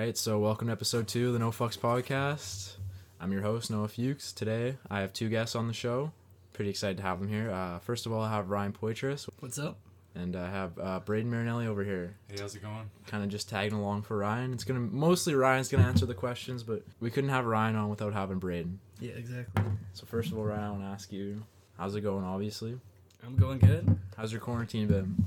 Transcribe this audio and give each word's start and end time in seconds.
right, 0.00 0.16
so 0.16 0.38
welcome 0.38 0.68
to 0.68 0.72
episode 0.72 1.06
two 1.06 1.26
of 1.26 1.32
the 1.34 1.38
No 1.38 1.50
Fucks 1.50 1.78
podcast. 1.78 2.76
I'm 3.20 3.32
your 3.32 3.42
host, 3.42 3.70
Noah 3.70 3.88
Fuchs. 3.88 4.32
Today, 4.32 4.76
I 4.90 5.00
have 5.00 5.12
two 5.12 5.28
guests 5.28 5.54
on 5.54 5.66
the 5.66 5.74
show. 5.74 6.12
Pretty 6.54 6.70
excited 6.70 6.96
to 6.96 7.02
have 7.02 7.20
them 7.20 7.28
here. 7.28 7.50
Uh, 7.50 7.78
first 7.80 8.06
of 8.06 8.12
all, 8.12 8.22
I 8.22 8.30
have 8.30 8.48
Ryan 8.48 8.72
Poitras, 8.72 9.28
What's 9.40 9.58
up? 9.58 9.76
and 10.14 10.36
I 10.36 10.48
have 10.50 10.78
uh, 10.78 11.00
Braden 11.00 11.30
Marinelli 11.30 11.66
over 11.66 11.84
here. 11.84 12.16
Hey, 12.28 12.36
how's 12.40 12.54
it 12.54 12.62
going? 12.62 12.88
Kind 13.08 13.22
of 13.22 13.28
just 13.28 13.50
tagging 13.50 13.78
along 13.78 14.02
for 14.02 14.16
Ryan. 14.16 14.54
It's 14.54 14.64
gonna 14.64 14.80
mostly 14.80 15.34
Ryan's 15.34 15.68
gonna 15.68 15.84
answer 15.84 16.06
the 16.06 16.14
questions, 16.14 16.62
but 16.62 16.82
we 17.00 17.10
couldn't 17.10 17.28
have 17.30 17.44
Ryan 17.44 17.76
on 17.76 17.90
without 17.90 18.14
having 18.14 18.38
Braden. 18.38 18.80
Yeah, 19.00 19.12
exactly. 19.12 19.64
So 19.92 20.06
first 20.06 20.32
of 20.32 20.38
all, 20.38 20.44
Ryan, 20.44 20.64
I 20.64 20.70
want 20.70 20.82
to 20.82 20.88
ask 20.88 21.12
you, 21.12 21.42
how's 21.76 21.94
it 21.94 22.00
going? 22.00 22.24
Obviously, 22.24 22.80
I'm 23.22 23.36
going 23.36 23.58
good. 23.58 23.98
how's 24.16 24.32
your 24.32 24.40
quarantine 24.40 24.86
been? 24.86 25.26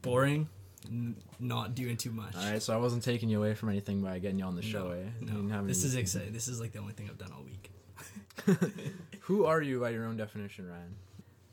Boring. 0.00 0.48
N- 0.88 1.16
not 1.40 1.74
doing 1.74 1.96
too 1.96 2.10
much. 2.10 2.34
All 2.36 2.42
right, 2.50 2.62
so 2.62 2.72
I 2.74 2.76
wasn't 2.76 3.02
taking 3.02 3.28
you 3.28 3.38
away 3.38 3.54
from 3.54 3.68
anything 3.68 4.00
by 4.02 4.18
getting 4.18 4.38
you 4.38 4.44
on 4.44 4.56
the 4.56 4.62
show, 4.62 4.88
No, 5.20 5.32
eh? 5.32 5.32
No. 5.42 5.64
This 5.66 5.84
is 5.84 5.94
exciting. 5.94 6.32
This 6.32 6.48
is 6.48 6.60
like 6.60 6.72
the 6.72 6.78
only 6.78 6.92
thing 6.92 7.08
I've 7.10 7.18
done 7.18 7.32
all 7.36 7.42
week. 7.44 7.70
Who 9.20 9.44
are 9.46 9.60
you 9.60 9.80
by 9.80 9.90
your 9.90 10.04
own 10.04 10.16
definition, 10.16 10.68
Ryan? 10.68 10.94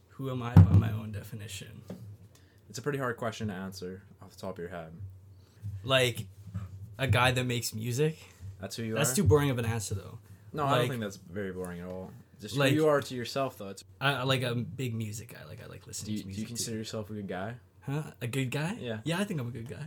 Who 0.10 0.30
am 0.30 0.44
I 0.44 0.54
by 0.54 0.78
my 0.78 0.92
own 0.92 1.12
definition? 1.12 1.82
It's 2.70 2.78
a 2.78 2.82
pretty 2.82 3.00
hard 3.00 3.18
question 3.18 3.48
to 3.48 3.54
answer 3.54 4.04
off 4.22 4.32
the 4.32 4.40
top 4.42 4.52
of 4.52 4.60
your 4.60 4.70
head. 4.70 4.92
Like 5.84 6.26
a 6.98 7.08
guy 7.08 7.32
that 7.32 7.46
makes 7.46 7.74
music. 7.74 8.18
That's 8.62 8.76
who 8.76 8.84
you 8.84 8.94
That's 8.94 9.10
are. 9.10 9.12
That's 9.12 9.16
too 9.18 9.24
boring 9.24 9.50
of 9.50 9.58
an 9.60 9.66
answer 9.66 9.96
though. 9.96 10.20
no, 10.54 10.66
I 10.66 10.80
don't 10.80 10.90
think 10.90 11.02
that's 11.02 11.18
very 11.18 11.52
boring 11.52 11.82
at 11.82 11.88
all. 11.88 12.12
Just 12.42 12.56
Like- 12.58 12.72
who 12.72 12.76
you 12.76 12.88
are 12.90 13.00
to 13.02 13.16
yourself, 13.16 13.58
though. 13.58 13.70
It's 13.70 13.84
I, 14.02 14.14
I 14.16 14.24
like 14.24 14.42
a 14.44 14.54
big 14.54 14.94
music 14.94 15.34
guy. 15.34 15.40
Like 15.48 15.64
I 15.64 15.68
like 15.68 15.82
do 15.84 15.88
listening 15.88 16.14
you, 16.16 16.20
to 16.22 16.26
music. 16.28 16.36
do 16.36 16.42
you 16.42 16.48
consider 16.48 16.78
yourself 16.78 17.10
a 17.10 17.14
good 17.14 17.28
guy? 17.28 17.56
Too. 17.86 17.92
Huh? 17.92 18.04
A 18.22 18.28
good 18.28 18.50
guy? 18.52 18.78
Yeah. 18.80 19.00
Yeah, 19.04 19.20
I 19.20 19.24
think 19.26 19.40
I'm 19.40 19.48
a 19.48 19.52
good 19.52 19.68
guy. 19.70 19.84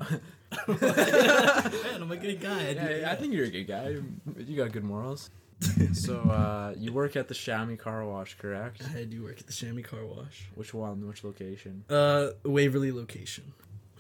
Man, 0.69 2.03
I'm 2.03 2.11
a 2.11 2.17
good 2.17 2.41
guy. 2.41 2.69
I 2.69 2.75
do- 2.75 2.81
Yeah, 3.01 3.11
I 3.11 3.17
think 3.17 3.33
you're 3.33 3.47
a 3.47 3.51
good 3.51 3.67
guy. 3.67 3.97
You 4.39 4.57
got 4.57 4.73
good 4.73 4.85
morals. 4.85 5.31
so 5.95 6.19
uh, 6.21 6.75
you 6.77 6.93
work 6.93 7.17
at 7.17 7.29
the 7.29 7.35
Chamois 7.35 7.77
Car 7.77 8.05
Wash, 8.05 8.37
correct? 8.37 8.83
I 8.95 9.05
do 9.05 9.23
work 9.23 9.41
at 9.41 9.47
the 9.47 9.53
Chamois 9.55 9.83
Car 9.83 10.05
Wash. 10.05 10.49
Which 10.55 10.75
one? 10.75 11.07
Which 11.09 11.25
location? 11.25 11.85
Uh, 11.89 12.29
Waverley 12.45 12.93
location. 12.93 13.53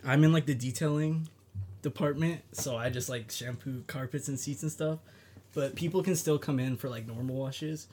I'm 0.04 0.22
in 0.24 0.32
like 0.32 0.44
the 0.46 0.54
detailing 0.54 1.28
department, 1.82 2.42
so 2.52 2.76
I 2.76 2.90
just 2.90 3.08
like 3.08 3.30
shampoo 3.30 3.84
carpets 3.86 4.28
and 4.28 4.38
seats 4.38 4.62
and 4.62 4.70
stuff. 4.70 4.98
But 5.54 5.74
people 5.74 6.02
can 6.02 6.14
still 6.16 6.38
come 6.38 6.60
in 6.60 6.76
for 6.76 6.90
like 6.90 7.06
normal 7.06 7.36
washes. 7.36 7.88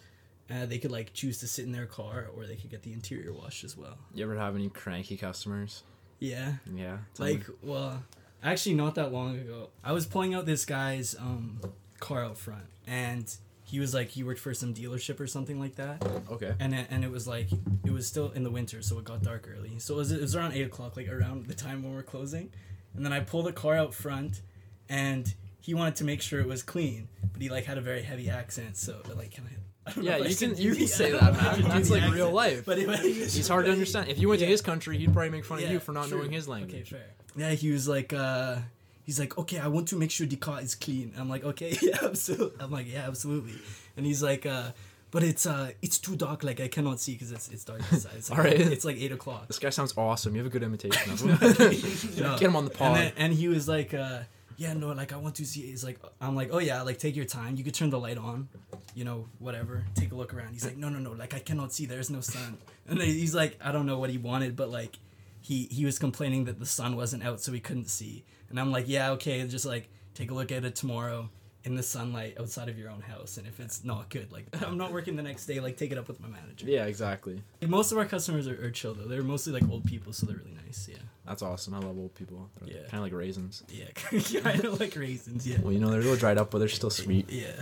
Uh, 0.52 0.66
they 0.66 0.78
could 0.78 0.92
like 0.92 1.14
choose 1.14 1.38
to 1.40 1.48
sit 1.48 1.64
in 1.64 1.72
their 1.72 1.86
car, 1.86 2.28
or 2.36 2.46
they 2.46 2.58
could 2.58 2.70
get 2.70 2.84
the 2.84 2.92
interior 2.92 3.32
washed 3.32 3.64
as 3.64 3.78
well. 3.78 3.98
You 4.14 4.26
ever 4.26 4.38
have 4.38 4.56
any 4.56 4.68
cranky 4.70 5.16
customers? 5.16 5.84
Yeah, 6.24 6.54
Yeah. 6.74 6.98
like 7.20 7.48
me. 7.50 7.56
well, 7.62 8.04
actually 8.44 8.76
not 8.76 8.96
that 8.96 9.12
long 9.12 9.38
ago, 9.38 9.70
I 9.84 9.92
was 9.92 10.06
pulling 10.06 10.34
out 10.34 10.46
this 10.46 10.64
guy's 10.66 11.16
um 11.20 11.60
car 12.00 12.24
out 12.24 12.38
front, 12.38 12.66
and 12.88 13.26
he 13.66 13.80
was 13.80 13.94
like 13.94 14.10
he 14.10 14.24
worked 14.24 14.40
for 14.40 14.54
some 14.54 14.74
dealership 14.74 15.20
or 15.20 15.28
something 15.28 15.60
like 15.60 15.76
that. 15.76 16.02
okay. 16.32 16.54
and 16.60 16.74
it, 16.74 16.88
and 16.90 17.04
it 17.04 17.12
was 17.12 17.28
like 17.28 17.48
it 17.86 17.92
was 17.92 18.08
still 18.08 18.32
in 18.32 18.44
the 18.44 18.52
winter, 18.52 18.82
so 18.82 18.98
it 19.00 19.04
got 19.06 19.22
dark 19.24 19.50
early. 19.54 19.80
So 19.80 19.96
it 19.96 19.98
was, 19.98 20.12
it 20.12 20.22
was 20.22 20.36
around 20.36 20.54
eight 20.54 20.66
o'clock, 20.66 20.96
like 20.96 21.10
around 21.10 21.48
the 21.48 21.54
time 21.56 21.84
when 21.84 21.94
we're 21.94 22.04
closing. 22.04 22.52
And 22.96 23.04
then 23.06 23.12
I 23.12 23.20
pulled 23.22 23.46
the 23.48 23.54
car 23.54 23.76
out 23.76 23.94
front, 23.94 24.42
and 24.88 25.34
he 25.60 25.74
wanted 25.74 25.96
to 25.98 26.04
make 26.04 26.22
sure 26.22 26.40
it 26.40 26.48
was 26.48 26.62
clean, 26.64 27.08
but 27.34 27.42
he 27.42 27.50
like 27.50 27.66
had 27.66 27.78
a 27.78 27.82
very 27.82 28.04
heavy 28.04 28.30
accent. 28.30 28.78
So 28.78 29.02
like, 29.16 29.32
can 29.32 29.46
I? 29.46 29.56
I 29.86 29.92
don't 29.92 30.06
know 30.06 30.12
Yeah, 30.12 30.18
you 30.24 30.30
should 30.34 30.56
can 30.56 30.58
you 30.62 30.76
can 30.76 30.88
say 30.88 31.12
that, 31.12 31.22
know 31.22 31.30
if 31.30 31.42
I 31.42 31.56
should 31.56 31.64
man. 31.64 31.64
do 31.64 31.68
That's 31.78 31.90
the 31.90 32.00
like 32.00 32.14
real 32.14 32.32
life. 32.32 32.66
But 32.66 32.80
it, 32.80 33.00
He's 33.00 33.48
hard 33.48 33.66
to 33.66 33.72
understand. 33.72 34.10
If 34.10 34.20
you 34.20 34.30
went 34.30 34.40
to 34.40 34.46
his 34.46 34.62
country, 34.62 34.98
he'd 34.98 35.12
probably 35.14 35.30
make 35.30 35.46
fun 35.46 35.62
of 35.64 35.70
you 35.70 35.80
for 35.80 35.92
not 35.92 36.08
true. 36.08 36.20
knowing 36.20 36.32
his 36.32 36.46
Okay, 36.48 36.52
language. 36.60 36.90
fair. 36.90 37.06
Yeah, 37.36 37.52
he 37.52 37.72
was 37.72 37.88
like, 37.88 38.14
uh, 38.14 38.58
he's 39.06 39.20
like, 39.20 39.38
okay, 39.38 39.60
I 39.60 39.68
want 39.68 39.88
to 39.90 39.96
make 39.98 40.12
sure 40.12 40.26
the 40.28 40.36
car 40.36 40.62
is 40.62 40.76
clean. 40.76 41.14
I'm 41.18 41.30
like, 41.30 41.44
okay, 41.44 41.76
yeah, 41.82 41.98
absolutely. 42.04 42.64
I'm 42.64 42.72
like, 42.72 42.92
yeah, 42.92 43.08
absolutely. 43.08 43.54
And 43.98 44.06
he's 44.06 44.22
like, 44.24 44.46
uh, 44.46 44.72
but 45.12 45.22
it's 45.24 45.46
uh, 45.46 45.72
it's 45.82 46.00
too 46.00 46.16
dark, 46.16 46.44
like 46.44 46.60
I 46.60 46.68
cannot 46.70 47.00
see 47.00 47.14
because 47.14 47.32
it's 47.32 47.50
it's 47.50 47.64
dark 47.66 47.82
inside. 47.92 48.14
It's 48.18 48.30
like, 48.30 48.40
All 48.40 48.46
right. 48.46 48.60
it's 48.60 48.86
like 48.86 48.98
eight 48.98 49.12
o'clock. 49.12 49.48
This 49.48 49.60
guy 49.60 49.70
sounds 49.70 49.94
awesome. 49.98 50.34
You 50.36 50.40
have 50.44 50.48
a 50.48 50.50
good 50.50 50.64
imitation 50.64 51.12
of 51.12 51.20
him. 51.20 51.38
No. 52.24 52.38
Get 52.38 52.44
him 52.44 52.56
on 52.56 52.66
the 52.66 52.72
pod. 52.72 52.88
And, 52.88 52.96
then, 53.08 53.14
and 53.18 53.34
he 53.34 53.48
was 53.48 53.68
like, 53.68 53.94
uh, 53.94 54.22
yeah, 54.58 54.74
no, 54.74 54.92
like 54.92 55.14
I 55.14 55.18
want 55.18 55.36
to 55.36 55.46
see. 55.46 55.62
it." 55.62 55.68
He's 55.68 55.84
like, 55.84 56.00
I'm 56.22 56.36
like, 56.36 56.50
oh 56.52 56.60
yeah, 56.60 56.82
like 56.82 56.98
take 57.00 57.16
your 57.16 57.26
time. 57.26 57.56
You 57.56 57.64
could 57.64 57.74
turn 57.74 57.90
the 57.90 58.00
light 58.00 58.18
on, 58.18 58.50
you 58.96 59.04
know, 59.06 59.28
whatever. 59.40 59.84
Take 59.96 60.12
a 60.12 60.16
look 60.16 60.34
around. 60.34 60.54
He's 60.54 60.66
like, 60.66 60.78
no, 60.78 60.90
no, 60.90 61.00
no, 61.00 61.12
like 61.12 61.34
I 61.34 61.40
cannot 61.40 61.74
see. 61.74 61.86
There's 61.86 62.10
no 62.10 62.22
sun. 62.22 62.58
And 62.88 63.02
he's 63.02 63.34
like, 63.34 63.58
I 63.64 63.72
don't 63.72 63.86
know 63.86 64.00
what 64.00 64.10
he 64.10 64.18
wanted, 64.18 64.56
but 64.56 64.70
like, 64.70 64.98
he 65.42 65.64
he 65.72 65.86
was 65.86 66.00
complaining 66.00 66.46
that 66.46 66.60
the 66.60 66.66
sun 66.66 66.96
wasn't 66.96 67.24
out, 67.24 67.42
so 67.42 67.52
he 67.52 67.60
couldn't 67.60 67.90
see. 67.90 68.24
And 68.50 68.60
I'm 68.60 68.72
like, 68.72 68.86
yeah, 68.88 69.12
okay, 69.12 69.46
just 69.48 69.66
like 69.66 69.90
take 70.14 70.32
a 70.32 70.34
look 70.34 70.52
at 70.52 70.64
it 70.64 70.76
tomorrow 70.76 71.30
in 71.66 71.76
the 71.76 71.84
sunlight 71.84 72.38
outside 72.40 72.68
of 72.70 72.78
your 72.78 72.90
own 72.90 73.02
house. 73.02 73.38
And 73.38 73.48
if 73.48 73.60
it's 73.60 73.84
not 73.84 74.10
good, 74.10 74.32
like 74.32 74.46
I'm 74.66 74.78
not 74.78 74.92
working 74.92 75.16
the 75.16 75.24
next 75.24 75.46
day, 75.46 75.60
like 75.60 75.78
take 75.78 75.92
it 75.92 75.98
up 75.98 76.08
with 76.08 76.20
my 76.20 76.28
manager. 76.28 76.68
yeah, 76.68 76.86
exactly. 76.86 77.42
Most 77.66 77.92
of 77.92 77.98
our 77.98 78.06
customers 78.06 78.48
are, 78.48 78.66
are 78.66 78.72
chill 78.72 78.94
though. 78.94 79.08
They're 79.08 79.24
mostly 79.24 79.54
like 79.54 79.68
old 79.70 79.86
people, 79.86 80.14
so 80.14 80.26
they're 80.26 80.38
really 80.38 80.58
nice. 80.66 80.88
Yeah. 80.92 80.98
That's 81.26 81.42
awesome. 81.42 81.74
I 81.74 81.80
love 81.80 81.98
old 81.98 82.14
people. 82.16 82.50
Yeah. 82.66 82.80
Kind 82.90 82.96
of 82.96 83.02
like 83.02 83.14
raisins. 83.14 83.64
Yeah, 83.70 83.86
kind 84.42 84.66
of 84.66 84.80
like 84.80 84.96
raisins. 84.96 85.48
Yeah. 85.48 85.60
Well, 85.62 85.72
you 85.72 85.80
know, 85.80 85.90
they're 85.90 86.00
a 86.00 86.04
little 86.04 86.18
dried 86.18 86.38
up, 86.38 86.52
but 86.52 86.60
they're 86.60 86.68
still 86.68 86.90
sweet. 86.90 87.30
Yeah. 87.32 87.54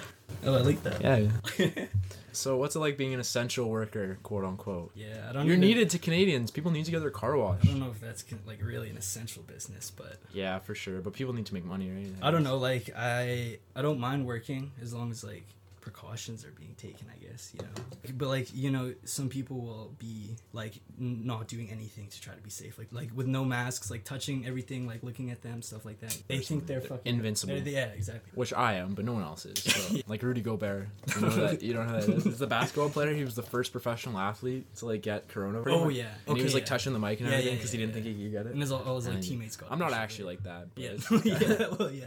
Oh, 0.46 0.56
I 0.56 0.62
like 0.62 0.82
that. 0.84 1.02
Yeah. 1.02 1.28
yeah. 1.58 1.86
so, 2.32 2.58
what's 2.58 2.76
it 2.76 2.80
like 2.80 2.98
being 2.98 3.14
an 3.14 3.20
essential 3.20 3.70
worker, 3.70 4.18
quote 4.24 4.46
unquote? 4.46 4.92
Yeah, 4.96 5.28
I 5.30 5.34
don't. 5.34 5.46
You're 5.46 5.58
needed 5.58 5.92
to 5.92 6.00
Canadians. 6.00 6.50
People 6.50 6.72
need 6.72 6.86
to 6.86 6.92
get 6.92 7.02
their 7.02 7.12
car 7.12 7.38
washed. 7.38 7.66
I 7.66 7.68
don't 7.68 7.80
know 7.80 7.92
if 7.92 8.02
that's 8.02 8.26
like 8.48 8.64
really 8.64 8.90
an 8.90 8.98
essential 8.98 9.44
business, 9.44 9.92
but 9.92 10.18
Yeah, 10.34 10.58
for 10.60 10.74
sure. 10.74 11.00
But 11.02 11.14
people 11.14 11.34
need 11.34 11.46
to 11.46 11.54
make 11.54 11.66
money, 11.66 11.92
right? 11.92 12.08
I 12.22 12.32
don't 12.32 12.44
know. 12.44 12.58
Like 12.58 12.90
I, 12.98 13.60
I 13.76 13.82
don't 13.84 14.00
mind 14.00 14.26
working 14.26 14.72
as 14.82 14.94
long 14.94 15.12
as 15.12 15.24
like 15.24 15.46
precautions 15.82 16.46
are 16.46 16.52
being 16.52 16.76
taken. 16.76 17.08
I 17.14 17.18
guess 17.26 17.52
you 17.54 17.62
know. 17.62 18.14
But 18.18 18.28
like 18.28 18.48
you 18.56 18.70
know, 18.72 18.94
some 19.04 19.30
people 19.30 19.60
will 19.62 19.94
be 19.98 20.36
like 20.54 20.76
n- 21.00 21.22
not 21.26 21.48
doing 21.48 21.70
anything 21.72 22.08
to 22.08 22.22
try 22.22 22.34
to 22.34 22.42
be 22.42 22.50
safe. 22.50 22.78
Like 22.78 22.88
like 22.92 23.10
with 23.16 23.28
no 23.28 23.44
masks, 23.44 23.90
like 23.92 24.04
touching 24.04 24.46
everything, 24.46 24.88
like 24.88 25.04
looking 25.04 25.32
at 25.32 25.42
them, 25.42 25.62
stuff 25.62 25.84
like 25.86 26.00
that. 26.02 26.18
They 26.28 26.40
think 26.40 26.68
they're 26.68 26.82
fucking 26.82 27.14
Invincible. 27.16 27.56
they're- 27.60 27.74
yeah, 27.74 27.86
exactly. 27.88 28.32
Which 28.36 28.54
I 28.54 28.74
am, 28.76 28.94
but 28.94 29.06
no 29.06 29.14
one 29.14 29.24
else 29.24 29.46
is. 29.46 29.62
So, 29.64 29.98
like 30.08 30.22
Rudy 30.24 30.42
Gobert, 30.42 30.88
you 31.16 31.22
know 31.22 31.30
that 31.30 31.62
you 31.62 31.74
don't 31.74 31.88
know 31.88 32.00
that 32.00 32.10
is. 32.10 32.24
He's 32.24 32.40
the 32.40 32.48
basketball 32.48 32.90
player. 32.90 33.14
He 33.14 33.24
was 33.24 33.36
the 33.36 33.42
first 33.44 33.72
professional 33.72 34.18
athlete 34.20 34.74
to 34.78 34.86
like 34.86 35.02
get 35.02 35.28
corona. 35.28 35.64
Oh, 35.66 35.86
much. 35.86 35.96
yeah. 35.96 36.06
and 36.28 36.38
he 36.38 36.44
was 36.44 36.54
like 36.54 36.64
yeah. 36.64 36.68
touching 36.68 36.94
the 36.94 37.00
mic 37.00 37.20
and 37.20 37.30
Yeah, 37.30 37.36
everything 37.36 37.58
because 37.58 37.74
yeah, 37.74 37.80
he 37.80 37.86
didn't 37.88 37.98
yeah. 37.98 38.04
think 38.04 38.18
he 38.18 38.24
could 38.24 38.32
get 38.32 38.46
it. 38.46 38.52
And 38.54 38.62
his 38.62 38.72
all, 38.72 38.96
his 38.96 39.08
like 39.08 39.22
teammates 39.22 39.56
got. 39.56 39.72
I'm 39.72 39.80
not 39.80 39.94
actually 39.94 40.26
like 40.26 40.44
that. 40.44 40.68
But 40.76 40.84
Yeah. 40.84 40.92
yeah. 41.24 41.68
Well, 41.80 41.92
yeah. 41.92 42.06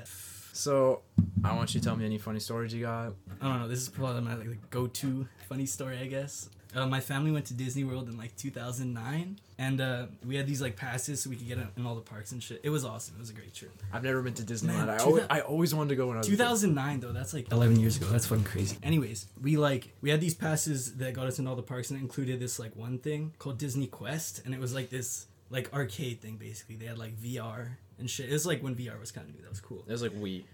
So 0.55 1.03
I 1.45 1.55
want 1.55 1.75
you 1.75 1.81
to 1.81 1.87
tell 1.87 1.97
me 1.97 2.05
any 2.07 2.17
funny 2.17 2.39
stories 2.39 2.73
you 2.73 2.83
got. 2.83 3.13
I 3.41 3.49
don't 3.49 3.61
know. 3.61 3.69
This 3.69 3.81
is 3.81 3.89
probably 3.89 4.23
my 4.23 4.37
like, 4.37 4.71
go-to 4.71 5.27
funny 5.49 5.67
story, 5.67 5.99
I 5.99 6.07
guess. 6.07 6.49
Uh, 6.75 6.87
my 6.87 7.01
family 7.01 7.31
went 7.31 7.47
to 7.47 7.55
Disney 7.55 7.83
World 7.85 8.09
in 8.09 8.17
like 8.17 8.37
2009, 8.37 9.39
and 9.59 9.81
uh, 9.81 10.07
we 10.25 10.37
had 10.37 10.47
these 10.47 10.63
like 10.63 10.77
passes 10.77 11.23
so 11.23 11.31
we 11.31 11.37
could 11.37 11.49
get 11.49 11.59
in, 11.59 11.87
all 11.87 11.97
the 11.97 12.01
parks 12.01 12.31
and 12.33 12.43
shit. 12.43 12.61
It 12.63 12.71
was 12.71 12.85
awesome. 12.85 13.17
It 13.17 13.21
was 13.21 13.31
a 13.31 13.33
great 13.33 13.53
trip. 13.53 13.73
I've 13.93 14.05
never 14.05 14.23
been 14.23 14.35
to 14.35 14.43
Disneyland. 14.43 14.87
Man, 14.87 14.91
I, 14.91 14.99
always, 14.99 15.25
I 15.29 15.41
always 15.41 15.75
wanted 15.75 15.91
to 15.91 15.97
go 15.97 16.07
when 16.07 16.17
I 16.17 16.21
was 16.21 16.29
2009 16.29 17.01
though, 17.01 17.13
that's 17.13 17.35
like 17.35 17.51
11 17.51 17.81
years 17.81 17.97
ago. 17.97 18.07
That's 18.07 18.27
fucking 18.27 18.45
crazy. 18.45 18.77
Anyways, 18.83 19.27
we 19.41 19.57
like 19.57 19.93
we 20.03 20.11
had 20.11 20.21
these 20.21 20.35
passes 20.35 20.97
that 20.97 21.15
got 21.15 21.27
us 21.27 21.41
in 21.41 21.49
all 21.49 21.57
the 21.57 21.63
parks, 21.63 21.91
and 21.91 21.99
it 21.99 22.03
included 22.03 22.39
this 22.39 22.61
like 22.61 22.75
one 22.77 22.99
thing 22.99 23.35
called 23.39 23.59
Disney 23.59 23.89
Quest, 23.89 24.43
and 24.45 24.55
it 24.55 24.61
was 24.61 24.73
like 24.73 24.91
this 24.91 25.27
like 25.51 25.73
arcade 25.73 26.21
thing 26.21 26.37
basically. 26.37 26.77
They 26.77 26.87
had 26.87 26.99
like 26.99 27.17
VR 27.17 27.77
and 27.99 28.09
shit. 28.09 28.29
It 28.29 28.33
was 28.33 28.47
like 28.47 28.63
when 28.63 28.75
VR 28.75 28.99
was 28.99 29.13
kind 29.13 29.29
of 29.29 29.35
new. 29.35 29.43
That 29.43 29.51
was 29.51 29.61
cool. 29.61 29.85
It 29.87 29.93
was 29.93 30.03
like 30.03 30.13
Wii. 30.13 30.45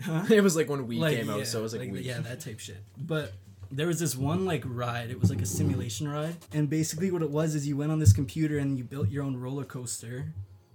Huh? 0.00 0.24
It 0.30 0.42
was 0.42 0.56
like 0.56 0.68
when 0.68 0.86
Wii 0.86 0.98
like, 0.98 1.16
came 1.16 1.26
yeah, 1.26 1.34
out, 1.34 1.46
so 1.46 1.58
it 1.58 1.62
was 1.62 1.74
like, 1.74 1.90
Wii. 1.90 2.04
yeah, 2.04 2.20
that 2.20 2.40
type 2.40 2.58
shit. 2.60 2.78
But 2.96 3.32
there 3.70 3.86
was 3.86 3.98
this 3.98 4.16
one 4.16 4.44
like 4.46 4.62
ride. 4.64 5.10
It 5.10 5.20
was 5.20 5.28
like 5.28 5.42
a 5.42 5.46
simulation 5.46 6.08
ride, 6.08 6.36
and 6.52 6.70
basically 6.70 7.10
what 7.10 7.20
it 7.20 7.30
was 7.30 7.54
is 7.54 7.66
you 7.66 7.76
went 7.76 7.92
on 7.92 7.98
this 7.98 8.12
computer 8.12 8.58
and 8.58 8.78
you 8.78 8.84
built 8.84 9.08
your 9.10 9.24
own 9.24 9.36
roller 9.36 9.64
coaster, 9.64 10.32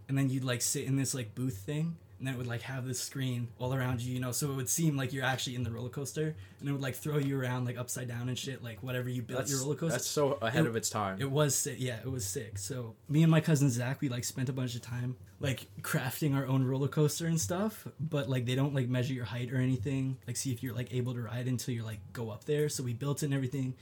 and 0.07 0.17
then 0.17 0.29
you'd 0.29 0.43
like 0.43 0.61
sit 0.61 0.85
in 0.85 0.97
this 0.97 1.15
like 1.15 1.33
booth 1.33 1.57
thing. 1.57 1.95
And 2.23 2.27
then 2.29 2.35
it 2.35 2.37
would 2.37 2.47
like 2.47 2.61
have 2.61 2.87
this 2.87 3.01
screen 3.01 3.49
all 3.59 3.73
around 3.73 3.99
you, 3.99 4.13
you 4.13 4.21
know, 4.21 4.31
so 4.31 4.49
it 4.49 4.55
would 4.55 4.69
seem 4.69 4.95
like 4.95 5.11
you're 5.11 5.25
actually 5.25 5.57
in 5.57 5.63
the 5.63 5.69
roller 5.71 5.89
coaster, 5.89 6.33
and 6.61 6.69
it 6.69 6.71
would 6.71 6.79
like 6.81 6.95
throw 6.95 7.17
you 7.17 7.37
around 7.37 7.65
like 7.65 7.77
upside 7.77 8.07
down 8.07 8.29
and 8.29 8.39
shit, 8.39 8.63
like 8.63 8.81
whatever 8.81 9.09
you 9.09 9.21
built 9.21 9.39
That's, 9.39 9.51
your 9.51 9.59
roller 9.59 9.75
coaster. 9.75 9.91
that's 9.97 10.07
so 10.07 10.37
ahead 10.41 10.63
It- 10.63 10.69
of 10.69 10.77
its 10.77 10.89
time. 10.89 11.17
It 11.19 11.29
was 11.29 11.53
sick. 11.53 11.75
Yeah, 11.79 11.97
it 11.97 12.09
was 12.09 12.25
sick. 12.25 12.57
So 12.59 12.95
me 13.09 13.23
and 13.23 13.29
my 13.29 13.41
cousin 13.41 13.69
Zach, 13.69 13.99
we 13.99 14.07
like 14.07 14.23
spent 14.23 14.47
a 14.47 14.53
bunch 14.53 14.73
of 14.73 14.81
time 14.81 15.17
like 15.41 15.67
crafting 15.81 16.33
our 16.33 16.45
own 16.47 16.63
roller 16.63 16.87
coaster 16.87 17.27
and 17.27 17.41
stuff. 17.41 17.85
But 17.99 18.29
like 18.29 18.45
they 18.45 18.55
don't 18.55 18.73
like 18.73 18.87
measure 18.87 19.13
your 19.13 19.25
height 19.25 19.51
or 19.51 19.57
anything. 19.57 20.17
Like 20.25 20.37
see 20.37 20.53
if 20.53 20.63
you're 20.63 20.73
like 20.73 20.93
able 20.93 21.13
to 21.15 21.21
ride 21.23 21.47
until 21.49 21.73
you're 21.75 21.83
like 21.83 21.99
go 22.13 22.29
up 22.29 22.45
there. 22.45 22.69
So 22.69 22.83
we 22.83 22.93
built 22.93 23.21
it 23.21 23.25
and 23.25 23.33
everything. 23.33 23.73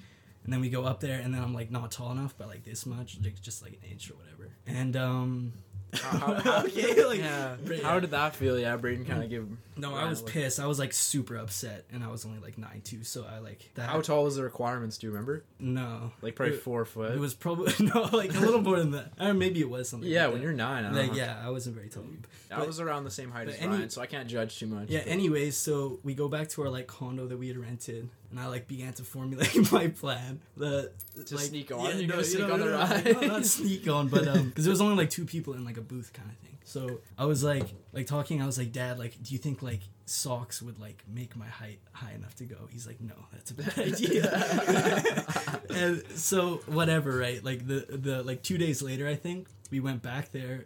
And 0.43 0.51
then 0.51 0.61
we 0.61 0.69
go 0.71 0.83
up 0.85 0.99
there 0.99 1.19
and 1.19 1.31
then 1.31 1.43
I'm 1.43 1.53
like 1.53 1.69
not 1.69 1.91
tall 1.91 2.11
enough, 2.11 2.33
but 2.39 2.47
like 2.47 2.63
this 2.63 2.87
much, 2.87 3.19
like 3.23 3.39
just 3.39 3.61
like 3.61 3.73
an 3.73 3.91
inch 3.91 4.09
or 4.09 4.15
whatever. 4.15 4.49
And 4.65 4.95
um 4.97 5.53
How, 5.93 6.17
how, 6.17 6.33
how, 6.41 6.63
Okay, 6.65 7.03
like, 7.05 7.19
yeah. 7.19 7.55
Bra- 7.65 7.77
How 7.83 7.99
did 7.99 8.11
that 8.11 8.35
feel? 8.35 8.57
Yeah, 8.59 8.75
Braden 8.77 9.05
kind 9.05 9.23
of 9.23 9.29
gave. 9.29 9.47
No, 9.77 9.95
I 9.95 10.07
was 10.07 10.21
pissed. 10.21 10.59
I 10.59 10.67
was 10.67 10.77
like 10.79 10.93
super 10.93 11.37
upset, 11.37 11.85
and 11.91 12.03
I 12.03 12.07
was 12.09 12.25
only 12.25 12.39
like 12.39 12.57
nine 12.57 12.81
two, 12.83 13.03
so 13.03 13.25
I 13.29 13.39
like 13.39 13.69
that. 13.75 13.89
How 13.89 14.01
tall 14.01 14.23
was 14.25 14.35
the 14.35 14.43
requirements? 14.43 14.97
Do 14.99 15.07
you 15.07 15.11
remember? 15.11 15.43
No, 15.59 16.11
Like 16.21 16.35
probably 16.35 16.55
It- 16.55 16.61
four 16.61 16.85
foot. 16.85 17.13
It 17.13 17.19
was 17.19 17.33
probably 17.33 17.73
no, 17.79 18.01
like 18.13 18.35
a 18.35 18.39
little 18.39 18.61
more 18.61 18.77
than 18.77 18.91
that. 18.91 19.11
Or 19.19 19.33
maybe 19.33 19.59
it 19.59 19.69
was 19.69 19.89
something. 19.89 20.09
yeah, 20.09 20.23
like 20.25 20.33
when 20.33 20.41
that. 20.41 20.45
you're 20.45 20.53
nine. 20.53 20.85
I 20.85 20.87
don't 20.89 20.97
Like, 20.97 21.11
know. 21.11 21.17
yeah, 21.17 21.41
I 21.43 21.49
wasn't 21.49 21.75
very 21.75 21.89
tall. 21.89 22.03
I 22.51 22.65
was 22.65 22.79
around 22.79 23.05
the 23.05 23.11
same 23.11 23.31
height 23.31 23.47
as 23.47 23.55
any- 23.59 23.67
Ryan, 23.69 23.89
so 23.89 24.01
I 24.01 24.05
can't 24.05 24.27
judge 24.27 24.59
too 24.59 24.67
much. 24.67 24.89
Yeah. 24.89 24.99
but- 24.99 25.07
Anyways, 25.07 25.57
so 25.57 25.99
we 26.03 26.13
go 26.13 26.27
back 26.27 26.49
to 26.49 26.61
our 26.63 26.69
like 26.69 26.87
condo 26.87 27.25
that 27.27 27.37
we 27.37 27.47
had 27.47 27.57
rented, 27.57 28.07
and 28.29 28.39
I 28.39 28.47
like 28.47 28.67
began 28.67 28.93
to 28.93 29.03
formulate 29.03 29.71
my 29.71 29.87
plan. 29.87 30.41
The 30.57 30.91
To 31.25 31.35
like, 31.35 31.45
sneak 31.45 31.71
on? 31.71 31.97
You're 31.99 32.07
gonna 32.09 32.23
sneak 32.23 32.43
on 32.49 32.59
the 32.59 32.65
no, 32.65 32.77
ride? 32.77 33.05
no, 33.21 33.27
not 33.27 33.45
sneak 33.45 33.87
on, 33.87 34.09
but 34.09 34.27
um, 34.27 34.49
because 34.49 34.65
there 34.65 34.71
was 34.71 34.81
only 34.81 34.95
like 34.95 35.09
two 35.09 35.25
people 35.25 35.53
in 35.53 35.63
like 35.65 35.77
a 35.77 35.80
booth 35.83 36.13
kind 36.13 36.29
of 36.29 36.37
thing. 36.37 36.57
So 36.63 37.01
I 37.17 37.25
was 37.25 37.43
like, 37.43 37.67
like 37.93 38.07
talking. 38.07 38.41
I 38.41 38.45
was 38.45 38.57
like, 38.57 38.71
Dad, 38.71 38.99
like, 38.99 39.21
do 39.21 39.33
you 39.33 39.39
think 39.39 39.61
like 39.61 39.81
socks 40.05 40.61
would 40.61 40.79
like 40.79 41.03
make 41.07 41.35
my 41.35 41.47
height 41.47 41.79
high 41.91 42.11
enough 42.13 42.35
to 42.35 42.45
go? 42.45 42.67
He's 42.69 42.87
like, 42.87 43.01
No, 43.01 43.15
that's 43.31 43.51
a 43.51 43.55
bad 43.55 43.77
idea. 43.77 45.61
and 45.69 46.03
so 46.15 46.61
whatever, 46.67 47.17
right? 47.17 47.43
Like 47.43 47.67
the 47.67 47.85
the 47.89 48.23
like 48.23 48.43
two 48.43 48.57
days 48.57 48.81
later, 48.81 49.07
I 49.07 49.15
think 49.15 49.47
we 49.69 49.79
went 49.79 50.01
back 50.01 50.31
there 50.31 50.65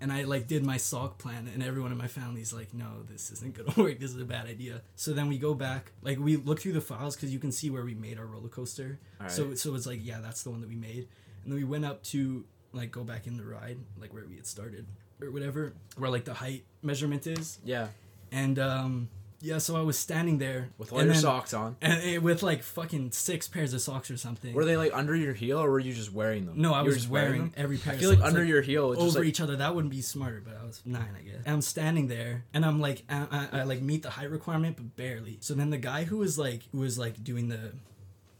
and 0.00 0.12
I 0.12 0.24
like 0.24 0.46
did 0.46 0.64
my 0.64 0.78
sock 0.78 1.18
plan, 1.18 1.48
and 1.52 1.62
everyone 1.62 1.92
in 1.92 1.98
my 1.98 2.06
family's 2.06 2.52
like, 2.52 2.72
"No, 2.72 3.02
this 3.08 3.30
isn't 3.30 3.54
gonna 3.54 3.72
work. 3.76 3.98
This 4.00 4.12
is 4.12 4.20
a 4.20 4.24
bad 4.24 4.46
idea." 4.46 4.82
So 4.96 5.12
then 5.12 5.28
we 5.28 5.38
go 5.38 5.54
back, 5.54 5.92
like 6.02 6.18
we 6.18 6.36
look 6.36 6.60
through 6.60 6.72
the 6.72 6.80
files 6.80 7.16
because 7.16 7.32
you 7.32 7.38
can 7.38 7.52
see 7.52 7.70
where 7.70 7.84
we 7.84 7.94
made 7.94 8.18
our 8.18 8.26
roller 8.26 8.48
coaster. 8.48 8.98
Alright. 9.20 9.32
So 9.32 9.54
so 9.54 9.74
it's 9.74 9.86
like, 9.86 10.00
yeah, 10.02 10.20
that's 10.22 10.42
the 10.42 10.50
one 10.50 10.60
that 10.62 10.68
we 10.70 10.76
made, 10.76 11.08
and 11.44 11.52
then 11.52 11.54
we 11.54 11.64
went 11.64 11.84
up 11.84 12.02
to 12.04 12.44
like 12.72 12.90
go 12.90 13.04
back 13.04 13.26
in 13.26 13.36
the 13.36 13.44
ride, 13.44 13.78
like 14.00 14.12
where 14.14 14.24
we 14.28 14.36
had 14.36 14.46
started 14.46 14.86
or 15.20 15.30
whatever, 15.30 15.72
where 15.96 16.10
like 16.10 16.24
the 16.24 16.34
height 16.34 16.64
measurement 16.82 17.26
is, 17.26 17.58
yeah, 17.64 17.88
and 18.32 18.58
um 18.58 19.08
yeah, 19.42 19.56
so 19.56 19.74
I 19.74 19.80
was 19.80 19.98
standing 19.98 20.36
there 20.36 20.68
with 20.76 20.92
all 20.92 20.98
your 21.02 21.14
then- 21.14 21.22
socks 21.22 21.54
on. 21.54 21.76
and 21.80 22.02
it, 22.02 22.22
with 22.22 22.42
like 22.42 22.62
fucking 22.62 23.12
six 23.12 23.48
pairs 23.48 23.72
of 23.72 23.80
socks 23.80 24.10
or 24.10 24.18
something. 24.18 24.52
Were 24.52 24.66
they 24.66 24.76
like 24.76 24.92
under 24.92 25.16
your 25.16 25.32
heel, 25.32 25.58
or 25.58 25.70
were 25.70 25.78
you 25.78 25.94
just 25.94 26.12
wearing 26.12 26.44
them? 26.44 26.60
no, 26.60 26.74
I 26.74 26.80
You 26.80 26.88
was 26.88 26.96
just 26.96 27.08
wearing, 27.08 27.40
them? 27.40 27.52
every 27.56 27.78
pair. 27.78 27.92
I 27.92 27.94
of 27.94 28.00
feel 28.00 28.10
like 28.10 28.20
under 28.22 28.44
your 28.44 28.60
heel, 28.60 28.92
it's 28.92 29.00
over 29.00 29.20
like, 29.20 29.28
each 29.28 29.40
other. 29.40 29.56
That 29.56 29.74
wouldn't 29.74 29.92
be 29.92 30.02
smarter, 30.02 30.42
but 30.44 30.58
I 30.62 30.66
was 30.66 30.82
nine, 30.84 31.08
I 31.18 31.22
guess. 31.22 31.36
And 31.46 31.54
I'm 31.54 31.62
standing 31.62 32.08
there, 32.08 32.44
and 32.52 32.66
I'm 32.66 32.80
like, 32.82 33.02
I, 33.08 33.48
I, 33.52 33.60
I 33.60 33.62
like 33.62 33.80
meet 33.80 34.02
the 34.02 34.10
height 34.10 34.28
requirement, 34.30 34.76
but 34.76 34.94
barely. 34.96 35.38
So 35.40 35.54
then 35.54 35.70
the 35.70 35.78
guy 35.78 36.04
who 36.04 36.18
was 36.18 36.38
like, 36.38 36.64
who 36.72 36.80
was 36.80 36.98
like 36.98 37.24
doing 37.24 37.48
the 37.48 37.72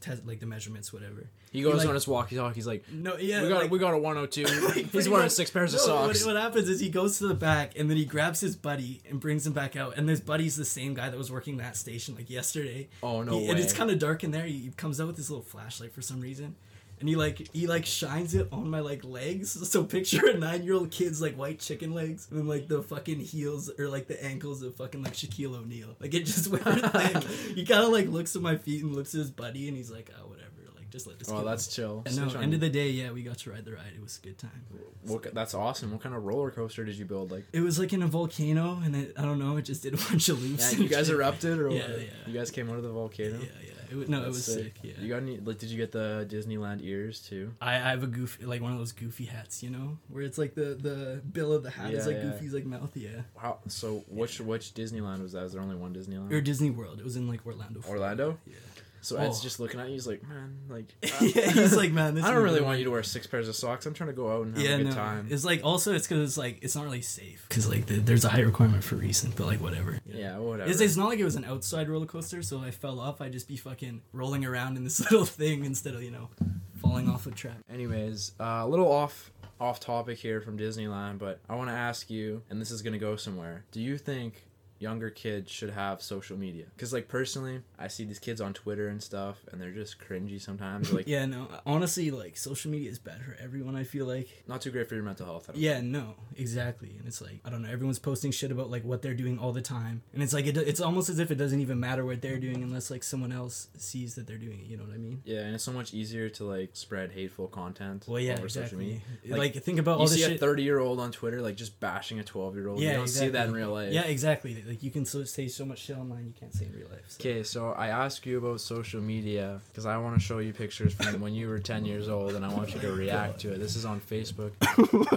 test, 0.00 0.26
like 0.26 0.40
the 0.40 0.46
measurements, 0.46 0.92
whatever. 0.92 1.28
he 1.52 1.62
goes 1.62 1.78
like- 1.78 1.88
on 1.88 1.94
his 1.94 2.06
walkie-talkie. 2.08 2.54
He's 2.54 2.66
like, 2.66 2.84
No, 2.90 3.16
yeah, 3.16 3.42
"We 3.42 3.48
got, 3.48 3.62
like- 3.62 3.70
we 3.70 3.78
got 3.78 3.92
a 3.94 3.98
102. 3.98 4.44
He's 4.92 5.08
wearing 5.08 5.24
much- 5.26 5.32
six 5.32 5.50
pairs 5.50 5.74
of 5.74 5.80
No, 5.86 5.94
what- 5.94 6.14
socks." 6.16 6.24
What, 6.26 6.36
happens 6.36 6.68
is 6.68 6.80
he 6.80 6.88
goes 6.88 7.18
to 7.18 7.26
the 7.28 7.34
back 7.34 7.72
and 7.78 7.88
then 7.90 7.96
he 7.96 8.04
grabs 8.04 8.40
his 8.40 8.56
buddy 8.56 9.00
and 9.08 9.20
brings 9.20 9.46
him 9.46 9.52
back 9.52 9.76
out. 9.76 9.96
And 9.98 10.08
this 10.08 10.20
buddy's 10.20 10.56
the 10.56 10.64
same 10.64 10.94
guy 10.94 11.08
that 11.10 11.16
was 11.18 11.30
working 11.30 11.56
that 11.58 11.76
station 11.76 12.14
like 12.14 12.30
yesterday. 12.30 12.88
Oh, 13.02 13.22
no 13.22 13.38
He- 13.38 13.48
And 13.48 13.58
it's 13.58 13.72
kind 13.72 13.90
of 13.90 13.98
dark 13.98 14.24
in 14.24 14.30
there. 14.30 14.46
He 14.46 14.70
comes 14.76 15.00
out 15.00 15.06
with 15.08 15.16
his 15.16 15.30
little 15.30 15.44
flashlight 15.44 15.92
for 15.92 16.02
some 16.02 16.20
reason. 16.20 16.56
And 17.00 17.08
he 17.08 17.16
like 17.16 17.48
he 17.52 17.66
like 17.66 17.86
shines 17.86 18.34
it 18.34 18.48
on 18.52 18.68
my 18.70 18.80
like 18.80 19.02
legs. 19.04 19.52
So 19.70 19.84
picture 19.84 20.26
a 20.28 20.36
nine 20.36 20.62
year 20.64 20.74
old 20.74 20.90
kid's 20.90 21.20
like 21.22 21.34
white 21.36 21.58
chicken 21.60 21.92
legs 21.94 22.28
and 22.30 22.38
then 22.38 22.46
like 22.46 22.68
the 22.68 22.82
fucking 22.82 23.20
heels 23.20 23.70
or 23.78 23.88
like 23.88 24.06
the 24.06 24.22
ankles 24.22 24.62
of 24.62 24.74
fucking 24.76 25.02
like 25.02 25.14
Shaquille 25.14 25.56
O'Neal. 25.56 25.96
Like 26.00 26.12
it 26.14 26.26
just 26.26 26.48
went 26.52 26.64
thick. 26.64 27.22
He 27.54 27.64
kind 27.64 27.84
of 27.84 27.90
like 27.90 28.08
looks 28.08 28.36
at 28.36 28.42
my 28.42 28.56
feet 28.56 28.82
and 28.84 28.94
looks 28.94 29.14
at 29.14 29.18
his 29.18 29.30
buddy 29.30 29.68
and 29.68 29.76
he's 29.76 29.90
like, 29.90 30.10
oh 30.20 30.26
whatever. 30.28 30.46
Like 30.76 30.90
just 30.90 31.06
let 31.06 31.18
this. 31.18 31.30
Oh, 31.30 31.44
that's 31.44 31.68
chill. 31.74 32.02
and 32.04 32.16
no, 32.16 32.40
end 32.40 32.52
of 32.54 32.60
the 32.60 32.68
day, 32.68 32.90
yeah, 32.90 33.12
we 33.12 33.22
got 33.22 33.38
to 33.38 33.50
ride 33.50 33.64
the 33.64 33.72
ride. 33.72 33.92
It 33.94 34.02
was 34.02 34.18
a 34.22 34.26
good 34.26 34.38
time. 34.38 34.64
What, 35.04 35.32
that's 35.34 35.54
awesome. 35.54 35.92
What 35.92 36.02
kind 36.02 36.14
of 36.14 36.24
roller 36.24 36.50
coaster 36.50 36.84
did 36.84 36.96
you 36.96 37.04
build? 37.06 37.30
Like, 37.30 37.44
It 37.52 37.60
was 37.60 37.78
like 37.78 37.92
in 37.92 38.02
a 38.02 38.06
volcano, 38.06 38.80
and 38.84 38.94
it, 38.96 39.14
I 39.16 39.22
don't 39.22 39.38
know. 39.38 39.56
It 39.56 39.62
just 39.62 39.82
did 39.82 39.94
a 39.94 39.96
bunch 39.96 40.28
of 40.28 40.42
loops. 40.42 40.72
yeah, 40.74 40.78
you 40.80 40.88
guys 40.88 41.08
erupted, 41.08 41.58
or 41.58 41.70
Yeah, 41.70 41.88
what? 41.88 42.00
yeah. 42.00 42.06
You 42.26 42.34
guys 42.34 42.50
came 42.50 42.68
out 42.70 42.76
of 42.76 42.82
the 42.82 42.90
volcano. 42.90 43.38
Yeah, 43.38 43.46
yeah. 43.64 43.70
It, 43.90 43.96
wa- 43.96 44.04
no, 44.08 44.22
it 44.22 44.28
was 44.28 44.44
sick. 44.44 44.74
Yeah. 44.82 44.92
You 45.00 45.08
got 45.08 45.22
any? 45.22 45.38
Like, 45.38 45.58
did 45.58 45.70
you 45.70 45.76
get 45.76 45.92
the 45.92 46.26
Disneyland 46.28 46.80
ears 46.82 47.20
too? 47.20 47.52
I, 47.60 47.74
I 47.74 47.90
have 47.90 48.02
a 48.02 48.06
goofy, 48.06 48.44
like 48.44 48.62
one 48.62 48.72
of 48.72 48.78
those 48.78 48.92
goofy 48.92 49.24
hats, 49.24 49.62
you 49.62 49.70
know, 49.70 49.98
where 50.08 50.22
it's 50.22 50.38
like 50.38 50.54
the 50.54 50.74
the 50.74 51.20
bill 51.32 51.52
of 51.52 51.62
the 51.62 51.70
hat 51.70 51.92
is 51.92 52.06
like 52.06 52.16
yeah. 52.16 52.22
Goofy's 52.22 52.54
like 52.54 52.64
mouth. 52.66 52.96
Yeah. 52.96 53.22
Wow. 53.36 53.58
So, 53.68 54.04
which 54.08 54.40
which 54.40 54.74
Disneyland 54.74 55.22
was 55.22 55.32
that? 55.32 55.44
Is 55.44 55.52
there 55.52 55.62
only 55.62 55.76
one 55.76 55.94
Disneyland? 55.94 56.32
Or 56.32 56.40
Disney 56.40 56.70
World. 56.70 56.98
It 56.98 57.04
was 57.04 57.16
in 57.16 57.26
like 57.28 57.44
Orlando. 57.46 57.80
Orlando. 57.88 58.38
Yeah. 58.46 58.54
So 59.02 59.16
Ed's 59.16 59.38
Oh. 59.38 59.42
just 59.42 59.60
looking 59.60 59.80
at 59.80 59.86
you. 59.86 59.94
He's 59.94 60.06
like, 60.06 60.22
man, 60.28 60.56
like, 60.68 60.94
yeah. 61.02 61.50
He's 61.52 61.74
like, 61.76 61.90
man, 61.92 62.14
this 62.14 62.24
I 62.24 62.32
don't 62.32 62.42
really 62.42 62.58
good." 62.58 62.66
want 62.66 62.78
you 62.78 62.84
to 62.84 62.90
wear 62.90 63.02
six 63.02 63.26
pairs 63.26 63.48
of 63.48 63.56
socks. 63.56 63.86
I'm 63.86 63.94
trying 63.94 64.08
to 64.10 64.14
go 64.14 64.30
out 64.30 64.46
and 64.46 64.56
have 64.56 64.64
Yeah, 64.64 64.74
a 64.74 64.76
good 64.78 64.86
no. 64.88 64.92
time. 64.92 65.26
It's 65.30 65.44
like 65.44 65.64
also 65.64 65.94
it's 65.94 66.06
because 66.06 66.22
it's 66.28 66.36
like 66.36 66.58
it's 66.62 66.76
not 66.76 66.84
really 66.84 67.00
safe 67.02 67.44
because 67.48 67.68
like 67.68 67.86
the, 67.86 67.94
there's 68.00 68.24
a 68.24 68.28
height 68.28 68.44
requirement 68.44 68.84
for 68.84 68.96
reason, 68.96 69.32
but 69.36 69.46
like 69.46 69.60
whatever. 69.60 69.98
Yeah, 70.06 70.38
whatever. 70.38 70.70
It's, 70.70 70.80
it's 70.80 70.96
not 70.96 71.08
like 71.08 71.18
it 71.18 71.24
was 71.24 71.36
an 71.36 71.44
outside 71.44 71.88
roller 71.88 72.06
coaster, 72.06 72.42
so 72.42 72.58
if 72.58 72.62
I 72.64 72.70
fell 72.70 73.00
off, 73.00 73.20
I'd 73.20 73.32
just 73.32 73.48
be 73.48 73.56
fucking 73.56 74.02
rolling 74.12 74.44
around 74.44 74.76
in 74.76 74.84
this 74.84 75.00
little 75.10 75.24
thing 75.24 75.64
instead 75.64 75.94
of 75.94 76.02
you 76.02 76.10
know 76.10 76.28
falling 76.76 77.08
off 77.08 77.26
a 77.26 77.30
track. 77.30 77.56
Anyways, 77.72 78.32
uh, 78.40 78.60
a 78.62 78.68
little 78.68 78.90
off 78.90 79.30
off 79.60 79.78
topic 79.80 80.18
here 80.18 80.40
from 80.40 80.58
Disneyland, 80.58 81.18
but 81.18 81.38
I 81.48 81.54
want 81.54 81.68
to 81.68 81.74
ask 81.74 82.08
you, 82.10 82.42
and 82.50 82.60
this 82.60 82.70
is 82.70 82.82
gonna 82.82 82.98
go 82.98 83.16
somewhere. 83.16 83.64
Do 83.72 83.80
you 83.80 83.96
think 83.98 84.42
younger 84.80 85.10
kids 85.10 85.50
should 85.50 85.70
have 85.70 86.02
social 86.02 86.36
media? 86.36 86.64
Because 86.74 86.92
like 86.92 87.06
personally, 87.06 87.60
I 87.78 87.86
see 87.88 88.04
these 88.04 88.18
kids 88.18 88.40
on 88.40 88.52
Twitter 88.54 88.88
and 88.88 89.00
stuff, 89.02 89.36
and 89.52 89.60
they're 89.60 89.70
just 89.70 89.98
cringy 90.00 90.40
sometimes. 90.40 90.90
Like 90.92 91.06
Yeah, 91.06 91.26
no, 91.26 91.46
honestly, 91.66 92.10
like 92.10 92.36
social 92.36 92.70
media 92.70 92.90
is 92.90 92.98
bad 92.98 93.22
for 93.22 93.36
everyone. 93.40 93.76
I 93.76 93.84
feel 93.84 94.06
like. 94.06 94.28
not 94.48 94.60
too 94.62 94.70
great 94.70 94.88
for 94.88 94.94
your 94.96 95.04
mental 95.04 95.26
health. 95.26 95.50
Yeah, 95.54 95.80
no, 95.80 96.14
exactly, 96.36 96.96
and 96.98 97.06
it's 97.06 97.20
like 97.20 97.40
I 97.44 97.50
don't 97.50 97.62
know. 97.62 97.70
Everyone's 97.70 97.98
posting 97.98 98.32
shit 98.32 98.50
about 98.50 98.70
like 98.70 98.84
what 98.84 99.02
they're 99.02 99.14
doing 99.14 99.38
all 99.38 99.52
the 99.52 99.62
time, 99.62 100.02
and 100.12 100.22
it's 100.22 100.32
like 100.32 100.46
it, 100.46 100.56
it's 100.56 100.80
almost 100.80 101.08
as 101.10 101.18
if 101.18 101.30
it 101.30 101.36
doesn't 101.36 101.60
even 101.60 101.78
matter 101.78 102.04
what 102.04 102.22
they're 102.22 102.38
doing 102.40 102.62
unless 102.62 102.90
like 102.90 103.04
someone 103.04 103.30
else 103.32 103.68
sees 103.76 104.14
that 104.14 104.26
they're 104.26 104.38
doing 104.38 104.60
it. 104.60 104.66
You 104.66 104.76
know 104.78 104.84
what 104.84 104.94
I 104.94 104.98
mean? 104.98 105.20
Yeah, 105.24 105.40
and 105.40 105.54
it's 105.54 105.64
so 105.64 105.72
much 105.72 105.92
easier 105.94 106.28
to 106.30 106.44
like 106.44 106.70
spread 106.72 107.12
hateful 107.12 107.48
content 107.48 108.06
Well, 108.08 108.18
yeah, 108.20 108.38
over 108.38 108.48
social 108.48 108.78
media. 108.78 108.96
exactly. 108.96 109.30
Like, 109.30 109.54
Like, 109.54 109.62
think 109.62 109.78
about 109.78 109.98
all 109.98 110.08
You 110.10 110.16
see 110.16 110.34
a 110.34 110.38
30 110.38 110.62
year 110.62 110.78
old 110.78 111.00
on 111.00 111.12
Twitter 111.12 111.40
like 111.42 111.56
just 111.56 111.78
bashing 111.80 112.18
a 112.18 112.24
12 112.24 112.54
year 112.56 112.68
old. 112.68 112.80
yeah, 112.80 112.88
you 112.90 112.94
don't 112.94 113.02
exactly. 113.02 113.26
see 113.28 113.32
that 113.32 113.46
in 113.48 113.52
real 113.54 113.70
life. 113.70 113.92
Yeah, 113.92 114.02
exactly. 114.04 114.62
Like 114.70 114.84
you 114.84 114.92
can 114.92 115.04
so, 115.04 115.24
say 115.24 115.48
so 115.48 115.64
much 115.64 115.80
shit 115.80 115.96
online 115.96 116.26
you 116.26 116.32
can't 116.38 116.54
say 116.54 116.66
in 116.66 116.72
real 116.72 116.86
life. 116.88 117.16
Okay, 117.18 117.42
so 117.42 117.72
I 117.72 117.88
ask 117.88 118.24
you 118.24 118.38
about 118.38 118.60
social 118.60 119.00
media 119.00 119.60
because 119.66 119.84
I 119.84 119.96
want 119.96 120.14
to 120.14 120.24
show 120.24 120.38
you 120.38 120.52
pictures 120.52 120.94
from 120.94 121.20
when 121.20 121.34
you 121.34 121.48
were 121.48 121.58
10 121.58 121.84
years 121.84 122.08
old 122.08 122.36
and 122.36 122.46
I 122.46 122.54
want 122.54 122.72
you 122.72 122.78
to 122.78 122.92
react 122.92 123.40
to 123.40 123.52
it. 123.52 123.58
This 123.58 123.74
is 123.74 123.84
on 123.84 124.00
Facebook. 124.00 124.52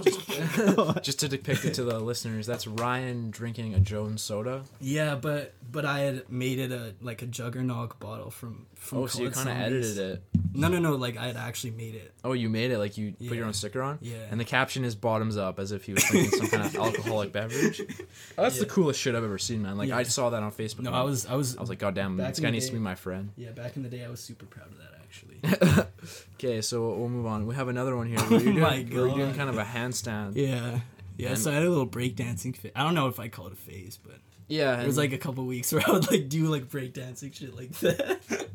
just, 0.02 1.04
just 1.04 1.20
to 1.20 1.28
depict 1.28 1.64
it 1.64 1.74
to 1.74 1.84
the 1.84 2.00
listeners, 2.00 2.48
that's 2.48 2.66
Ryan 2.66 3.30
drinking 3.30 3.74
a 3.74 3.78
Jones 3.78 4.22
soda. 4.22 4.64
Yeah, 4.80 5.14
but 5.14 5.54
but 5.70 5.84
I 5.84 6.00
had 6.00 6.28
made 6.28 6.58
it 6.58 6.72
a 6.72 6.94
like 7.00 7.22
a 7.22 7.26
juggernog 7.26 8.00
bottle 8.00 8.32
from 8.32 8.66
from. 8.74 8.98
Oh, 8.98 9.06
so 9.06 9.22
you 9.22 9.30
kind 9.30 9.48
of 9.48 9.56
edited 9.56 9.98
it. 9.98 10.22
No, 10.52 10.68
no, 10.68 10.78
no. 10.78 10.94
Like 10.94 11.16
I 11.16 11.26
had 11.26 11.36
actually 11.36 11.72
made 11.72 11.94
it. 11.94 12.12
Oh, 12.22 12.32
you 12.32 12.48
made 12.48 12.70
it 12.70 12.78
like 12.78 12.96
you 12.96 13.12
put 13.12 13.36
your 13.36 13.46
own 13.46 13.52
sticker 13.52 13.82
on? 13.82 13.98
Yeah. 14.00 14.16
And 14.30 14.38
the 14.38 14.44
caption 14.44 14.84
is 14.84 14.94
bottoms 14.94 15.36
up 15.36 15.58
as 15.58 15.72
if 15.72 15.84
he 15.84 15.92
was 15.92 16.04
drinking 16.04 16.38
some 16.38 16.46
kind 16.46 16.64
of 16.64 16.76
alcoholic 16.84 17.32
beverage. 17.32 17.80
Oh, 17.80 18.04
that's 18.42 18.58
the 18.58 18.66
coolest 18.66 19.00
shit 19.00 19.14
I've 19.14 19.24
ever 19.24 19.38
seen, 19.44 19.62
man. 19.62 19.76
Like, 19.78 19.88
Yeah. 19.88 19.96
I 19.98 20.02
saw 20.04 20.30
that 20.30 20.42
on 20.42 20.50
Facebook. 20.52 20.80
No, 20.80 20.92
I 20.92 21.02
was 21.02 21.26
I 21.26 21.34
was 21.34 21.56
I 21.56 21.60
was 21.60 21.68
like, 21.68 21.78
God 21.78 21.94
damn, 21.94 22.16
this 22.16 22.40
guy 22.40 22.50
needs 22.50 22.66
to 22.66 22.72
be 22.72 22.78
my 22.78 22.94
friend. 22.94 23.30
yeah. 23.36 23.50
Back 23.50 23.76
in 23.76 23.82
the 23.82 23.88
day, 23.88 24.04
I 24.04 24.08
was 24.08 24.20
super 24.20 24.46
proud 24.46 24.66
of 24.68 24.78
that 24.78 24.94
actually. 25.02 25.84
Okay, 26.34 26.60
so 26.60 26.92
we'll 26.94 27.08
move 27.08 27.24
on. 27.26 27.46
We 27.46 27.54
have 27.54 27.68
another 27.68 27.96
one 27.96 28.06
here. 28.08 28.18
Where 28.20 28.40
Oh 28.40 28.42
doing, 28.42 28.58
my 28.58 28.82
where 28.82 29.06
you're 29.06 29.16
doing 29.16 29.34
kind 29.34 29.48
of 29.48 29.56
a 29.56 29.64
handstand. 29.64 30.32
yeah, 30.34 30.80
yeah. 31.16 31.30
And- 31.30 31.38
so 31.38 31.50
I 31.50 31.54
had 31.54 31.62
a 31.62 31.68
little 31.70 31.86
breakdancing 31.88 32.56
phase. 32.56 32.72
I 32.76 32.82
don't 32.82 32.94
know 32.94 33.06
if 33.08 33.18
I 33.20 33.28
call 33.28 33.46
it 33.46 33.52
a 33.54 33.56
phase, 33.56 33.98
but 34.02 34.16
Yeah, 34.48 34.80
it 34.82 34.86
was 34.86 34.98
like 34.98 35.12
a 35.12 35.18
couple 35.18 35.46
weeks 35.46 35.72
where 35.72 35.82
I 35.86 35.92
would 35.92 36.10
like 36.10 36.28
do 36.28 36.46
like 36.48 36.64
breakdancing 36.68 37.32
shit 37.34 37.54
like 37.56 37.70
that. 37.80 38.20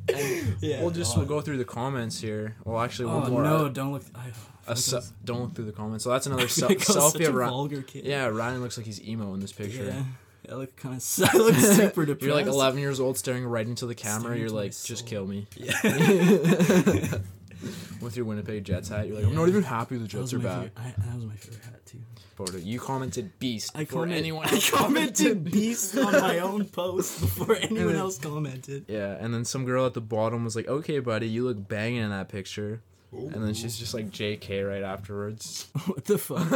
Yeah, 0.60 0.81
we'll 0.81 0.89
just 0.91 1.15
oh. 1.15 1.19
we'll 1.19 1.27
go 1.29 1.39
through 1.39 1.58
the 1.60 1.65
comments 1.65 2.19
here. 2.19 2.55
Well, 2.65 2.81
actually, 2.81 3.10
Oh 3.12 3.19
one 3.19 3.31
more. 3.31 3.43
no! 3.43 3.69
Don't 3.69 3.93
look. 3.93 4.03
I, 4.67 4.74
se- 4.74 5.01
don't 5.24 5.41
look 5.41 5.53
through 5.55 5.65
the 5.65 5.72
comments. 5.72 6.03
So 6.03 6.10
that's 6.10 6.25
another 6.27 6.48
se- 6.48 6.65
like 6.65 6.72
I 6.89 6.93
was 6.93 6.98
selfie 6.98 7.12
such 7.19 7.22
of 7.27 7.36
Ryan. 7.36 7.50
vulgar 7.51 7.81
kid. 7.84 8.05
Yeah, 8.05 8.25
Ryan 8.27 8.62
looks 8.62 8.75
like 8.77 8.86
he's 8.88 9.01
emo 9.01 9.34
in 9.36 9.39
this 9.39 9.53
picture. 9.53 9.86
Yeah, 9.86 10.03
I 10.51 10.56
look 10.56 10.75
kind 10.75 10.96
of. 10.96 11.29
I 11.34 11.38
look 11.38 11.56
super 11.56 12.06
depressed. 12.06 12.22
You're 12.25 12.34
like 12.36 12.46
11 12.48 12.79
years 12.79 13.00
old, 13.00 13.18
staring 13.18 13.46
right 13.46 13.65
into 13.68 13.86
the 13.86 13.96
camera. 13.96 14.22
Staring 14.22 14.41
You're 14.41 14.50
like, 14.50 14.72
just 14.72 15.06
kill 15.06 15.25
me. 15.27 15.48
Yeah. 15.58 15.74
With 18.01 18.15
your 18.15 18.25
Winnipeg 18.25 18.63
Jets 18.63 18.88
hat, 18.88 19.08
you're 19.08 19.18
like, 19.18 19.25
I'm 19.25 19.36
not 19.36 19.50
even 19.50 19.63
happy 19.63 19.98
the 19.98 20.08
Jets 20.08 20.34
are 20.34 20.39
back. 20.39 20.70
I, 20.77 20.94
that 20.98 21.15
was 21.15 21.25
my 21.25 21.36
favorite 21.36 21.63
hat 21.65 21.86
too. 21.86 21.98
Photo. 22.36 22.58
You 22.58 22.79
commented 22.79 23.38
beast 23.39 23.72
I 23.75 23.79
before 23.84 24.03
comment- 24.03 24.18
anyone 24.18 24.48
I 24.50 24.60
commented 24.62 25.44
beast 25.44 25.98
on 25.98 26.13
my 26.13 26.39
own 26.39 26.63
post 26.65 27.20
before 27.20 27.58
anyone 27.58 27.88
then- 27.88 27.96
else 27.98 28.18
commented. 28.18 28.86
Yeah, 28.88 29.18
and 29.20 29.34
then 29.34 29.44
some 29.44 29.65
girl 29.65 29.86
at 29.86 29.94
the 29.94 30.00
bottom 30.00 30.46
was 30.46 30.56
like, 30.56 30.70
"Okay, 30.70 31.00
buddy, 31.00 31.27
you 31.27 31.44
look 31.46 31.68
banging 31.68 32.01
in 32.01 32.12
that 32.12 32.29
picture." 32.29 32.82
And 33.12 33.44
then 33.44 33.53
she's 33.56 33.77
just 33.77 33.94
like 33.96 34.10
JK 34.12 34.65
right 34.70 34.84
afterwards. 34.84 35.68
What 35.88 36.06
the 36.06 36.18
fuck? 36.20 36.48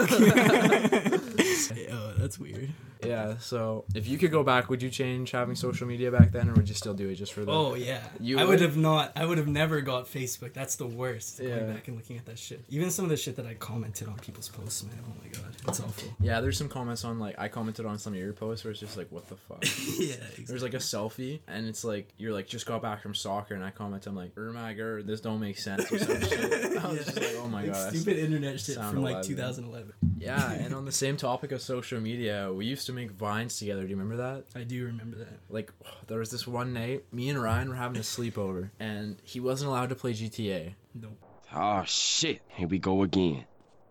Oh, 1.71 2.13
that's 2.17 2.37
weird. 2.39 2.69
Yeah. 3.03 3.35
So 3.39 3.83
if 3.93 4.07
you 4.07 4.17
could 4.17 4.31
go 4.31 4.43
back, 4.43 4.69
would 4.69 4.81
you 4.81 4.89
change 4.89 5.31
having 5.31 5.55
social 5.55 5.85
media 5.85 6.09
back 6.09 6.31
then, 6.31 6.49
or 6.49 6.53
would 6.53 6.69
you 6.69 6.75
still 6.75 6.93
do 6.93 7.09
it 7.09 7.15
just 7.15 7.33
for 7.33 7.43
the? 7.43 7.51
Oh 7.51 7.73
yeah, 7.75 7.99
You 8.19 8.39
I 8.39 8.45
would? 8.45 8.61
have 8.61 8.77
not. 8.77 9.11
I 9.17 9.25
would 9.25 9.37
have 9.37 9.47
never 9.49 9.81
got 9.81 10.05
Facebook. 10.05 10.53
That's 10.53 10.75
the 10.77 10.87
worst. 10.87 11.39
Yeah. 11.41 11.59
Going 11.59 11.73
back 11.73 11.87
and 11.89 11.97
looking 11.97 12.17
at 12.17 12.25
that 12.27 12.39
shit. 12.39 12.63
Even 12.69 12.89
some 12.91 13.03
of 13.03 13.09
the 13.09 13.17
shit 13.17 13.35
that 13.35 13.45
I 13.45 13.55
commented 13.55 14.07
on 14.07 14.15
people's 14.19 14.47
posts, 14.47 14.85
man. 14.85 14.97
Oh 15.05 15.13
my 15.21 15.27
god, 15.27 15.53
it's 15.67 15.81
awful. 15.81 16.13
Yeah, 16.21 16.39
there's 16.39 16.57
some 16.57 16.69
comments 16.69 17.03
on 17.03 17.19
like 17.19 17.35
I 17.37 17.49
commented 17.49 17.85
on 17.85 17.99
some 17.99 18.13
of 18.13 18.19
your 18.19 18.31
posts 18.31 18.63
where 18.63 18.71
it's 18.71 18.79
just 18.79 18.95
like, 18.95 19.07
what 19.11 19.27
the 19.27 19.35
fuck. 19.35 19.63
yeah, 19.99 20.13
exactly. 20.13 20.45
There's 20.45 20.63
like 20.63 20.73
a 20.73 20.77
selfie, 20.77 21.41
and 21.49 21.67
it's 21.67 21.83
like 21.83 22.07
you're 22.17 22.31
like 22.33 22.47
just 22.47 22.65
got 22.65 22.81
back 22.81 23.01
from 23.01 23.13
soccer, 23.15 23.53
and 23.53 23.65
I 23.65 23.71
comment, 23.71 24.07
I'm 24.07 24.15
like, 24.15 24.31
oh 24.37 24.53
my 24.53 24.71
god, 24.73 25.05
this 25.07 25.19
don't 25.19 25.41
make 25.41 25.57
sense 25.57 25.91
or 25.91 25.99
some 25.99 26.21
shit. 26.21 26.77
I 26.77 26.87
was 26.87 27.03
just 27.03 27.17
like, 27.17 27.35
oh 27.41 27.49
my 27.49 27.63
Like, 27.63 27.73
god. 27.73 27.93
stupid 27.93 28.17
internet 28.17 28.61
shit 28.61 28.75
from 28.77 29.01
like 29.01 29.25
11. 29.25 29.27
2011. 29.27 29.93
Yeah, 30.19 30.53
and 30.53 30.73
on 30.73 30.85
the 30.85 30.91
same 30.93 31.17
topic 31.17 31.51
of 31.53 31.61
social 31.61 31.99
media, 31.99 32.51
we 32.51 32.65
used 32.65 32.85
to 32.87 32.93
make 32.93 33.11
vines 33.11 33.57
together. 33.57 33.83
Do 33.83 33.89
you 33.89 33.95
remember 33.95 34.17
that? 34.17 34.45
I 34.55 34.63
do 34.63 34.85
remember 34.85 35.17
that. 35.17 35.39
Like, 35.49 35.71
there 36.07 36.19
was 36.19 36.31
this 36.31 36.45
one 36.45 36.73
night, 36.73 37.03
me 37.11 37.29
and 37.29 37.41
Ryan 37.41 37.69
were 37.69 37.75
having 37.75 37.97
a 37.97 38.01
sleepover, 38.01 38.71
and 38.79 39.17
he 39.23 39.39
wasn't 39.39 39.69
allowed 39.69 39.89
to 39.89 39.95
play 39.95 40.13
GTA. 40.13 40.73
Nope. 40.93 41.17
Oh 41.55 41.83
shit, 41.85 42.41
here 42.49 42.67
we 42.67 42.79
go 42.79 43.03
again. 43.03 43.45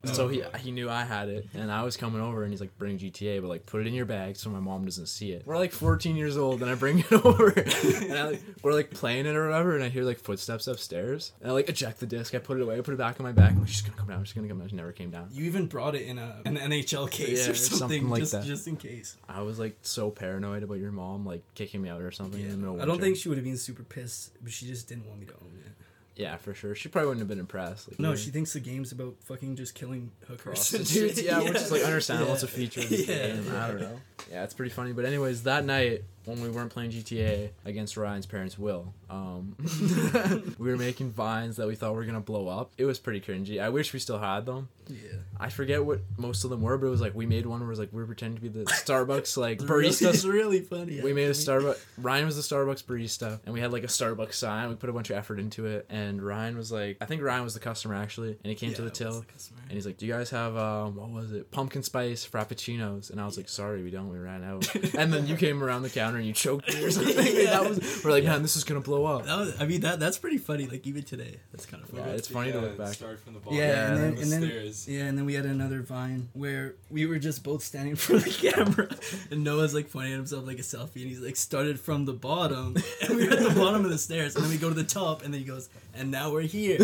So 0.04 0.28
he 0.28 0.42
oh. 0.42 0.50
he 0.58 0.72
knew 0.72 0.90
I 0.90 1.04
had 1.04 1.28
it, 1.28 1.48
and 1.54 1.70
I 1.70 1.84
was 1.84 1.96
coming 1.96 2.20
over, 2.20 2.42
and 2.42 2.52
he's 2.52 2.60
like, 2.60 2.76
"Bring 2.76 2.98
GTA, 2.98 3.40
but 3.40 3.48
like 3.48 3.66
put 3.66 3.82
it 3.82 3.86
in 3.86 3.94
your 3.94 4.04
bag 4.04 4.36
so 4.36 4.50
my 4.50 4.58
mom 4.58 4.84
doesn't 4.84 5.06
see 5.06 5.30
it." 5.32 5.44
We're 5.46 5.58
like 5.58 5.72
14 5.72 6.16
years 6.16 6.36
old, 6.36 6.60
and 6.60 6.70
I 6.70 6.74
bring 6.74 6.98
it 6.98 7.12
over, 7.24 7.50
and 7.50 8.12
I, 8.12 8.22
like, 8.30 8.42
we're 8.62 8.72
like 8.72 8.90
playing 8.90 9.26
it 9.26 9.36
or 9.36 9.46
whatever, 9.46 9.76
and 9.76 9.84
I 9.84 9.88
hear 9.88 10.02
like 10.02 10.18
footsteps 10.18 10.66
upstairs, 10.66 11.32
and 11.40 11.50
I 11.50 11.54
like 11.54 11.68
eject 11.68 12.00
the 12.00 12.06
disc, 12.06 12.34
I 12.34 12.38
put 12.38 12.58
it 12.58 12.62
away, 12.62 12.78
I 12.78 12.80
put 12.80 12.94
it 12.94 12.98
back 12.98 13.20
in 13.20 13.24
my 13.24 13.32
bag. 13.32 13.52
I'm 13.52 13.60
like, 13.60 13.68
she's 13.68 13.82
gonna 13.82 13.96
come 13.96 14.08
down, 14.08 14.24
she's 14.24 14.34
gonna 14.34 14.48
come 14.48 14.58
down. 14.58 14.68
She 14.68 14.76
never 14.76 14.92
came 14.92 15.10
down. 15.10 15.28
You 15.30 15.44
even 15.44 15.66
brought 15.66 15.94
it 15.94 16.02
in 16.02 16.18
a 16.18 16.40
an 16.44 16.56
NHL 16.56 17.08
case 17.10 17.46
Yeah, 17.46 17.52
or 17.52 17.54
something, 17.54 17.78
something 17.78 18.10
like 18.10 18.20
just 18.20 18.32
that. 18.32 18.44
just 18.44 18.66
in 18.66 18.76
case. 18.76 19.16
I 19.28 19.42
was 19.42 19.60
like 19.60 19.78
so 19.82 20.10
paranoid 20.10 20.64
about 20.64 20.78
your 20.78 20.92
mom 20.92 21.24
like 21.24 21.42
kicking 21.54 21.80
me 21.80 21.88
out 21.88 22.00
or 22.00 22.10
something. 22.10 22.40
in 22.40 22.50
the 22.50 22.56
middle 22.56 22.80
I 22.82 22.86
don't 22.86 23.00
think 23.00 23.16
she 23.16 23.28
would 23.28 23.38
have 23.38 23.44
been 23.44 23.56
super 23.56 23.84
pissed, 23.84 24.32
but 24.42 24.52
she 24.52 24.66
just 24.66 24.88
didn't 24.88 25.06
want 25.06 25.20
me 25.20 25.26
to 25.26 25.34
own 25.34 25.52
it. 25.64 25.72
Yeah, 26.14 26.36
for 26.36 26.52
sure. 26.52 26.74
She 26.74 26.88
probably 26.88 27.08
wouldn't 27.08 27.20
have 27.22 27.28
been 27.28 27.38
impressed. 27.38 27.90
Like, 27.90 27.98
No, 27.98 28.10
yeah. 28.10 28.16
she 28.16 28.30
thinks 28.30 28.52
the 28.52 28.60
game's 28.60 28.92
about 28.92 29.14
fucking 29.24 29.56
just 29.56 29.74
killing 29.74 30.10
hookers. 30.28 30.42
prostitutes. 30.44 31.22
Yeah, 31.22 31.40
which 31.42 31.54
is 31.56 31.72
like 31.72 31.82
understandable. 31.84 32.34
It's 32.34 32.42
a 32.42 32.48
feature 32.48 32.80
Yeah, 32.82 33.28
game. 33.28 33.52
I 33.56 33.68
don't 33.68 33.80
know. 33.80 34.00
Yeah, 34.30 34.44
it's 34.44 34.54
pretty 34.54 34.70
funny. 34.72 34.92
But 34.92 35.04
anyways, 35.04 35.42
that 35.44 35.64
night 35.64 36.04
when 36.24 36.40
we 36.40 36.48
weren't 36.48 36.70
playing 36.70 36.90
GTA 36.92 37.50
against 37.64 37.96
Ryan's 37.96 38.26
parents' 38.26 38.58
will, 38.58 38.94
um, 39.10 39.56
we 40.58 40.70
were 40.70 40.76
making 40.76 41.10
vines 41.12 41.56
that 41.56 41.66
we 41.66 41.74
thought 41.74 41.94
were 41.94 42.04
gonna 42.04 42.20
blow 42.20 42.48
up. 42.48 42.72
It 42.78 42.84
was 42.84 42.98
pretty 42.98 43.20
cringy. 43.20 43.60
I 43.60 43.68
wish 43.70 43.92
we 43.92 43.98
still 43.98 44.18
had 44.18 44.46
them. 44.46 44.68
Yeah. 44.88 44.98
I 45.38 45.48
forget 45.48 45.84
what 45.84 46.00
most 46.18 46.44
of 46.44 46.50
them 46.50 46.60
were, 46.60 46.76
but 46.76 46.86
it 46.86 46.90
was 46.90 47.00
like 47.00 47.14
we 47.14 47.24
made 47.26 47.46
one 47.46 47.60
where 47.60 47.68
it 47.68 47.70
was 47.70 47.78
like 47.78 47.92
we 47.92 48.00
were 48.00 48.06
pretending 48.06 48.36
to 48.36 48.42
be 48.42 48.48
the 48.48 48.64
Starbucks 48.64 49.36
like 49.36 49.58
barista. 49.60 50.12
It's 50.12 50.24
really 50.24 50.60
funny. 50.60 51.00
We 51.00 51.12
made 51.12 51.28
a. 51.28 51.30
Starbucks. 51.32 51.80
Ryan 51.98 52.26
was 52.26 52.36
the 52.36 52.54
Starbucks 52.54 52.84
barista, 52.84 53.40
and 53.44 53.54
we 53.54 53.60
had 53.60 53.72
like 53.72 53.84
a 53.84 53.88
Starbucks 53.88 54.34
sign. 54.34 54.68
We 54.68 54.74
put 54.74 54.90
a 54.90 54.92
bunch 54.92 55.10
of 55.10 55.16
effort 55.16 55.38
into 55.38 55.66
it, 55.66 55.86
and 55.88 56.22
Ryan 56.22 56.56
was 56.56 56.70
like, 56.70 56.98
I 57.00 57.06
think 57.06 57.22
Ryan 57.22 57.44
was 57.44 57.54
the 57.54 57.60
customer 57.60 57.94
actually, 57.94 58.30
and 58.30 58.46
he 58.46 58.54
came 58.54 58.70
Yeah, 58.70 58.76
to 58.76 58.82
the 58.82 58.90
till, 58.90 59.20
the 59.20 59.26
and 59.64 59.72
he's 59.72 59.86
like, 59.86 59.96
"Do 59.98 60.06
you 60.06 60.12
guys 60.12 60.30
have 60.30 60.56
um, 60.56 60.96
what 60.96 61.10
was 61.10 61.32
it? 61.32 61.50
Pumpkin 61.50 61.82
spice 61.82 62.26
frappuccinos?" 62.28 63.10
And 63.10 63.20
I 63.20 63.24
was 63.24 63.36
like, 63.36 63.48
"Sorry, 63.48 63.82
we 63.82 63.90
don't. 63.90 64.08
We 64.08 64.18
ran 64.18 64.44
out." 64.44 64.72
and 64.94 65.12
then 65.12 65.26
you 65.26 65.36
came 65.36 65.62
around 65.62 65.82
the 65.82 65.90
counter 65.90 66.11
and 66.16 66.26
you 66.26 66.32
choked 66.32 66.72
me 66.74 66.84
or 66.84 66.90
something. 66.96 67.16
Yeah. 67.16 67.50
that 67.50 67.68
was 67.68 68.04
we're 68.04 68.10
like, 68.10 68.24
man, 68.24 68.42
this 68.42 68.56
is 68.56 68.64
gonna 68.64 68.80
blow 68.80 69.04
up. 69.04 69.26
That 69.26 69.38
was, 69.38 69.60
I 69.60 69.66
mean 69.66 69.80
that 69.82 70.00
that's 70.00 70.18
pretty 70.18 70.38
funny. 70.38 70.66
Like 70.66 70.86
even 70.86 71.02
today, 71.02 71.36
that's 71.52 71.66
kind 71.66 71.82
of 71.82 71.88
funny. 71.90 72.02
Yeah, 72.02 72.16
it's 72.16 72.28
funny 72.28 72.52
to 72.52 72.60
look 72.60 72.78
back. 72.78 72.94
Start 72.94 73.20
from 73.20 73.34
the 73.34 73.40
bottom. 73.40 73.58
Yeah, 73.58 73.66
Yeah, 73.68 73.86
and 73.92 73.96
then, 73.98 74.14
the 74.14 74.22
and 74.22 74.32
then 74.32 74.72
yeah, 74.86 75.00
and 75.04 75.18
then 75.18 75.24
we 75.24 75.34
had 75.34 75.46
another 75.46 75.82
vine 75.82 76.28
where 76.32 76.74
we 76.90 77.06
were 77.06 77.18
just 77.18 77.42
both 77.42 77.62
standing 77.62 77.96
for 77.96 78.18
the 78.18 78.30
camera, 78.30 78.88
and 79.30 79.44
Noah's 79.44 79.74
like 79.74 79.90
pointing 79.90 80.12
at 80.12 80.16
himself 80.16 80.46
like 80.46 80.58
a 80.58 80.62
selfie, 80.62 80.96
and 81.02 81.06
he's 81.06 81.20
like 81.20 81.36
started 81.36 81.78
from 81.80 82.04
the 82.04 82.12
bottom, 82.12 82.76
and 83.02 83.16
we 83.16 83.26
were 83.26 83.32
at 83.34 83.40
the 83.42 83.50
bottom 83.60 83.84
of 83.84 83.90
the 83.90 83.98
stairs, 83.98 84.34
and 84.36 84.44
then 84.44 84.50
we 84.50 84.58
go 84.58 84.68
to 84.68 84.74
the 84.74 84.84
top, 84.84 85.22
and 85.22 85.32
then 85.32 85.40
he 85.40 85.46
goes, 85.46 85.68
and 85.94 86.10
now 86.10 86.30
we're 86.32 86.42
here. 86.42 86.78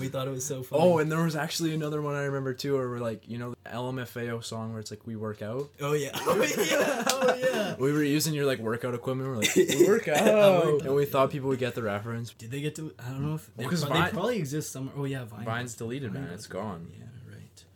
we 0.00 0.08
thought 0.08 0.26
it 0.26 0.30
was 0.30 0.44
so 0.44 0.62
funny. 0.62 0.82
Oh, 0.82 0.98
and 0.98 1.10
there 1.10 1.22
was 1.22 1.36
actually 1.36 1.74
another 1.74 2.00
one 2.02 2.14
I 2.14 2.24
remember 2.24 2.54
too, 2.54 2.74
where 2.76 2.88
we're 2.88 2.98
like, 2.98 3.28
you 3.28 3.38
know, 3.38 3.50
the 3.50 3.56
LMFAO 3.72 4.42
song 4.44 4.70
where 4.72 4.80
it's 4.80 4.90
like 4.90 5.06
we 5.06 5.16
work 5.16 5.42
out. 5.42 5.70
oh 5.80 5.92
yeah, 5.92 6.10
oh 6.16 6.42
yeah, 6.42 7.04
oh 7.08 7.34
yeah. 7.34 7.74
We 7.78 7.92
were 7.92 8.02
using 8.02 8.34
your 8.34 8.46
like 8.46 8.58
workout 8.58 8.94
equipment. 8.94 9.28
We're 9.28 9.36
like, 9.36 9.54
we 9.56 9.86
work 9.88 10.08
out, 10.08 10.26
oh. 10.26 10.80
and 10.84 10.94
we 10.94 11.04
thought 11.04 11.30
people 11.30 11.48
would 11.50 11.58
get 11.58 11.74
the 11.74 11.82
reference. 11.82 12.32
Did 12.32 12.50
they 12.50 12.60
get 12.60 12.74
to? 12.76 12.92
I 12.98 13.10
don't 13.10 13.22
know 13.26 13.34
if 13.36 13.50
they, 13.56 13.62
Well, 13.64 13.70
'cause 13.70 13.84
pro- 13.84 13.94
Vine- 13.94 14.04
they 14.06 14.10
probably 14.12 14.38
exist 14.38 14.72
somewhere. 14.72 14.94
Oh 14.96 15.04
yeah, 15.04 15.24
Vine. 15.24 15.44
Vine's 15.44 15.74
deleted, 15.74 16.12
man. 16.12 16.28
It's 16.32 16.46
gone. 16.46 16.88
Yeah, 16.94 17.04
right. 17.04 17.08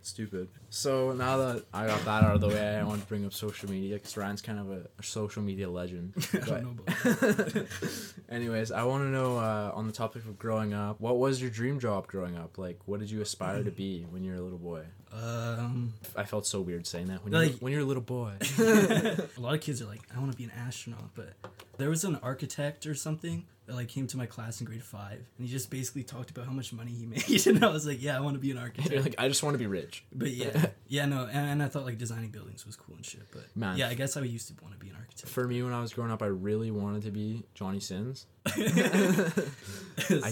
Stupid. 0.03 0.49
So 0.69 1.13
now 1.13 1.37
that 1.39 1.65
I 1.73 1.87
got 1.87 2.05
that 2.05 2.25
out 2.25 2.35
of 2.35 2.41
the 2.41 2.49
way, 2.49 2.77
I 2.77 2.83
want 2.83 3.01
to 3.01 3.07
bring 3.07 3.25
up 3.25 3.33
social 3.33 3.71
media 3.71 3.95
because 3.95 4.17
Ryan's 4.17 4.43
kind 4.43 4.59
of 4.59 4.71
a, 4.71 4.89
a 4.99 5.03
social 5.03 5.43
media 5.43 5.71
legend. 5.71 6.15
I 6.35 6.39
don't 6.39 6.63
know 6.65 6.75
about 6.85 7.67
Anyways, 8.29 8.73
I 8.73 8.83
want 8.83 9.05
to 9.05 9.09
know 9.09 9.39
uh, 9.39 9.71
on 9.75 9.87
the 9.87 9.93
topic 9.93 10.25
of 10.25 10.39
growing 10.39 10.75
up, 10.75 11.01
what 11.01 11.19
was 11.19 11.41
your 11.41 11.51
dream 11.51 11.79
job 11.79 12.09
growing 12.09 12.37
up? 12.37 12.59
Like, 12.59 12.81
what 12.87 12.99
did 12.99 13.11
you 13.11 13.21
aspire 13.21 13.63
to 13.63 13.71
be 13.71 14.05
when 14.11 14.25
you 14.25 14.33
were 14.33 14.39
a 14.39 14.43
little 14.43 14.59
boy? 14.59 14.83
Um, 15.13 15.93
I 16.17 16.25
felt 16.25 16.47
so 16.47 16.61
weird 16.61 16.87
saying 16.87 17.07
that 17.07 17.23
when 17.23 17.33
you're 17.33 17.53
when 17.61 17.73
you're 17.73 17.83
a 17.83 17.85
little 17.85 18.03
boy. 18.03 18.33
a 18.59 19.29
lot 19.39 19.55
of 19.55 19.61
kids 19.61 19.81
are 19.83 19.87
like, 19.87 20.01
I 20.15 20.19
want 20.19 20.33
to 20.33 20.39
be 20.39 20.45
an 20.45 20.53
astronaut, 20.57 21.11
but 21.15 21.35
there 21.77 21.91
was 21.91 22.03
an 22.05 22.17
architect 22.23 22.87
or 22.87 22.95
something 22.95 23.45
like 23.75 23.89
came 23.89 24.07
to 24.09 24.17
my 24.17 24.27
class 24.27 24.61
in 24.61 24.67
grade 24.67 24.83
five, 24.83 25.19
and 25.39 25.47
he 25.47 25.49
just 25.53 25.71
basically 25.71 26.03
talked 26.03 26.31
about 26.31 26.47
how 26.47 26.53
much 26.53 26.73
money 26.73 26.93
he 26.93 27.07
made, 27.15 27.47
and 27.47 27.65
I 27.65 27.69
was 27.69 27.87
like, 27.87 28.03
yeah, 28.03 28.17
I 28.17 28.21
want 28.21 28.35
to 28.35 28.41
be 28.41 28.51
an 28.51 28.59
architect. 28.59 28.91
you're 28.93 29.03
like, 29.03 29.15
I 29.19 29.29
just 29.29 29.43
want 29.43 29.55
to 29.55 29.59
be 29.59 29.67
rich. 29.67 30.05
but 30.13 30.31
yeah, 30.31 30.67
yeah, 30.89 31.07
no, 31.07 31.25
and, 31.25 31.51
and 31.51 31.63
I 31.63 31.69
thought 31.69 31.85
like 31.85 31.99
designing 31.99 32.31
buildings 32.31 32.65
was 32.67 32.77
cool 32.77 32.95
and 32.97 33.05
shit, 33.05 33.23
but 33.33 33.45
Man. 33.55 33.77
yeah, 33.77 33.89
I 33.89 33.95
guess 33.95 34.17
I 34.17 34.21
used 34.23 34.49
to 34.49 34.55
want 34.63 34.75
to 34.75 34.79
be 34.81 34.89
an 34.91 34.97
architect. 34.97 35.29
For 35.33 35.47
me, 35.47 35.63
when 35.63 35.73
I 35.73 35.81
was 35.81 35.93
growing 35.93 36.11
up, 36.11 36.23
I 36.23 36.27
really 36.27 36.71
wanted 36.71 37.03
to 37.03 37.11
be 37.11 37.45
Johnny 37.55 37.81
Sins. 37.81 38.27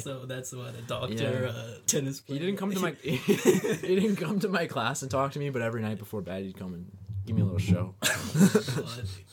so 0.00 0.25
that's 0.26 0.52
what 0.52 0.75
a 0.75 0.82
doctor, 0.87 1.14
Yeah. 1.14 1.50
uh, 1.50 1.75
tennis. 1.87 2.23
He 2.26 2.38
didn't 2.38 2.56
come 2.56 2.73
to 2.73 2.80
my 2.80 2.92
he 3.02 3.16
didn't 3.97 4.16
come 4.16 4.40
to 4.40 4.49
my 4.49 4.66
class 4.66 5.02
and 5.02 5.11
talk 5.11 5.32
to 5.32 5.38
me, 5.38 5.50
but 5.50 5.62
every 5.62 5.82
night 5.82 5.99
before 5.99 6.20
bed 6.23 6.44
he'd 6.44 6.59
come 6.59 6.75
and 6.75 6.90
give 7.30 7.37
me 7.37 7.42
a 7.42 7.44
little 7.44 7.58
show. 7.58 7.94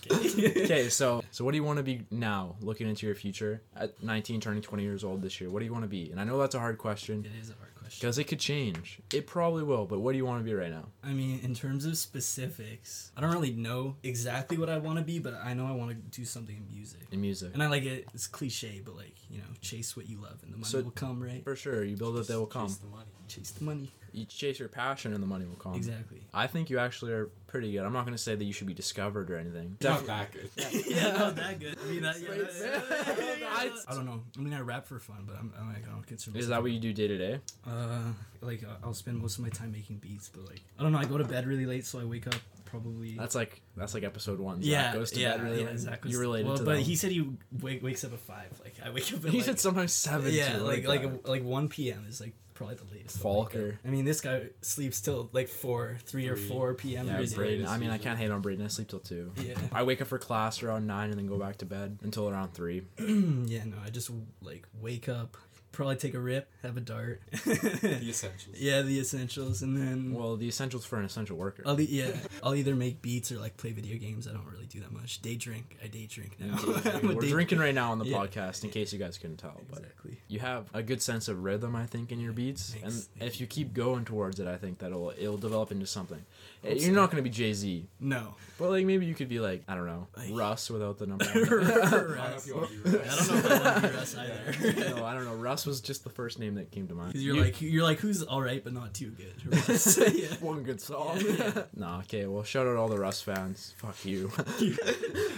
Okay. 0.09 0.87
so 0.87 1.21
so 1.31 1.43
what 1.43 1.51
do 1.51 1.57
you 1.57 1.63
want 1.65 1.77
to 1.77 1.83
be 1.83 2.01
now, 2.11 2.55
looking 2.61 2.87
into 2.87 3.05
your 3.05 3.15
future 3.15 3.61
at 3.75 4.01
19, 4.01 4.39
turning 4.39 4.61
20 4.61 4.81
years 4.83 5.03
old 5.03 5.21
this 5.21 5.41
year? 5.41 5.49
What 5.49 5.59
do 5.59 5.65
you 5.65 5.71
want 5.73 5.83
to 5.83 5.89
be? 5.89 6.11
And 6.11 6.19
I 6.21 6.23
know 6.23 6.37
that's 6.37 6.55
a 6.55 6.59
hard 6.59 6.77
question 6.77 7.25
It 7.25 7.37
is 7.41 7.49
a 7.49 7.53
hard 7.55 7.75
question. 7.75 7.99
because 7.99 8.17
it 8.17 8.23
could 8.25 8.39
change. 8.39 8.99
It 9.13 9.27
probably 9.27 9.63
will, 9.63 9.85
but 9.85 9.99
what 9.99 10.13
do 10.13 10.17
you 10.17 10.25
want 10.25 10.39
to 10.39 10.45
be 10.45 10.53
right 10.53 10.71
now? 10.71 10.85
I 11.03 11.09
mean, 11.11 11.41
in 11.43 11.53
terms 11.53 11.83
of 11.85 11.97
specifics, 11.97 13.11
I 13.17 13.21
don't 13.21 13.33
really 13.33 13.51
know 13.51 13.97
exactly 14.03 14.57
what 14.57 14.69
I 14.69 14.77
want 14.77 14.97
to 14.97 15.03
be, 15.03 15.19
but 15.19 15.33
I 15.43 15.53
know 15.53 15.65
I 15.67 15.71
want 15.73 15.89
to 15.91 15.95
do 15.95 16.23
something 16.23 16.55
in 16.55 16.73
music. 16.73 17.01
In 17.11 17.19
music, 17.19 17.51
And 17.53 17.61
I 17.61 17.67
like 17.67 17.83
it. 17.83 18.07
It's 18.13 18.27
cliche, 18.27 18.81
but 18.85 18.95
like 18.95 19.15
you 19.29 19.39
know, 19.39 19.45
chase 19.59 19.97
what 19.97 20.07
you 20.07 20.21
love, 20.21 20.37
and 20.43 20.53
the 20.53 20.57
money 20.57 20.69
So- 20.69 20.81
will 20.83 20.91
come, 20.91 21.21
right? 21.21 21.43
for 21.43 21.55
sure, 21.57 21.83
you 21.83 21.97
build 21.97 22.17
it, 22.17 22.27
they 22.27 22.35
will 22.37 22.45
come. 22.45 22.67
Chase 22.67 22.77
the 22.77 22.87
money. 22.87 23.11
Chase 23.27 23.51
the 23.51 23.63
money. 23.65 23.91
You 24.17 24.25
chase 24.25 24.57
your 24.59 24.67
passion, 24.67 25.13
and 25.13 25.21
the 25.21 25.27
money 25.27 25.45
will 25.45 25.55
come. 25.55 25.75
Exactly. 25.75 26.21
I 26.33 26.47
think 26.47 26.69
you 26.69 26.79
actually 26.79 27.11
are 27.13 27.29
pretty 27.45 27.71
good. 27.71 27.85
I'm 27.85 27.93
not 27.93 28.03
gonna 28.05 28.17
say 28.17 28.33
that 28.35 28.43
you 28.43 28.51
should 28.51 28.65
be 28.67 28.73
discovered 28.73 29.29
or 29.29 29.37
anything. 29.37 29.77
Not 29.81 30.05
that 30.07 30.31
good. 30.31 30.49
yeah, 30.87 31.11
not 31.17 31.35
that 31.35 31.59
good. 31.59 31.77
I 31.81 31.87
mean, 31.91 32.01
that, 32.01 32.19
yeah, 32.19 32.29
Wait, 32.29 32.39
that- 32.49 33.43
I- 33.51 33.71
I 33.87 33.93
don't 33.93 34.05
know. 34.05 34.23
I 34.37 34.41
mean, 34.41 34.53
I 34.53 34.59
rap 34.61 34.85
for 34.87 34.99
fun, 34.99 35.23
but 35.27 35.35
I'm, 35.37 35.53
I'm 35.59 35.67
like, 35.73 35.87
I 35.87 35.91
don't 35.91 36.05
consider. 36.05 36.37
Is 36.37 36.47
that 36.47 36.61
what 36.61 36.71
you 36.71 36.79
do 36.79 36.93
day 36.93 37.07
to 37.07 37.17
day? 37.17 37.39
Uh, 37.65 38.11
like 38.41 38.63
uh, 38.63 38.75
I'll 38.83 38.93
spend 38.93 39.19
most 39.21 39.37
of 39.37 39.43
my 39.43 39.49
time 39.49 39.71
making 39.71 39.97
beats, 39.97 40.29
but 40.29 40.45
like 40.45 40.61
I 40.79 40.83
don't 40.83 40.91
know. 40.91 40.97
I 40.99 41.05
go 41.05 41.17
to 41.17 41.23
bed 41.23 41.45
really 41.45 41.65
late, 41.65 41.85
so 41.85 41.99
I 41.99 42.03
wake 42.05 42.27
up 42.27 42.35
probably. 42.67 43.15
That's 43.17 43.33
like 43.35 43.61
that's 43.75 43.93
like 43.93 44.03
episode 44.03 44.39
one. 44.39 44.61
Zach 44.61 44.69
yeah, 44.71 44.93
goes 44.93 45.11
to 45.11 45.19
yeah, 45.19 45.37
bed 45.37 45.43
really 45.43 45.61
yeah, 45.63 45.67
late. 45.69 45.79
Zach 45.79 46.03
was- 46.03 46.13
You 46.13 46.19
related 46.19 46.47
well, 46.47 46.57
to 46.57 46.63
but 46.63 46.75
that. 46.75 46.81
he 46.81 46.95
said 46.95 47.11
he 47.11 47.27
wake, 47.61 47.81
wakes 47.83 48.03
up 48.03 48.13
at 48.13 48.19
five. 48.19 48.59
Like 48.63 48.75
I 48.85 48.89
wake 48.91 49.11
up. 49.13 49.25
At 49.25 49.31
He 49.31 49.37
like, 49.37 49.45
said 49.45 49.59
sometimes 49.59 49.93
seven. 49.93 50.31
yeah, 50.33 50.57
too, 50.57 50.63
like 50.63 50.87
like 50.87 51.01
that. 51.01 51.27
like 51.27 51.43
one 51.43 51.69
p.m. 51.69 52.05
is 52.07 52.21
like 52.21 52.33
probably 52.53 52.75
the 52.75 52.85
latest. 52.91 53.19
I. 53.23 53.27
Falker. 53.27 53.77
I 53.85 53.89
mean, 53.89 54.03
this 54.05 54.19
guy 54.21 54.47
sleeps 54.61 54.99
till 55.01 55.29
like 55.31 55.47
four, 55.47 55.97
three 56.05 56.27
or 56.27 56.35
four 56.35 56.73
p.m. 56.73 57.07
Yeah, 57.07 57.13
every 57.13 57.25
Braden. 57.27 57.35
day. 57.35 57.35
Braden. 57.35 57.67
I 57.67 57.77
mean, 57.77 57.89
I 57.89 57.97
can't 57.97 58.17
hate 58.19 58.31
on 58.31 58.41
Braden. 58.41 58.63
I 58.65 58.67
sleep 58.67 58.87
till 58.89 58.99
two. 58.99 59.31
Yeah. 59.41 59.55
I 59.71 59.83
wake 59.83 60.01
up 60.01 60.07
for 60.07 60.17
class 60.17 60.63
around 60.63 60.87
nine 60.87 61.09
and 61.11 61.17
then 61.19 61.27
go 61.27 61.37
back 61.37 61.57
to 61.57 61.65
bed 61.65 61.99
until 62.03 62.27
around 62.29 62.53
three. 62.53 62.81
yeah, 62.99 63.63
no, 63.65 63.77
I 63.85 63.89
just 63.91 64.09
like 64.41 64.67
wake 64.81 65.07
up, 65.07 65.37
probably 65.77 65.95
take 65.95 66.13
a 66.15 66.19
rip, 66.19 66.49
have 66.63 66.75
a 66.75 66.81
dart. 66.81 67.21
The 67.31 68.09
essentials. 68.09 68.55
yeah, 68.59 68.81
the 68.81 68.99
essentials, 68.99 69.61
and 69.61 69.77
then 69.77 70.13
Well, 70.13 70.35
the 70.35 70.47
essentials 70.47 70.85
for 70.85 70.97
an 70.97 71.05
essential 71.05 71.37
worker. 71.37 71.63
I'll 71.65 71.79
e- 71.79 71.85
yeah, 71.89 72.11
I'll 72.43 72.55
either 72.55 72.75
make 72.75 73.01
beats 73.01 73.31
or 73.31 73.37
like 73.37 73.55
play 73.57 73.71
video 73.71 73.97
games. 73.97 74.27
I 74.27 74.31
don't 74.33 74.45
really 74.51 74.65
do 74.65 74.79
that 74.81 74.91
much. 74.91 75.21
Day 75.21 75.35
drink. 75.35 75.77
I 75.83 75.87
day 75.87 76.07
drink 76.07 76.37
now. 76.39 76.57
I'm 76.85 77.07
We're 77.15 77.21
day- 77.21 77.29
drinking 77.29 77.59
right 77.59 77.75
now 77.75 77.91
on 77.91 77.99
the 77.99 78.05
Yeah. 78.05 78.17
podcast, 78.17 78.63
in 78.63 78.71
case 78.71 78.91
you 78.91 78.99
guys 78.99 79.17
couldn't 79.17 79.37
tell. 79.37 79.61
But 79.69 79.79
Exactly. 79.79 80.17
you 80.27 80.39
have 80.39 80.65
a 80.73 80.81
good 80.83 81.01
sense 81.01 81.27
of 81.27 81.43
rhythm, 81.43 81.75
I 81.75 81.85
think, 81.85 82.11
in 82.11 82.19
your 82.19 82.33
beats, 82.33 82.71
Thanks. 82.71 82.83
and 82.85 82.93
Thank 83.19 83.31
if 83.31 83.39
you 83.39 83.47
keep 83.47 83.73
going 83.73 84.03
towards 84.03 84.39
it, 84.39 84.47
I 84.47 84.57
think 84.57 84.79
that'll 84.79 85.13
it'll 85.17 85.37
develop 85.37 85.71
into 85.71 85.85
something. 85.85 86.25
Eh, 86.63 86.69
Hope 86.69 86.79
You're 86.79 86.89
so. 86.89 86.91
not 86.95 87.11
gonna 87.11 87.21
be 87.23 87.29
Jay 87.29 87.53
Z, 87.53 87.87
No. 87.99 88.33
but 88.57 88.69
like 88.71 88.85
maybe 88.85 89.05
you 89.05 89.13
could 89.13 89.29
be 89.29 89.39
like 89.39 89.63
I 89.67 89.75
don't 89.75 89.85
know 89.85 90.07
Like- 90.17 90.31
Russ 90.33 90.69
without 90.69 90.97
the 90.97 91.05
number. 91.05 91.25
Russ. 91.35 91.71
I 91.71 91.89
don't 91.91 92.15
know 92.17 92.33
if 92.35 92.47
you 92.47 92.55
want 92.55 92.69
to 92.69 92.77
be 92.77 92.89
I 92.89 93.01
don't 93.15 93.27
know 93.27 93.35
if 93.37 93.51
I 93.51 93.71
want 93.71 93.83
to 93.83 93.89
be 93.89 93.95
Russ 93.95 94.17
either. 94.17 94.95
no, 94.95 95.05
I 95.05 95.13
don't 95.13 95.25
know. 95.25 95.35
Russ 95.35 95.65
was 95.65 95.81
just 95.81 96.03
the 96.03 96.09
first 96.09 96.39
name 96.39 96.55
that 96.55 96.71
came 96.71 96.87
to 96.87 96.95
mind. 96.95 97.09
Because 97.09 97.23
you're 97.23 97.35
You- 97.35 97.43
like 97.43 97.61
you're 97.61 97.83
like 97.83 97.99
who's 97.99 98.23
all 98.23 98.41
right 98.41 98.63
but 98.63 98.73
not 98.73 98.93
too 98.93 99.11
good. 99.11 99.55
Russ. 99.69 99.97
yeah. 99.97 100.27
one 100.39 100.63
good 100.63 100.81
song. 100.81 101.21
Yeah. 101.23 101.63
nah, 101.75 101.99
okay. 101.99 102.25
Well, 102.25 102.43
shout 102.43 102.65
out 102.67 102.75
all 102.75 102.87
the 102.87 102.97
Russ 102.99 103.21
fans. 103.21 103.75
Fuck 103.77 104.03
you. 104.05 104.31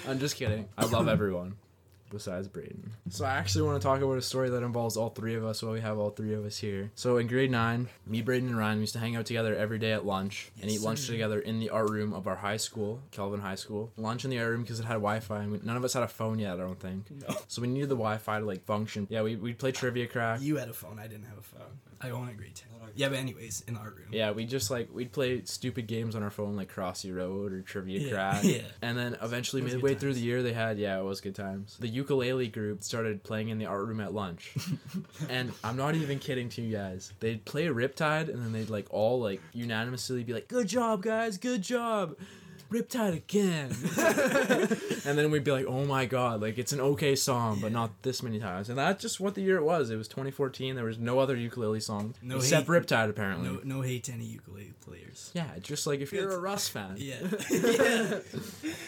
I'm 0.07 0.19
just 0.19 0.35
kidding. 0.37 0.69
I 0.77 0.85
love 0.85 1.07
everyone 1.09 1.55
besides 2.09 2.47
Braden. 2.47 2.91
So 3.09 3.25
I 3.25 3.31
actually 3.31 3.63
want 3.63 3.81
to 3.81 3.85
talk 3.87 4.01
about 4.01 4.17
a 4.17 4.21
story 4.21 4.49
that 4.49 4.63
involves 4.63 4.97
all 4.97 5.09
three 5.09 5.35
of 5.35 5.43
us 5.45 5.61
while 5.63 5.71
we 5.73 5.81
have 5.81 5.97
all 5.97 6.09
three 6.09 6.33
of 6.33 6.45
us 6.45 6.57
here. 6.57 6.91
So 6.95 7.17
in 7.17 7.27
grade 7.27 7.51
nine, 7.51 7.87
me, 8.05 8.21
Braden, 8.21 8.49
and 8.49 8.57
Ryan 8.57 8.79
used 8.79 8.93
to 8.93 8.99
hang 8.99 9.15
out 9.15 9.25
together 9.25 9.55
every 9.55 9.79
day 9.79 9.91
at 9.91 10.05
lunch 10.05 10.51
and 10.61 10.69
Yes, 10.69 10.79
eat 10.81 10.85
lunch 10.85 10.99
sir. 10.99 11.13
together 11.13 11.39
in 11.39 11.59
the 11.59 11.69
art 11.69 11.89
room 11.89 12.13
of 12.13 12.27
our 12.27 12.35
high 12.37 12.57
school, 12.57 13.01
Kelvin 13.11 13.39
High 13.41 13.55
School. 13.55 13.91
Lunch 13.97 14.23
in 14.25 14.31
the 14.31 14.39
art 14.39 14.49
room 14.51 14.61
because 14.63 14.79
it 14.79 14.85
had 14.85 14.93
Wi-Fi 14.95 15.39
and 15.43 15.51
we, 15.51 15.59
none 15.63 15.77
of 15.77 15.83
us 15.83 15.93
had 15.93 16.03
a 16.03 16.07
phone 16.07 16.39
yet. 16.39 16.53
I 16.53 16.57
don't 16.57 16.79
think. 16.79 17.05
No. 17.11 17.35
So 17.47 17.61
we 17.61 17.67
needed 17.67 17.89
the 17.89 17.95
Wi-Fi 17.95 18.39
to 18.39 18.45
like 18.45 18.65
function. 18.65 19.07
Yeah, 19.09 19.21
we 19.21 19.35
we'd 19.35 19.57
play 19.57 19.71
trivia 19.71 20.07
crack. 20.07 20.41
You 20.41 20.57
had 20.57 20.69
a 20.69 20.73
phone. 20.73 20.99
I 20.99 21.07
didn't 21.07 21.25
have 21.25 21.37
a 21.37 21.41
phone. 21.41 21.79
I 22.01 22.09
own 22.11 22.29
a 22.29 22.33
grade 22.33 22.55
ten. 22.55 22.65
Yeah, 22.95 23.09
but 23.09 23.19
anyways, 23.19 23.63
in 23.67 23.75
the 23.75 23.79
art 23.79 23.97
room. 23.97 24.07
Yeah, 24.11 24.31
we 24.31 24.45
just 24.45 24.71
like 24.71 24.89
we'd 24.91 25.11
play 25.11 25.43
stupid 25.45 25.85
games 25.85 26.15
on 26.15 26.23
our 26.23 26.31
phone 26.31 26.55
like 26.55 26.73
Crossy 26.73 27.15
Road 27.15 27.53
or 27.53 27.61
Trivia 27.61 27.99
Yeah, 27.99 28.11
Crack. 28.11 28.43
yeah. 28.43 28.61
And 28.81 28.97
then 28.97 29.15
eventually 29.21 29.61
It 29.61 29.65
was 29.65 29.73
good 29.73 29.83
midway 29.83 29.95
through 29.95 30.15
the 30.15 30.19
year 30.21 30.41
they 30.41 30.53
had 30.53 30.79
yeah, 30.79 30.99
it 30.99 31.03
was 31.03 31.21
good 31.21 31.35
times. 31.35 31.77
The 31.79 31.87
ukulele 31.87 32.47
group 32.47 32.83
started 32.83 33.23
playing 33.23 33.49
in 33.49 33.59
the 33.59 33.67
art 33.67 33.85
room 33.85 33.99
at 34.01 34.13
lunch. 34.13 34.55
and 35.29 35.51
I'm 35.63 35.77
not 35.77 35.95
even 35.95 36.17
kidding 36.19 36.49
to 36.49 36.61
you 36.63 36.75
guys. 36.75 37.13
They'd 37.19 37.45
play 37.45 37.67
a 37.67 37.73
Riptide 37.73 38.29
and 38.29 38.43
then 38.43 38.53
they'd 38.53 38.69
like 38.71 38.87
all 38.89 39.21
like 39.21 39.41
unanimously 39.53 40.23
be 40.23 40.33
like, 40.33 40.47
Good 40.47 40.67
job 40.67 41.03
guys, 41.03 41.37
good 41.37 41.61
job. 41.61 42.15
Riptide 42.71 43.13
again. 43.15 43.71
and 45.05 45.17
then 45.17 45.31
we'd 45.31 45.43
be 45.43 45.51
like, 45.51 45.65
oh 45.65 45.85
my 45.85 46.05
god, 46.05 46.41
like 46.41 46.57
it's 46.57 46.71
an 46.71 46.79
okay 46.79 47.15
song, 47.15 47.59
but 47.61 47.71
not 47.71 48.03
this 48.03 48.21
many 48.21 48.39
times. 48.39 48.69
And 48.69 48.77
that's 48.77 49.01
just 49.01 49.19
what 49.19 49.33
the 49.35 49.41
year 49.41 49.57
it 49.57 49.63
was. 49.63 49.89
It 49.89 49.95
was 49.95 50.07
2014. 50.07 50.75
There 50.75 50.85
was 50.85 50.99
no 50.99 51.17
other 51.19 51.35
ukulele 51.35 51.79
song 51.79 52.13
No 52.21 52.37
except 52.37 52.67
hate. 52.67 52.73
Riptide, 52.73 53.09
apparently. 53.09 53.49
No, 53.49 53.59
no 53.63 53.81
hate 53.81 54.03
to 54.05 54.13
any 54.13 54.25
ukulele 54.25 54.73
players. 54.81 55.31
Yeah, 55.33 55.47
just 55.61 55.87
like 55.87 55.99
if 55.99 56.13
you're 56.13 56.29
a 56.31 56.39
Russ 56.39 56.67
fan. 56.67 56.95
Yeah. 56.97 57.15
yeah. 57.51 58.19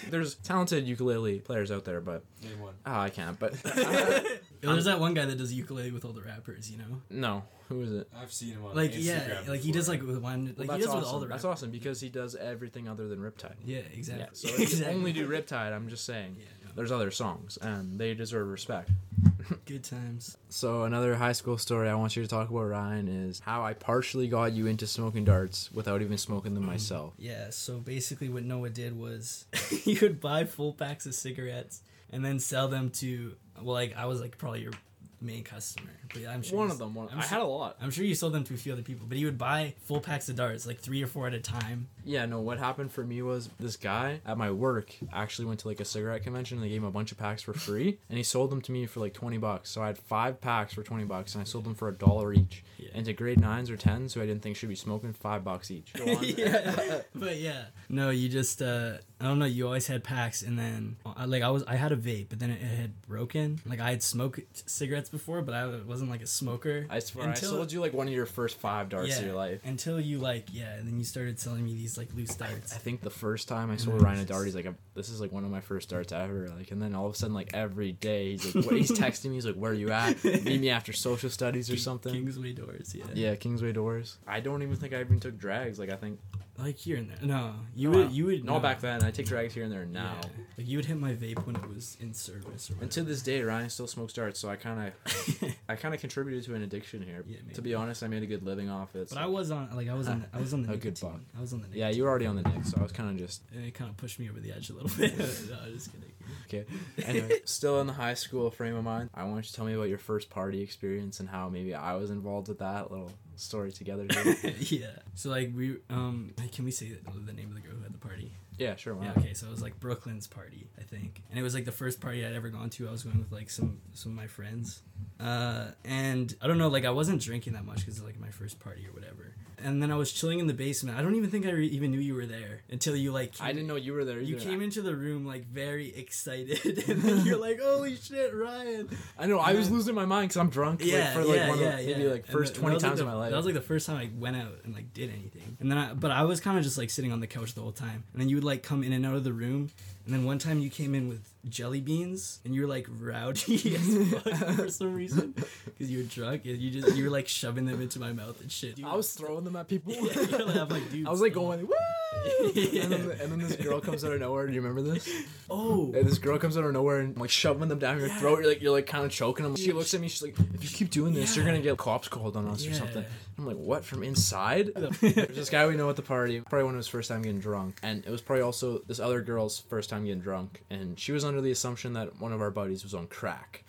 There's 0.10 0.36
talented 0.36 0.88
ukulele 0.88 1.40
players 1.40 1.72
out 1.72 1.86
there, 1.86 2.02
but 2.02 2.24
Name 2.44 2.60
one. 2.60 2.74
oh, 2.86 3.00
I 3.00 3.10
can't. 3.10 3.40
But 3.40 3.54
There's 4.62 4.86
that 4.86 5.00
one 5.00 5.14
guy 5.14 5.26
that 5.26 5.38
does 5.38 5.54
ukulele 5.54 5.92
with 5.92 6.06
all 6.06 6.14
the 6.14 6.22
rappers, 6.22 6.70
you 6.70 6.78
know? 6.78 7.02
no, 7.10 7.44
who 7.70 7.82
is 7.82 7.92
it? 7.94 8.08
I've 8.16 8.32
seen 8.32 8.54
him 8.54 8.66
on 8.66 8.76
Like 8.76 8.92
Instagram 8.92 9.46
yeah, 9.46 9.52
like 9.52 9.62
he 9.62 9.72
does 9.72 9.88
like 9.88 10.02
with 10.02 10.18
one 10.18 10.54
like 10.58 10.68
Well, 10.68 10.78
he 10.78 10.84
does 10.84 10.90
awesome. 10.90 11.00
with 11.02 11.10
all 11.10 11.20
the 11.20 11.28
that's 11.28 11.46
awesome 11.46 11.72
because 11.72 12.02
he 12.02 12.10
does 12.10 12.36
everything 12.36 12.88
other 12.88 13.08
than 13.08 13.20
Riptide. 13.20 13.56
Yeah, 13.66 13.80
exactly. 13.94 14.24
Yeah, 14.24 14.28
so 14.34 14.48
if 14.50 14.58
you 14.60 14.64
exactly. 14.64 14.96
only 14.96 15.14
do 15.14 15.28
Riptide, 15.28 15.74
I'm 15.74 15.90
just 15.90 16.06
saying. 16.06 16.36
Yeah, 16.40 16.46
no. 16.66 16.72
There's 16.76 16.92
other 16.92 17.12
songs, 17.12 17.58
and 17.62 18.00
they 18.00 18.14
deserve 18.14 18.48
respect. 18.48 18.90
Good 19.66 19.84
times. 19.84 20.38
So 20.50 20.84
another 20.84 21.16
high 21.16 21.32
school 21.34 21.58
story 21.58 21.90
I 21.90 21.96
want 21.96 22.16
you 22.16 22.24
to 22.24 22.30
talk 22.30 22.50
about, 22.50 22.64
Ryan, 22.64 23.08
is 23.08 23.40
how 23.40 23.64
I 23.64 23.74
partially 23.74 24.28
got 24.28 24.54
you 24.54 24.68
into 24.68 24.88
smoking 24.88 25.26
darts 25.26 25.72
without 25.72 26.02
even 26.02 26.18
smoking 26.18 26.54
them 26.54 26.64
mm, 26.64 26.68
myself. 26.68 27.14
Yeah, 27.18 27.50
so 27.50 27.80
basically 27.80 28.30
what 28.30 28.44
Noah 28.44 28.70
did 28.70 28.98
was 28.98 29.46
he 29.70 29.98
would 30.00 30.20
buy 30.20 30.46
full 30.46 30.74
packs 30.74 31.06
of 31.06 31.16
cigarettes 31.16 31.82
and 32.12 32.24
then 32.24 32.40
sell 32.40 32.68
them 32.68 32.90
to 32.90 33.36
well 33.64 33.74
like 33.74 33.96
I 33.96 34.06
was 34.06 34.22
like 34.22 34.38
probably 34.38 34.62
your 34.62 34.74
main 35.22 35.44
customer. 35.44 35.92
But 36.14 36.26
I'm 36.28 36.42
sure 36.42 36.58
One 36.58 36.72
of 36.72 36.78
them. 36.78 36.94
One. 36.96 37.08
I'm 37.12 37.20
I 37.20 37.22
sure- 37.22 37.30
had 37.30 37.42
a 37.42 37.46
lot. 37.46 37.78
I'm 37.82 37.92
sure 37.92 38.04
you 38.04 38.16
sold 38.16 38.34
them 38.34 38.44
to 38.46 38.54
a 38.54 38.58
few 38.58 38.74
other 38.74 38.82
people, 38.82 39.06
but 39.08 39.18
he 39.18 39.26
would 39.26 39.38
buy 39.38 39.76
full 39.84 40.02
packs 40.02 40.28
of 40.30 40.36
darts, 40.36 40.66
like 40.68 40.80
three 40.80 41.02
or 41.04 41.08
four 41.08 41.28
at 41.28 41.34
a 41.34 41.40
time. 41.40 41.88
Yeah, 42.04 42.26
no, 42.26 42.40
what 42.42 42.58
happened 42.58 42.92
for 42.92 43.04
me 43.04 43.22
was 43.22 43.50
this 43.60 43.78
guy 43.78 44.20
at 44.26 44.38
my 44.38 44.50
work 44.52 44.94
actually 45.14 45.46
went 45.46 45.60
to 45.62 45.68
like 45.68 45.80
a 45.80 45.86
cigarette 45.86 46.24
convention 46.24 46.58
and 46.58 46.66
they 46.66 46.70
gave 46.70 46.82
him 46.82 46.88
a 46.88 46.92
bunch 46.92 47.12
of 47.12 47.18
packs 47.18 47.44
for 47.44 47.54
free 47.54 48.00
and 48.10 48.18
he 48.18 48.24
sold 48.24 48.50
them 48.50 48.62
to 48.62 48.72
me 48.72 48.86
for 48.88 49.00
like 49.00 49.14
20 49.14 49.38
bucks. 49.38 49.70
So 49.70 49.82
I 49.84 49.88
had 49.88 49.98
five 50.00 50.42
packs 50.42 50.74
for 50.74 50.84
20 50.84 51.04
bucks 51.06 51.36
and 51.36 51.42
I 51.42 51.46
sold 51.46 51.64
them 51.66 51.76
for 51.76 51.88
a 51.88 51.94
dollar 51.94 52.34
each. 52.34 52.64
Yeah. 52.78 52.90
And 52.96 53.06
to 53.06 53.14
grade 53.14 53.40
nines 53.40 53.70
or 53.70 53.78
tens 53.78 54.14
who 54.16 54.22
I 54.22 54.26
didn't 54.26 54.42
think 54.42 54.56
should 54.58 54.70
be 54.70 54.76
smoking, 54.76 55.14
five 55.14 55.44
bucks 55.44 55.70
each. 55.72 55.92
Yeah, 56.42 57.02
but 57.14 57.38
yeah, 57.38 57.66
no, 57.90 58.10
you 58.10 58.30
just 58.30 58.62
uh, 58.62 58.94
I 59.20 59.26
don't 59.26 59.38
know. 59.40 59.46
You 59.46 59.66
always 59.66 59.88
had 59.88 60.04
packs, 60.04 60.42
and 60.42 60.58
then 60.58 60.96
I, 61.06 61.26
like 61.26 61.44
I 61.44 61.50
was, 61.50 61.64
I 61.64 61.76
had 61.76 61.92
a 61.92 61.96
vape, 61.98 62.28
but 62.30 62.40
then 62.40 62.50
it, 62.52 62.62
it 62.62 62.66
had 62.66 63.02
broken. 63.04 63.60
Like 63.66 63.80
I 63.80 63.90
had 63.92 64.02
smoked 64.04 64.40
cigarettes 64.70 65.10
before, 65.12 65.42
but 65.42 65.54
I 65.54 65.68
wasn't 65.86 66.10
like 66.10 66.22
a 66.22 66.28
smoker. 66.28 66.88
I 66.90 67.00
swear, 67.00 67.28
Until- 67.28 67.50
I 67.50 67.52
sold 67.54 67.72
you 67.72 67.82
like 67.82 67.94
one 67.94 68.08
of 68.08 68.14
your 68.14 68.26
first 68.26 68.58
five 68.58 68.90
darts 68.90 69.10
yeah, 69.10 69.20
of 69.20 69.26
your 69.26 69.36
life. 69.36 69.62
until 69.64 70.00
you 70.00 70.18
like 70.20 70.48
yeah, 70.52 70.74
and 70.74 70.88
then 70.88 70.98
you 70.98 71.04
started 71.04 71.40
selling 71.40 71.66
me 71.66 71.74
these 71.74 71.98
like 71.98 72.14
loose 72.16 72.36
darts. 72.36 72.74
I 72.74 72.78
think 72.78 73.02
the 73.02 73.10
first 73.10 73.48
time 73.48 73.70
I 73.72 73.78
sold 73.78 73.98
then 73.98 74.02
mm. 74.02 74.06
Ryan 74.06 74.20
a 74.22 74.26
dart, 74.26 74.46
he's 74.46 74.56
like, 74.56 74.68
"This 74.94 75.10
is 75.10 75.22
like 75.22 75.32
one 75.32 75.44
of 75.44 75.52
my 75.52 75.62
first 75.62 75.90
darts 75.90 76.12
ever." 76.12 76.50
Like, 76.58 76.72
and 76.72 76.82
then 76.82 76.96
all 76.96 77.08
of 77.08 77.14
a 77.14 77.16
sudden, 77.16 77.36
like 77.36 77.54
every 77.54 77.92
day, 77.92 78.32
he's 78.32 78.56
like, 78.56 78.66
what, 78.66 78.76
he's 78.76 78.92
texting 78.92 79.30
me. 79.30 79.36
He's 79.36 79.46
like, 79.46 79.56
"Where 79.56 79.72
are 79.72 79.76
you 79.76 79.92
at? 79.92 80.24
Meet 80.24 80.62
me 80.62 80.70
after 80.70 80.94
social 80.94 81.30
studies 81.30 81.70
or 81.70 81.78
something." 81.78 82.14
Kingsway 82.14 82.54
doors, 82.54 82.96
yeah. 82.96 83.06
Yeah, 83.14 83.36
Kingsway 83.36 83.72
Doors. 83.72 84.18
I 84.28 84.40
don't 84.40 84.64
even 84.64 84.76
think 84.76 84.94
I 84.94 85.02
even 85.02 85.20
took 85.20 85.38
drags. 85.38 85.80
Like, 85.80 85.90
I 85.90 85.96
think 85.96 86.20
Like 86.62 86.78
here 86.78 86.98
and 86.98 87.10
there. 87.10 87.18
No, 87.22 87.54
you 87.76 87.90
No, 87.90 87.98
would 87.98 88.08
I- 88.08 88.12
you 88.12 88.26
would 88.26 88.46
no 88.46 88.60
back 88.60 88.80
then. 88.82 89.04
I 89.04 89.12
take 89.12 89.26
drags 89.26 89.54
here 89.54 89.64
and 89.64 89.72
there 89.72 89.86
now. 89.86 90.18
Yeah. 90.22 90.30
Like 90.58 90.68
you 90.68 90.78
would 90.78 90.86
hit 90.86 90.98
my 90.98 91.14
vape 91.14 91.46
when 91.48 91.56
it 91.56 91.68
was 91.68 91.98
in 92.00 92.14
service 92.14 92.70
or 92.70 92.76
And 92.82 92.92
to 92.92 93.02
this 93.04 93.22
day, 93.22 93.42
Ryan 93.42 93.70
still 93.70 93.88
smokes 93.88 94.14
darts, 94.14 94.40
so 94.40 94.50
I 94.50 94.56
kind 94.58 94.92
of. 95.08 95.54
I 95.70 95.76
kind 95.76 95.94
of 95.96 96.00
contributed 96.02 96.44
to 96.46 96.56
an 96.56 96.62
addiction 96.62 97.02
here. 97.02 97.24
Yeah, 97.28 97.38
to 97.56 97.62
be 97.62 97.74
honest, 97.74 98.04
I 98.04 98.08
made 98.08 98.24
a 98.24 98.28
good 98.28 98.44
living 98.44 98.70
off 98.70 98.96
it. 98.96 99.10
but 99.10 99.18
I 99.18 99.26
was 99.26 99.50
on 99.52 99.70
like 99.76 99.90
I 99.90 99.94
was 99.96 100.08
on 100.08 100.26
I 100.34 100.40
was 100.40 100.54
on 100.54 100.64
the 100.64 100.74
A 100.74 100.78
good 100.78 101.00
buck. 101.00 101.20
I 101.38 101.42
was 101.42 101.54
on 101.54 101.62
the 101.62 101.78
yeah, 101.78 101.90
you 101.90 102.04
were 102.04 102.10
already 102.10 102.26
on 102.28 102.36
the 102.36 102.44
Nick, 102.44 102.66
so 102.66 102.78
I 102.80 102.84
was 102.84 102.92
kind 102.92 103.10
of 103.10 103.18
just 103.18 103.42
and 103.54 103.66
it 103.66 103.74
kind 103.74 103.90
of 103.90 103.98
pushed 103.98 104.20
me 104.20 104.30
over 104.30 104.40
the 104.40 104.52
edge 104.52 104.70
a 104.70 104.74
little 104.74 104.90
bit. 104.98 105.18
no, 105.50 105.72
just 105.74 105.90
kidding. 105.92 106.12
okay. 106.48 106.66
Anyway, 107.06 107.40
still 107.46 107.82
in 107.82 107.88
the 107.88 107.94
high 107.94 108.14
school 108.14 108.52
frame 108.52 108.76
of 108.76 108.84
mind. 108.84 109.10
I 109.16 109.24
want 109.24 109.38
you 109.38 109.50
to 109.50 109.54
tell 109.54 109.66
me 109.66 109.74
about 109.74 109.90
your 109.90 109.98
first 109.98 110.30
party 110.30 110.62
experience 110.62 111.20
and 111.20 111.30
how 111.30 111.50
maybe 111.50 111.74
I 111.74 111.96
was 111.96 112.10
involved 112.12 112.48
with 112.50 112.60
that 112.60 112.92
little 112.92 113.12
story 113.42 113.72
together. 113.72 114.08
Yeah. 114.60 114.88
So 115.16 115.30
like 115.30 115.52
we 115.56 115.78
um 115.90 116.34
can 116.52 116.66
we 116.66 116.72
say 116.72 116.92
the, 117.26 117.34
name 117.34 117.50
of 117.50 117.56
the 117.56 117.62
girl 117.62 117.76
who 117.76 117.84
had 117.84 117.94
the 117.94 117.98
party? 117.98 118.32
yeah, 118.58 118.76
sure. 118.76 118.94
Why 118.94 119.06
Yeah. 119.06 119.14
Okay. 119.18 119.34
So 119.34 119.48
it 119.48 119.50
was 119.50 119.62
like 119.62 119.80
Brooklyn's 119.80 120.28
party, 120.28 120.68
I 120.78 120.84
think, 120.84 121.24
and 121.30 121.40
it 121.40 121.44
was 121.44 121.54
like 121.54 121.66
the 121.66 121.72
first 121.72 122.00
party 122.00 122.26
I'd 122.26 122.34
ever 122.34 122.50
gone 122.50 122.70
to. 122.72 122.88
I 122.88 122.92
was 122.92 123.04
going 123.04 123.18
with 123.18 123.32
like 123.32 123.50
some 123.50 123.82
some 123.94 124.12
of 124.12 124.16
my 124.18 124.28
friends, 124.28 124.82
uh, 125.20 125.72
and 125.84 126.34
I 126.42 126.48
don't 126.48 126.58
know, 126.58 126.68
like 126.70 126.86
I 126.86 126.92
wasn't 126.92 127.22
drinking 127.22 127.54
that 127.54 127.66
much 127.66 127.80
because 127.80 128.02
like 128.04 128.20
my 128.20 128.30
first 128.30 128.60
party 128.60 128.88
or 128.88 128.94
whatever. 128.94 129.36
And 129.64 129.82
then 129.82 129.92
I 129.92 129.96
was 129.96 130.12
chilling 130.12 130.40
in 130.40 130.48
the 130.48 130.54
basement. 130.54 130.98
I 130.98 131.02
don't 131.02 131.16
even 131.16 131.30
think 131.30 131.46
I 131.46 131.52
re- 131.52 131.68
even 131.68 131.92
knew 131.92 132.00
you 132.00 132.16
were 132.16 132.26
there 132.26 132.62
until 132.70 132.96
you 132.96 133.12
like. 133.12 133.34
I 133.40 133.52
didn't 133.52 133.68
know 133.68 133.76
you 133.76 133.94
were 133.94 134.06
there. 134.06 134.20
You 134.20 134.36
came 134.38 134.62
into 134.62 134.82
the 134.82 134.96
room 134.96 135.26
like 135.26 135.46
very 135.48 135.96
excited, 135.96 136.66
and 136.90 137.02
then 137.02 137.26
you're 137.26 137.38
like, 137.40 137.60
"Holy 137.62 137.96
shit, 137.96 138.34
Ryan!" 138.34 138.90
I 139.18 139.26
know. 139.28 139.40
I 139.40 139.54
was 139.54 139.68
Yeah. 139.70 139.76
losing 139.76 139.96
my 139.96 140.06
mind 140.06 140.30
because 140.30 140.38
I'm 140.38 140.50
drunk. 140.50 140.82
like, 140.82 140.90
Yeah, 140.92 141.14
for 141.14 141.24
like 141.24 141.36
yeah, 141.38 141.50
one 141.50 141.60
yeah, 141.60 141.66
of 141.70 141.78
the, 141.80 141.86
maybe 141.88 142.04
yeah. 142.04 142.12
like 142.12 142.26
first 142.28 142.56
twenty 142.56 142.76
was, 142.76 142.84
like, 142.84 142.90
times 142.92 143.00
the- 143.00 143.06
in 143.06 143.12
my 143.12 143.18
life. 143.18 143.32
That 143.32 143.38
was 143.38 143.46
like 143.46 143.56
the 143.56 143.62
first 143.62 143.86
time 143.88 143.98
I 143.98 144.10
went 144.20 144.36
out 144.38 144.60
and 144.64 144.74
like 144.74 144.94
did 144.94 145.10
anything. 145.10 145.58
And 145.60 145.70
then, 145.72 145.78
I, 145.78 145.94
but 145.94 146.12
I 146.12 146.24
was 146.24 146.40
kind 146.40 146.58
of 146.58 146.64
just 146.64 146.78
like 146.78 146.90
sitting 146.90 147.12
on 147.12 147.20
the 147.20 147.28
couch 147.28 147.54
the 147.54 147.62
whole 147.62 147.72
time. 147.72 148.04
And 148.14 148.22
then 148.22 148.30
you 148.30 148.36
would 148.38 148.44
like 148.44 148.64
come 148.64 148.84
in 148.84 148.94
and 148.94 149.06
out 149.06 149.16
of 149.16 149.24
the 149.24 149.34
room. 149.34 149.70
And 150.06 150.14
then 150.16 150.26
one 150.26 150.40
time 150.40 150.60
you 150.60 150.70
came 150.70 150.96
in 150.96 151.08
with 151.08 151.32
jelly 151.48 151.80
beans, 151.82 152.40
and 152.44 152.56
you 152.56 152.62
were 152.62 152.68
like 152.68 152.88
rowdy 152.90 153.76
as 153.76 154.12
fuck 154.22 154.56
for 154.56 154.70
some 154.70 154.94
reason 154.94 155.32
because 155.66 155.92
you 155.92 156.00
were 156.00 156.04
drunk. 156.06 156.46
And 156.46 156.58
you 156.58 156.72
just 156.72 156.96
you 156.98 157.04
were 157.04 157.10
like 157.12 157.28
shoving 157.28 157.66
them 157.66 157.82
into 157.82 158.00
my 158.00 158.12
mouth 158.12 158.42
and 158.42 158.52
shit. 158.52 158.84
I 158.84 158.96
was 158.96 159.12
throwing 159.14 159.44
them 159.44 159.56
at 159.56 159.68
people. 159.68 159.94
Yeah, 160.02 160.38
like- 160.38 160.70
like, 160.72 160.92
dude. 160.92 161.08
I 161.08 161.12
was 161.12 161.22
like 161.22 161.34
going, 161.34 161.68
woo! 161.68 161.74
and, 162.44 162.92
then, 162.92 163.12
and 163.22 163.32
then 163.32 163.40
this 163.40 163.56
girl 163.66 163.80
comes 163.80 164.04
out 164.04 164.12
of 164.12 164.20
nowhere. 164.20 164.46
Do 164.48 164.54
you 164.54 164.62
remember 164.62 164.82
this? 164.82 165.10
Oh. 165.50 165.92
And 165.96 166.08
this 166.08 166.18
girl 166.18 166.38
comes 166.38 166.58
out 166.58 166.64
of 166.64 166.74
nowhere 166.74 167.00
and 167.00 167.18
like 167.18 167.30
shoving 167.30 167.70
them 167.70 167.80
down 167.80 168.00
your 168.00 168.10
throat. 168.10 168.40
You're 168.40 168.50
like 168.50 168.62
you're 168.62 168.72
like 168.72 168.86
kind 168.86 169.06
of 169.06 169.12
choking 169.12 169.44
them. 169.44 169.56
She 169.56 169.72
looks 169.72 169.94
at 169.94 170.02
me. 170.02 170.08
She's 170.10 170.22
like, 170.22 170.36
"If 170.54 170.64
you 170.64 170.70
keep 170.70 170.90
doing 170.90 171.14
this, 171.14 171.36
you're 171.36 171.46
gonna 171.46 171.62
get 171.62 171.78
cops 171.78 172.08
called 172.08 172.36
on 172.36 172.48
us 172.48 172.66
or 172.68 172.74
something." 172.74 173.06
I'm 173.38 173.46
like, 173.46 173.58
"What? 173.58 173.86
From 173.86 174.04
inside?" 174.04 174.72
There's 174.76 175.00
this 175.00 175.50
guy 175.50 175.66
we 175.68 175.76
know 175.76 175.90
at 175.90 175.96
the 175.96 176.02
party. 176.02 176.42
Probably 176.42 176.66
one 176.66 176.74
of 176.74 176.80
his 176.80 176.88
first 176.88 177.10
time 177.10 177.22
getting 177.22 177.40
drunk, 177.40 177.80
and 177.82 178.06
it 178.06 178.12
was 178.12 178.22
probably 178.22 178.44
also 178.44 178.80
this 178.88 179.00
other 179.00 179.22
girl's 179.22 179.60
first 179.60 179.90
time 179.90 180.06
getting 180.06 180.22
drunk. 180.22 180.64
And 180.70 181.00
she 181.00 181.12
was 181.12 181.24
under 181.24 181.42
the 181.42 181.52
assumption 181.52 181.94
that 181.94 182.20
one 182.20 182.34
of 182.34 182.42
our 182.42 182.52
buddies 182.52 182.84
was 182.84 182.94
on 182.94 183.08
crack. 183.08 183.64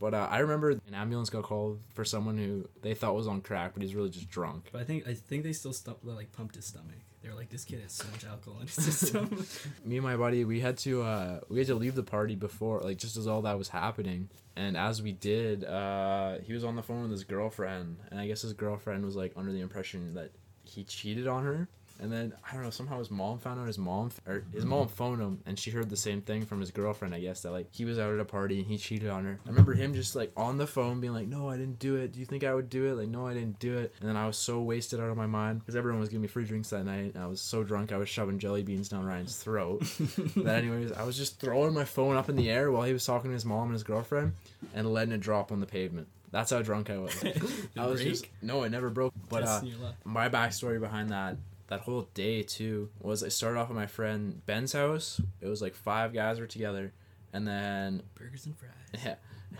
but 0.00 0.14
uh, 0.14 0.28
I 0.30 0.38
remember 0.38 0.70
an 0.70 0.94
ambulance 0.94 1.30
got 1.30 1.44
called 1.44 1.80
for 1.94 2.04
someone 2.04 2.38
who 2.38 2.68
they 2.82 2.94
thought 2.94 3.14
was 3.14 3.28
on 3.28 3.42
crack, 3.42 3.72
but 3.74 3.82
he's 3.82 3.94
really 3.94 4.10
just 4.10 4.30
drunk. 4.30 4.70
But 4.72 4.80
I 4.80 4.84
think 4.84 5.06
I 5.06 5.14
think 5.14 5.44
they 5.44 5.52
still 5.52 5.72
stopped 5.72 6.04
like 6.04 6.32
pumped 6.32 6.56
his 6.56 6.66
stomach. 6.66 7.03
They 7.24 7.30
were 7.30 7.36
like, 7.36 7.48
this 7.48 7.64
kid 7.64 7.80
has 7.80 7.92
so 7.92 8.04
much 8.12 8.26
alcohol 8.26 8.60
in 8.60 8.66
his 8.66 8.74
system. 8.74 9.46
me 9.84 9.96
and 9.96 10.04
my 10.04 10.14
buddy 10.14 10.44
we 10.44 10.60
had 10.60 10.76
to 10.78 11.02
uh 11.02 11.40
we 11.48 11.58
had 11.58 11.68
to 11.68 11.74
leave 11.74 11.94
the 11.94 12.02
party 12.02 12.34
before 12.34 12.80
like 12.80 12.98
just 12.98 13.16
as 13.16 13.26
all 13.26 13.40
that 13.42 13.56
was 13.56 13.70
happening. 13.70 14.28
And 14.56 14.76
as 14.76 15.00
we 15.00 15.12
did 15.12 15.64
uh 15.64 16.38
he 16.42 16.52
was 16.52 16.64
on 16.64 16.76
the 16.76 16.82
phone 16.82 17.02
with 17.02 17.12
his 17.12 17.24
girlfriend. 17.24 17.96
And 18.10 18.20
i 18.20 18.26
guess 18.26 18.42
his 18.42 18.52
girlfriend 18.52 19.06
was 19.06 19.16
like 19.16 19.32
under 19.36 19.52
the 19.52 19.62
impression 19.62 20.12
that 20.14 20.32
he 20.64 20.84
cheated 20.84 21.26
on 21.26 21.44
her 21.44 21.68
And 22.00 22.10
then 22.12 22.32
I 22.48 22.54
don't 22.54 22.64
know. 22.64 22.70
Somehow 22.70 22.98
his 22.98 23.10
mom 23.10 23.38
found 23.38 23.60
out 23.60 23.66
his 23.66 23.78
mom 23.78 24.10
or 24.26 24.44
his 24.52 24.64
mom 24.64 24.88
phoned 24.88 25.20
him, 25.22 25.40
and 25.46 25.58
she 25.58 25.70
heard 25.70 25.88
the 25.88 25.96
same 25.96 26.20
thing 26.20 26.44
from 26.44 26.60
his 26.60 26.70
girlfriend. 26.70 27.14
I 27.14 27.20
guess 27.20 27.42
that 27.42 27.52
like 27.52 27.68
he 27.70 27.84
was 27.84 27.98
out 27.98 28.12
at 28.12 28.18
a 28.20 28.24
party 28.24 28.58
and 28.58 28.66
he 28.66 28.76
cheated 28.78 29.08
on 29.08 29.24
her. 29.24 29.38
I 29.46 29.48
remember 29.48 29.74
him 29.74 29.94
just 29.94 30.16
like 30.16 30.32
on 30.36 30.58
the 30.58 30.66
phone 30.66 31.00
being 31.00 31.12
like, 31.12 31.28
"No, 31.28 31.48
I 31.48 31.56
didn't 31.56 31.78
do 31.78 31.94
it. 31.96 32.12
Do 32.12 32.20
you 32.20 32.26
think 32.26 32.42
I 32.42 32.52
would 32.52 32.68
do 32.68 32.86
it?" 32.86 32.94
Like, 32.94 33.08
"No, 33.08 33.26
I 33.26 33.34
didn't 33.34 33.60
do 33.60 33.78
it." 33.78 33.94
And 34.00 34.08
then 34.08 34.16
I 34.16 34.26
was 34.26 34.36
so 34.36 34.60
wasted 34.60 34.98
out 35.00 35.08
of 35.08 35.16
my 35.16 35.26
mind 35.26 35.60
because 35.60 35.76
everyone 35.76 36.00
was 36.00 36.08
giving 36.08 36.22
me 36.22 36.28
free 36.28 36.44
drinks 36.44 36.70
that 36.70 36.84
night. 36.84 37.14
And 37.14 37.22
I 37.22 37.26
was 37.26 37.40
so 37.40 37.62
drunk 37.62 37.92
I 37.92 37.96
was 37.96 38.08
shoving 38.08 38.38
jelly 38.40 38.62
beans 38.64 38.88
down 38.88 39.04
Ryan's 39.06 39.36
throat. 39.36 39.80
that 40.36 40.58
anyways, 40.64 40.92
I 40.92 41.04
was 41.04 41.16
just 41.16 41.40
throwing 41.40 41.74
my 41.74 41.84
phone 41.84 42.16
up 42.16 42.28
in 42.28 42.34
the 42.36 42.50
air 42.50 42.72
while 42.72 42.82
he 42.82 42.92
was 42.92 43.04
talking 43.06 43.30
to 43.30 43.34
his 43.34 43.44
mom 43.44 43.64
and 43.64 43.72
his 43.72 43.84
girlfriend, 43.84 44.32
and 44.74 44.92
letting 44.92 45.14
it 45.14 45.20
drop 45.20 45.52
on 45.52 45.60
the 45.60 45.66
pavement. 45.66 46.08
That's 46.32 46.50
how 46.50 46.60
drunk 46.62 46.90
I 46.90 46.98
was. 46.98 47.24
I 47.78 47.86
was 47.86 48.00
break? 48.02 48.12
just 48.12 48.26
no, 48.42 48.64
it 48.64 48.70
never 48.70 48.90
broke. 48.90 49.14
But 49.28 49.44
uh, 49.44 49.46
Testing 49.46 49.68
your 49.68 49.78
luck. 49.78 49.94
my 50.04 50.28
backstory 50.28 50.80
behind 50.80 51.10
that 51.10 51.36
that 51.68 51.80
whole 51.80 52.08
day 52.14 52.42
too 52.42 52.90
was 53.00 53.22
I 53.24 53.28
started 53.28 53.58
off 53.58 53.70
at 53.70 53.74
my 53.76 53.86
friend 53.86 54.44
Ben's 54.46 54.72
house. 54.72 55.20
It 55.40 55.46
was 55.46 55.62
like 55.62 55.74
five 55.74 56.12
guys 56.12 56.38
were 56.40 56.46
together, 56.46 56.92
and 57.32 57.46
then 57.46 58.02
burgers 58.14 58.46
and 58.46 58.54
fries. 58.56 58.72
yeah, 59.04 59.14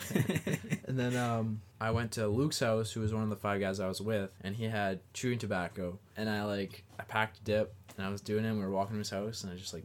and 0.86 0.98
then 0.98 1.16
um 1.16 1.60
I 1.80 1.90
went 1.90 2.12
to 2.12 2.26
Luke's 2.28 2.60
house, 2.60 2.92
who 2.92 3.00
was 3.00 3.12
one 3.12 3.22
of 3.22 3.30
the 3.30 3.36
five 3.36 3.60
guys 3.60 3.80
I 3.80 3.88
was 3.88 4.00
with, 4.00 4.32
and 4.42 4.54
he 4.56 4.64
had 4.64 5.00
chewing 5.12 5.38
tobacco, 5.38 5.98
and 6.16 6.28
I 6.28 6.44
like 6.44 6.84
I 6.98 7.02
packed 7.04 7.38
a 7.38 7.42
dip, 7.42 7.74
and 7.96 8.06
I 8.06 8.10
was 8.10 8.20
doing 8.20 8.44
it. 8.44 8.48
and 8.48 8.58
We 8.58 8.64
were 8.64 8.70
walking 8.70 8.94
to 8.94 8.98
his 8.98 9.10
house, 9.10 9.42
and 9.44 9.52
I 9.52 9.56
just 9.56 9.72
like 9.74 9.84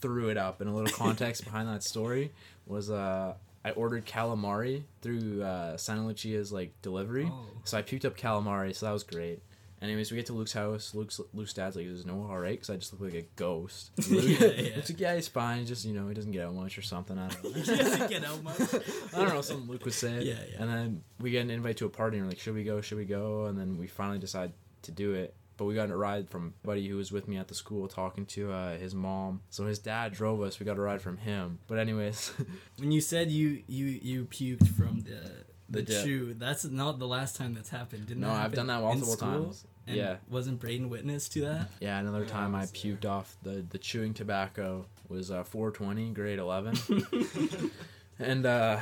threw 0.00 0.28
it 0.30 0.36
up. 0.36 0.60
And 0.60 0.68
a 0.70 0.72
little 0.72 0.92
context 0.96 1.44
behind 1.44 1.68
that 1.68 1.82
story 1.82 2.32
was 2.66 2.90
uh. 2.90 3.34
I 3.64 3.70
ordered 3.70 4.06
calamari 4.06 4.82
through 5.02 5.40
uh, 5.44 5.76
Santa 5.76 6.04
Lucia's 6.04 6.52
like 6.52 6.72
delivery, 6.82 7.28
Oh. 7.30 7.46
so 7.62 7.78
I 7.78 7.82
puked 7.82 8.04
up 8.04 8.16
calamari, 8.16 8.74
so 8.74 8.86
that 8.86 8.92
was 8.92 9.04
great. 9.04 9.40
Anyways, 9.82 10.12
we 10.12 10.16
get 10.16 10.26
to 10.26 10.32
Luke's 10.32 10.52
house. 10.52 10.94
Luke's 10.94 11.20
Luke's 11.34 11.52
dad's 11.52 11.74
like, 11.74 11.86
"Is 11.86 12.06
no 12.06 12.26
all 12.30 12.38
right?" 12.38 12.52
Because 12.52 12.70
I 12.70 12.76
just 12.76 12.92
look 12.92 13.02
like 13.12 13.20
a 13.20 13.26
ghost. 13.36 13.90
Luke, 14.10 14.24
Yeah, 14.24 14.46
yeah. 14.46 14.76
Luke's 14.76 14.90
like, 14.90 15.00
"Yeah, 15.00 15.14
he's 15.16 15.26
fine. 15.28 15.66
Just 15.66 15.84
you 15.84 15.92
know, 15.92 16.06
he 16.06 16.14
doesn't 16.14 16.30
get 16.30 16.46
out 16.46 16.54
much 16.54 16.78
or 16.78 16.82
something." 16.82 17.18
I 17.18 17.28
don't 17.28 17.44
know. 17.44 17.50
He 17.50 17.62
doesn't 17.76 18.08
get 18.08 18.24
out 18.24 18.42
much. 18.44 18.60
I 19.14 19.18
don't 19.18 19.28
know. 19.34 19.40
Something 19.42 19.68
Luke 19.68 19.84
would 19.84 19.92
say. 19.94 20.22
Yeah, 20.22 20.34
yeah. 20.52 20.62
And 20.62 20.70
then 20.70 21.02
we 21.20 21.30
get 21.32 21.42
an 21.42 21.50
invite 21.50 21.78
to 21.78 21.86
a 21.86 21.88
party, 21.88 22.16
and 22.18 22.26
we're 22.26 22.30
like, 22.30 22.38
"Should 22.38 22.54
we 22.54 22.62
go? 22.64 22.80
Should 22.80 22.98
we 22.98 23.04
go?" 23.04 23.46
And 23.46 23.58
then 23.58 23.76
we 23.76 23.88
finally 23.88 24.18
decide 24.20 24.52
to 24.82 24.92
do 24.92 25.14
it. 25.14 25.34
But 25.56 25.64
we 25.66 25.74
got 25.74 25.90
a 25.90 25.96
ride 25.96 26.30
from 26.30 26.54
a 26.62 26.66
buddy 26.66 26.88
who 26.88 26.96
was 26.96 27.12
with 27.12 27.28
me 27.28 27.36
at 27.36 27.48
the 27.48 27.54
school 27.54 27.86
talking 27.86 28.24
to 28.26 28.50
uh, 28.52 28.78
his 28.78 28.94
mom. 28.94 29.42
So 29.50 29.66
his 29.66 29.78
dad 29.78 30.12
drove 30.12 30.40
us. 30.42 30.58
We 30.58 30.64
got 30.64 30.78
a 30.78 30.80
ride 30.80 31.02
from 31.02 31.18
him. 31.18 31.58
But 31.66 31.78
anyways, 31.78 32.32
When 32.78 32.90
you 32.92 33.00
said 33.00 33.30
you 33.30 33.62
you 33.66 33.86
you 33.86 34.24
puked 34.26 34.68
from 34.68 35.00
the 35.00 35.20
the, 35.68 35.82
The 35.82 36.02
chew, 36.02 36.34
that's 36.34 36.64
not 36.64 36.98
the 36.98 37.06
last 37.06 37.36
time 37.36 37.54
that's 37.54 37.70
happened. 37.70 38.06
Didn't 38.06 38.22
no, 38.22 38.30
I've 38.30 38.54
done 38.54 38.66
that 38.68 38.80
multiple 38.80 39.16
times. 39.16 39.64
And 39.86 39.96
yeah. 39.96 40.16
Wasn't 40.30 40.60
Braden 40.60 40.88
witness 40.88 41.28
to 41.30 41.40
that? 41.42 41.70
Yeah, 41.80 41.98
another 41.98 42.24
time 42.24 42.54
I 42.54 42.58
I 42.58 42.60
was 42.62 42.70
there. 42.72 42.92
puked 42.92 43.04
off 43.04 43.36
the 43.42 43.64
the 43.68 43.78
chewing 43.78 44.14
tobacco 44.14 44.86
was 45.08 45.30
uh, 45.30 45.44
420, 45.44 46.10
grade 46.10 46.38
11. 46.38 46.76
and 48.18 48.46
uh, 48.46 48.78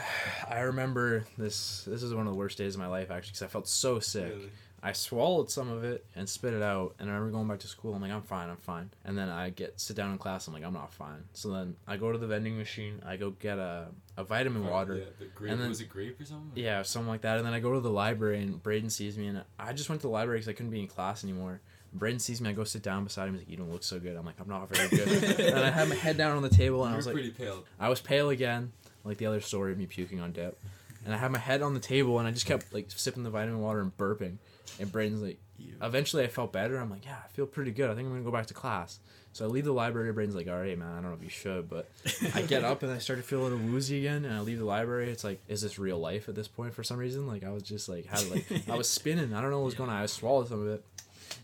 I 0.48 0.60
remember 0.60 1.24
this. 1.38 1.84
This 1.86 2.02
is 2.02 2.14
one 2.14 2.26
of 2.26 2.32
the 2.32 2.38
worst 2.38 2.58
days 2.58 2.74
of 2.74 2.80
my 2.80 2.86
life 2.86 3.10
actually, 3.10 3.30
because 3.30 3.42
I 3.42 3.46
felt 3.48 3.66
so 3.68 3.98
sick. 3.98 4.30
Really? 4.30 4.50
I 4.82 4.92
swallowed 4.92 5.50
some 5.50 5.70
of 5.70 5.84
it 5.84 6.06
and 6.16 6.26
spit 6.26 6.54
it 6.54 6.62
out, 6.62 6.94
and 6.98 7.10
I 7.10 7.12
remember 7.12 7.32
going 7.36 7.48
back 7.48 7.58
to 7.60 7.66
school. 7.68 7.92
I'm 7.94 8.00
like, 8.00 8.10
I'm 8.12 8.22
fine, 8.22 8.48
I'm 8.48 8.56
fine. 8.56 8.90
And 9.04 9.16
then 9.16 9.28
I 9.28 9.50
get 9.50 9.78
sit 9.78 9.94
down 9.94 10.10
in 10.12 10.16
class. 10.18 10.46
I'm 10.48 10.54
like, 10.54 10.64
I'm 10.64 10.72
not 10.72 10.90
fine. 10.92 11.22
So 11.34 11.50
then 11.52 11.76
I 11.86 11.98
go 11.98 12.10
to 12.12 12.16
the 12.18 12.26
vending 12.26 12.56
machine. 12.56 13.02
I 13.04 13.16
go 13.16 13.30
get 13.30 13.58
a 13.58 13.88
a 14.16 14.24
vitamin 14.24 14.66
water. 14.66 14.96
Yeah, 14.96 15.04
the 15.18 15.26
grape, 15.26 15.52
And 15.52 15.60
then- 15.60 15.68
was 15.68 15.80
it 15.82 15.90
grape 15.90 16.18
or 16.20 16.24
something? 16.24 16.52
Yeah, 16.54 16.80
something 16.82 17.08
like 17.08 17.20
that. 17.22 17.36
And 17.36 17.46
then 17.46 17.52
I 17.52 17.60
go 17.60 17.74
to 17.74 17.80
the 17.80 17.90
library, 17.90 18.40
and 18.42 18.62
Braden 18.62 18.88
sees 18.90 19.18
me, 19.18 19.26
and 19.26 19.44
I 19.58 19.72
just 19.74 19.88
went 19.90 20.00
to 20.00 20.06
the 20.06 20.12
library 20.12 20.38
because 20.38 20.48
I 20.48 20.52
couldn't 20.54 20.72
be 20.72 20.80
in 20.80 20.86
class 20.86 21.24
anymore. 21.24 21.60
Braden 21.92 22.20
sees 22.20 22.40
me, 22.40 22.48
I 22.50 22.52
go 22.52 22.64
sit 22.64 22.82
down 22.82 23.04
beside 23.04 23.28
him. 23.28 23.34
He's 23.34 23.42
like, 23.42 23.50
"You 23.50 23.56
don't 23.56 23.70
look 23.72 23.82
so 23.82 23.98
good." 23.98 24.16
I'm 24.16 24.24
like, 24.24 24.36
"I'm 24.40 24.48
not 24.48 24.68
very 24.74 24.88
good." 24.88 25.08
and 25.40 25.58
I 25.58 25.70
had 25.70 25.88
my 25.88 25.94
head 25.96 26.16
down 26.16 26.36
on 26.36 26.42
the 26.42 26.48
table, 26.48 26.84
and 26.84 26.90
You 26.90 26.94
I 26.94 26.96
was 26.96 27.06
like, 27.06 27.14
pretty 27.14 27.30
pale. 27.32 27.64
I 27.80 27.88
was 27.88 28.00
pale 28.00 28.30
again, 28.30 28.72
like 29.04 29.18
the 29.18 29.26
other 29.26 29.40
story 29.40 29.72
of 29.72 29.78
me 29.78 29.86
puking 29.86 30.20
on 30.20 30.30
dip. 30.32 30.58
And 31.04 31.14
I 31.14 31.16
had 31.18 31.32
my 31.32 31.38
head 31.38 31.62
on 31.62 31.74
the 31.74 31.80
table, 31.80 32.18
and 32.18 32.28
I 32.28 32.30
just 32.30 32.46
kept 32.46 32.72
like 32.72 32.86
sipping 32.90 33.22
the 33.22 33.30
vitamin 33.30 33.60
water 33.60 33.80
and 33.80 33.96
burping. 33.96 34.36
And 34.78 34.90
Braden's 34.92 35.22
like, 35.22 35.38
You. 35.58 35.74
eventually 35.82 36.24
I 36.24 36.28
felt 36.28 36.52
better. 36.52 36.76
I'm 36.78 36.90
like, 36.90 37.04
yeah, 37.04 37.16
I 37.24 37.28
feel 37.28 37.46
pretty 37.46 37.70
good. 37.70 37.90
I 37.90 37.94
think 37.94 38.06
I'm 38.06 38.12
gonna 38.12 38.24
go 38.24 38.30
back 38.30 38.46
to 38.46 38.54
class. 38.54 38.98
So 39.32 39.44
I 39.44 39.48
leave 39.48 39.64
the 39.64 39.72
library. 39.72 40.12
Braden's 40.12 40.34
like, 40.34 40.48
all 40.48 40.58
right, 40.58 40.76
man, 40.76 40.88
I 40.90 40.94
don't 41.00 41.10
know 41.10 41.16
if 41.16 41.22
you 41.22 41.28
should, 41.30 41.68
but 41.70 41.88
I 42.34 42.42
get 42.42 42.64
up 42.64 42.82
and 42.82 42.90
I 42.90 42.98
start 42.98 43.18
to 43.18 43.22
feel 43.22 43.42
a 43.42 43.44
little 43.44 43.58
woozy 43.58 43.98
again. 43.98 44.24
And 44.24 44.34
I 44.34 44.40
leave 44.40 44.58
the 44.58 44.64
library. 44.64 45.08
It's 45.10 45.22
like, 45.22 45.40
is 45.48 45.62
this 45.62 45.78
real 45.78 45.98
life 45.98 46.28
at 46.28 46.34
this 46.34 46.48
point 46.48 46.74
for 46.74 46.82
some 46.82 46.98
reason? 46.98 47.26
Like 47.28 47.44
I 47.44 47.50
was 47.50 47.62
just 47.62 47.88
like, 47.88 48.06
had 48.06 48.28
like 48.30 48.46
I 48.68 48.74
was 48.74 48.88
spinning. 48.88 49.32
I 49.32 49.40
don't 49.40 49.50
know 49.50 49.58
what 49.60 49.66
was 49.66 49.74
going 49.74 49.88
on. 49.90 50.02
I 50.02 50.06
swallowed 50.06 50.48
some 50.48 50.62
of 50.62 50.68
it. 50.68 50.84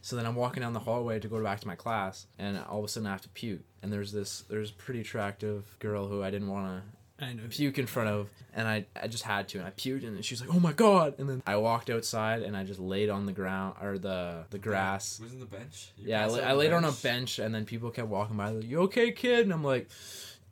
So 0.02 0.16
then 0.16 0.26
I'm 0.26 0.34
walking 0.34 0.62
down 0.62 0.72
the 0.72 0.80
hallway 0.80 1.20
to 1.20 1.28
go 1.28 1.42
back 1.42 1.60
to 1.60 1.66
my 1.66 1.74
class, 1.76 2.26
and 2.38 2.58
all 2.68 2.78
of 2.80 2.84
a 2.84 2.88
sudden 2.88 3.06
I 3.06 3.12
have 3.12 3.22
to 3.22 3.28
puke. 3.30 3.60
And 3.82 3.92
there's 3.92 4.12
this, 4.12 4.42
there's 4.48 4.70
pretty 4.70 5.00
attractive 5.00 5.64
girl 5.78 6.06
who 6.08 6.22
I 6.22 6.30
didn't 6.30 6.48
want 6.50 6.82
I 7.20 7.32
know. 7.32 7.44
to 7.44 7.48
puke 7.48 7.78
in 7.78 7.86
front 7.86 8.10
of, 8.10 8.30
and 8.54 8.68
I, 8.68 8.86
I 9.00 9.08
just 9.08 9.24
had 9.24 9.48
to, 9.48 9.58
and 9.58 9.66
I 9.66 9.70
puked, 9.70 10.06
and 10.06 10.22
she 10.24 10.34
was 10.34 10.40
like, 10.40 10.54
"Oh 10.54 10.60
my 10.60 10.72
god!" 10.72 11.14
And 11.18 11.28
then 11.28 11.42
I 11.46 11.56
walked 11.56 11.88
outside, 11.90 12.42
and 12.42 12.56
I 12.56 12.64
just 12.64 12.80
laid 12.80 13.08
on 13.08 13.26
the 13.26 13.32
ground 13.32 13.76
or 13.82 13.98
the 13.98 14.44
the 14.50 14.58
grass. 14.58 15.18
Was 15.20 15.32
in 15.32 15.40
the 15.40 15.46
bench? 15.46 15.92
You 15.96 16.10
Yeah, 16.10 16.24
I, 16.24 16.26
la- 16.26 16.38
I 16.38 16.48
the 16.50 16.54
laid 16.56 16.72
on 16.72 16.84
a 16.84 16.92
bench, 16.92 17.38
and 17.38 17.54
then 17.54 17.64
people 17.64 17.90
kept 17.90 18.08
walking 18.08 18.36
by. 18.36 18.50
Like, 18.50 18.64
you 18.64 18.80
okay, 18.82 19.12
kid? 19.12 19.40
And 19.40 19.52
I'm 19.52 19.64
like, 19.64 19.88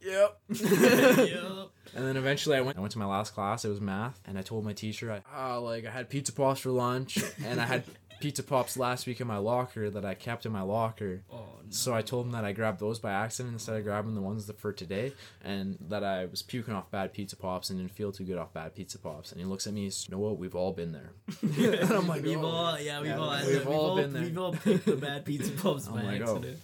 yep. 0.01 0.39
Yup. 0.49 1.71
And 1.97 2.05
then 2.05 2.17
eventually 2.17 2.57
I 2.57 2.61
went 2.61 2.77
I 2.77 2.81
went 2.81 2.93
to 2.93 2.99
my 2.99 3.05
last 3.05 3.35
class, 3.35 3.65
it 3.65 3.69
was 3.69 3.81
math, 3.81 4.21
and 4.27 4.37
I 4.37 4.43
told 4.43 4.65
my 4.65 4.73
teacher 4.73 5.13
I 5.13 5.23
oh, 5.55 5.63
like 5.63 5.87
I 5.87 5.91
had 5.91 6.09
pizza 6.09 6.33
pops 6.33 6.61
for 6.61 6.71
lunch 6.71 7.19
and 7.45 7.61
I 7.61 7.65
had 7.65 7.85
pizza 8.21 8.43
pops 8.43 8.77
last 8.77 9.07
week 9.07 9.21
in 9.21 9.27
my 9.27 9.37
locker 9.39 9.91
that 9.91 10.05
I 10.05 10.15
kept 10.15 10.47
in 10.47 10.53
my 10.53 10.63
locker. 10.63 11.23
Oh, 11.33 11.37
no. 11.37 11.71
So 11.71 11.95
I 11.95 12.03
told 12.03 12.27
him 12.27 12.33
that 12.33 12.45
I 12.45 12.53
grabbed 12.53 12.81
those 12.81 12.99
by 12.99 13.13
accident 13.13 13.53
instead 13.55 13.77
of 13.77 13.85
grabbing 13.85 14.15
the 14.15 14.21
ones 14.21 14.51
for 14.59 14.73
today 14.73 15.13
and 15.43 15.77
that 15.89 16.05
I 16.05 16.25
was 16.27 16.43
puking 16.43 16.75
off 16.75 16.91
bad 16.91 17.13
pizza 17.13 17.37
pops 17.37 17.71
and 17.71 17.79
didn't 17.79 17.93
feel 17.93 18.13
too 18.13 18.25
good 18.25 18.39
off 18.39 18.53
bad 18.53 18.75
pizza 18.75 18.99
pops. 18.99 19.33
And 19.33 19.41
he 19.41 19.47
looks 19.47 19.67
at 19.67 19.73
me, 19.75 19.85
he's, 19.85 20.07
you 20.09 20.13
know 20.15 20.21
what, 20.21 20.39
we've 20.39 20.55
all 20.55 20.73
been 20.73 20.93
there. 20.93 21.11
and 21.43 21.91
I'm 21.93 22.07
like, 22.09 22.23
we've 22.23 22.39
"Oh, 22.39 22.47
all, 22.47 22.79
yeah, 22.81 23.01
we've 23.01 23.11
Yeah, 23.11 23.19
all, 23.19 23.31
had 23.31 23.47
we've 23.47 23.65
that. 23.65 23.67
all 23.69 23.97
been 23.97 24.13
there. 24.13 24.23
We've 24.23 24.39
all 24.39 24.53
picked 24.53 24.87
the 24.87 24.97
bad 24.97 25.25
pizza 25.25 25.51
pops 25.53 25.87
I'm 25.89 25.95
by 25.95 26.03
like, 26.03 26.21
oh. 26.23 26.37
accident. 26.37 26.59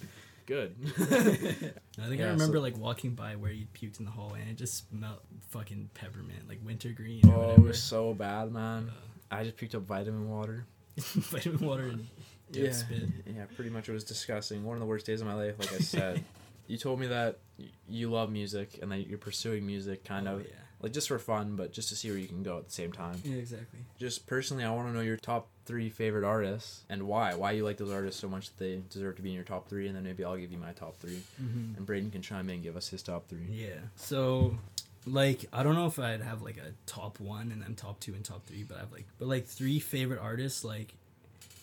good. 0.45 0.75
I 0.99 2.07
think 2.07 2.19
Yeah, 2.19 2.27
I 2.27 2.29
remember 2.29 2.57
so- 2.57 2.61
like 2.61 2.77
walking 2.77 3.15
by 3.15 3.35
where 3.35 3.51
you 3.51 3.65
puked 3.73 3.99
in 3.99 4.05
the 4.05 4.11
hallway 4.11 4.41
and 4.41 4.49
it 4.49 4.57
just 4.57 4.89
smelled 4.89 5.19
fucking 5.49 5.89
peppermint, 5.93 6.47
like 6.47 6.59
wintergreen 6.63 7.21
oh, 7.27 7.51
it 7.51 7.59
was 7.59 7.81
so 7.81 8.13
bad, 8.13 8.51
man. 8.51 8.89
Uh, 8.89 9.35
I 9.35 9.43
just 9.43 9.57
picked 9.57 9.75
up 9.75 9.83
vitamin 9.83 10.29
water. 10.29 10.65
Vitamin 10.97 11.65
water 11.65 11.83
and 11.87 12.07
yeah, 12.51 12.71
spit. 12.71 13.03
yeah, 13.25 13.45
pretty 13.55 13.69
much 13.69 13.87
it 13.89 13.93
was 13.93 14.03
disgusting. 14.03 14.63
One 14.63 14.75
of 14.75 14.81
the 14.81 14.85
worst 14.85 15.05
days 15.05 15.21
of 15.21 15.27
my 15.27 15.33
life, 15.33 15.55
like 15.59 15.73
I 15.73 15.77
said. 15.79 16.23
you 16.67 16.77
told 16.77 16.99
me 16.99 17.07
that 17.07 17.39
you 17.87 18.09
love 18.09 18.31
music 18.31 18.79
and 18.81 18.91
that 18.91 19.07
you're 19.07 19.17
pursuing 19.17 19.65
music 19.65 20.03
kind 20.05 20.27
Oh, 20.27 20.35
of 20.35 20.41
yeah. 20.41 20.47
like 20.81 20.93
just 20.93 21.07
for 21.07 21.19
fun, 21.19 21.55
but 21.55 21.71
just 21.73 21.89
to 21.89 21.95
see 21.95 22.09
where 22.09 22.17
you 22.19 22.27
can 22.27 22.43
go 22.43 22.57
at 22.57 22.65
the 22.65 22.71
same 22.71 22.91
time. 22.91 23.15
Yeah, 23.23 23.35
exactly. 23.37 23.79
Just 23.99 24.25
personally, 24.27 24.63
I 24.63 24.71
want 24.71 24.87
to 24.89 24.93
know 24.93 25.01
your 25.01 25.17
top 25.17 25.47
three 25.65 25.89
favorite 25.89 26.23
artists 26.25 26.83
and 26.89 27.03
why. 27.03 27.33
Why 27.35 27.51
you 27.51 27.63
like 27.63 27.77
those 27.77 27.91
artists 27.91 28.19
so 28.21 28.27
much 28.29 28.47
that 28.47 28.57
they 28.57 28.81
deserve 28.89 29.15
to 29.17 29.21
be 29.21 29.29
in 29.29 29.35
your 29.35 29.43
top 29.43 29.67
three, 29.69 29.87
and 29.87 29.95
then 29.95 30.03
maybe 30.03 30.23
I'll 30.25 30.37
give 30.37 30.51
you 30.51 30.57
my 30.57 30.71
top 30.73 30.97
3 30.97 31.11
Mm-hmm. 31.41 31.75
and 31.77 31.85
Braden 31.85 32.11
can 32.11 32.21
chime 32.21 32.49
in 32.49 32.55
and 32.55 32.63
give 32.63 32.75
us 32.77 32.89
his 32.89 33.01
top 33.03 33.27
three. 33.27 33.47
Yeah. 33.49 33.75
So, 33.95 34.57
like, 35.05 35.45
I 35.51 35.63
don't 35.63 35.75
know 35.75 35.87
if 35.87 35.97
I'd 35.99 36.21
have 36.21 36.41
like 36.41 36.57
a 36.57 36.73
top 36.85 37.19
one 37.19 37.51
and 37.51 37.61
then 37.61 37.75
top 37.75 37.99
two 37.99 38.13
and 38.13 38.23
top 38.23 38.45
three, 38.45 38.63
but 38.63 38.77
I 38.77 38.81
have 38.81 38.91
like, 38.91 39.05
but 39.19 39.27
like 39.27 39.45
three 39.47 39.79
favorite 39.79 40.19
artists. 40.21 40.63
Like, 40.63 40.93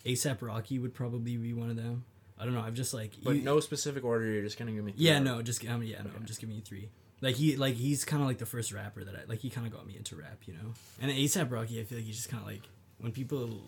ASAP 0.05 0.43
Rocky 0.43 0.79
would 0.79 0.95
probably 0.95 1.37
be 1.37 1.53
one 1.53 1.71
of 1.71 1.77
them. 1.77 2.05
I 2.39 2.45
don't 2.45 2.55
know. 2.55 2.61
I've 2.61 2.75
just 2.75 2.95
like, 2.95 3.13
But 3.23 3.37
you- 3.37 3.43
no 3.43 3.61
specific 3.61 4.05
order. 4.05 4.25
You're 4.27 4.43
just 4.45 4.59
gonna 4.59 4.73
give 4.73 4.85
me. 4.85 4.93
three 4.93 5.05
Yeah, 5.07 5.19
no, 5.19 5.43
just 5.43 5.67
um, 5.69 5.83
yeah, 5.83 6.03
no, 6.03 6.11
I'm 6.17 6.25
just 6.25 6.41
giving 6.41 6.57
you 6.57 6.63
three. 6.63 6.89
Like 7.21 7.35
he, 7.35 7.57
like 7.57 7.75
he's 7.75 8.05
kind 8.05 8.23
of 8.23 8.29
like 8.29 8.39
the 8.39 8.47
first 8.47 8.73
rapper 8.73 9.03
that 9.03 9.15
I 9.15 9.21
like. 9.29 9.41
He 9.41 9.51
kind 9.51 9.67
of 9.67 9.73
got 9.73 9.87
me 9.87 9.97
into 9.97 10.15
rap, 10.15 10.39
you 10.47 10.55
know. 10.55 10.73
And 11.03 11.11
ASAP 11.11 11.51
Rocky, 11.51 11.81
I 11.81 11.85
feel 11.85 11.99
like 11.99 12.07
he's 12.07 12.17
just 12.17 12.29
kind 12.29 12.41
of 12.41 12.49
like 12.49 12.63
when 13.01 13.11
people 13.11 13.61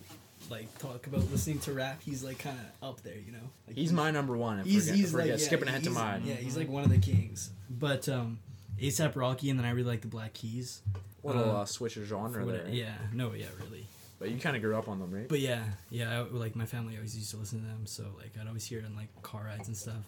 like 0.48 0.76
talk 0.78 1.06
about 1.08 1.28
listening 1.32 1.58
to 1.60 1.72
rap, 1.72 2.00
he's 2.00 2.22
like 2.22 2.38
kind 2.38 2.56
of 2.58 2.88
up 2.90 3.02
there, 3.02 3.16
you 3.18 3.32
know. 3.32 3.50
Like 3.66 3.76
He's 3.76 3.92
my 3.92 4.12
number 4.12 4.36
one. 4.36 4.60
If 4.60 4.66
He's 4.66 4.88
we're, 4.88 4.94
he's 4.96 5.14
like 5.14 5.26
yeah, 5.26 5.36
skipping 5.36 5.66
ahead 5.68 5.82
to 5.84 5.90
mine. 5.90 6.22
Yeah, 6.24 6.34
he's 6.34 6.56
like 6.56 6.68
one 6.68 6.84
of 6.84 6.90
the 6.90 6.98
kings. 6.98 7.50
But 7.68 8.08
um, 8.08 8.38
ASAP 8.80 9.14
Rocky, 9.16 9.50
and 9.50 9.58
then 9.58 9.66
I 9.66 9.70
really 9.70 9.88
like 9.88 10.00
the 10.00 10.08
Black 10.08 10.32
Keys. 10.32 10.82
Little 11.22 11.42
uh, 11.50 11.62
uh, 11.62 11.64
switch 11.66 11.96
of 11.96 12.04
genre 12.04 12.44
What- 12.44 12.54
there. 12.64 12.68
Yeah, 12.68 12.94
no, 13.12 13.32
yeah, 13.34 13.46
really. 13.62 13.86
But 14.18 14.30
you 14.30 14.38
kind 14.38 14.54
of 14.54 14.60
grew 14.62 14.76
up 14.76 14.86
on 14.88 14.98
them, 14.98 15.10
right? 15.10 15.26
But 15.28 15.40
yeah, 15.40 15.64
yeah, 15.88 16.20
I, 16.20 16.22
like 16.34 16.54
my 16.54 16.66
family 16.66 16.94
always 16.96 17.16
used 17.16 17.30
to 17.30 17.38
listen 17.38 17.60
to 17.62 17.66
them, 17.66 17.86
so 17.86 18.04
like 18.18 18.32
I'd 18.40 18.46
always 18.46 18.66
hear 18.66 18.78
it 18.80 18.84
in 18.84 18.94
like 18.94 19.08
car 19.22 19.44
rides 19.46 19.68
and 19.68 19.76
stuff. 19.76 20.04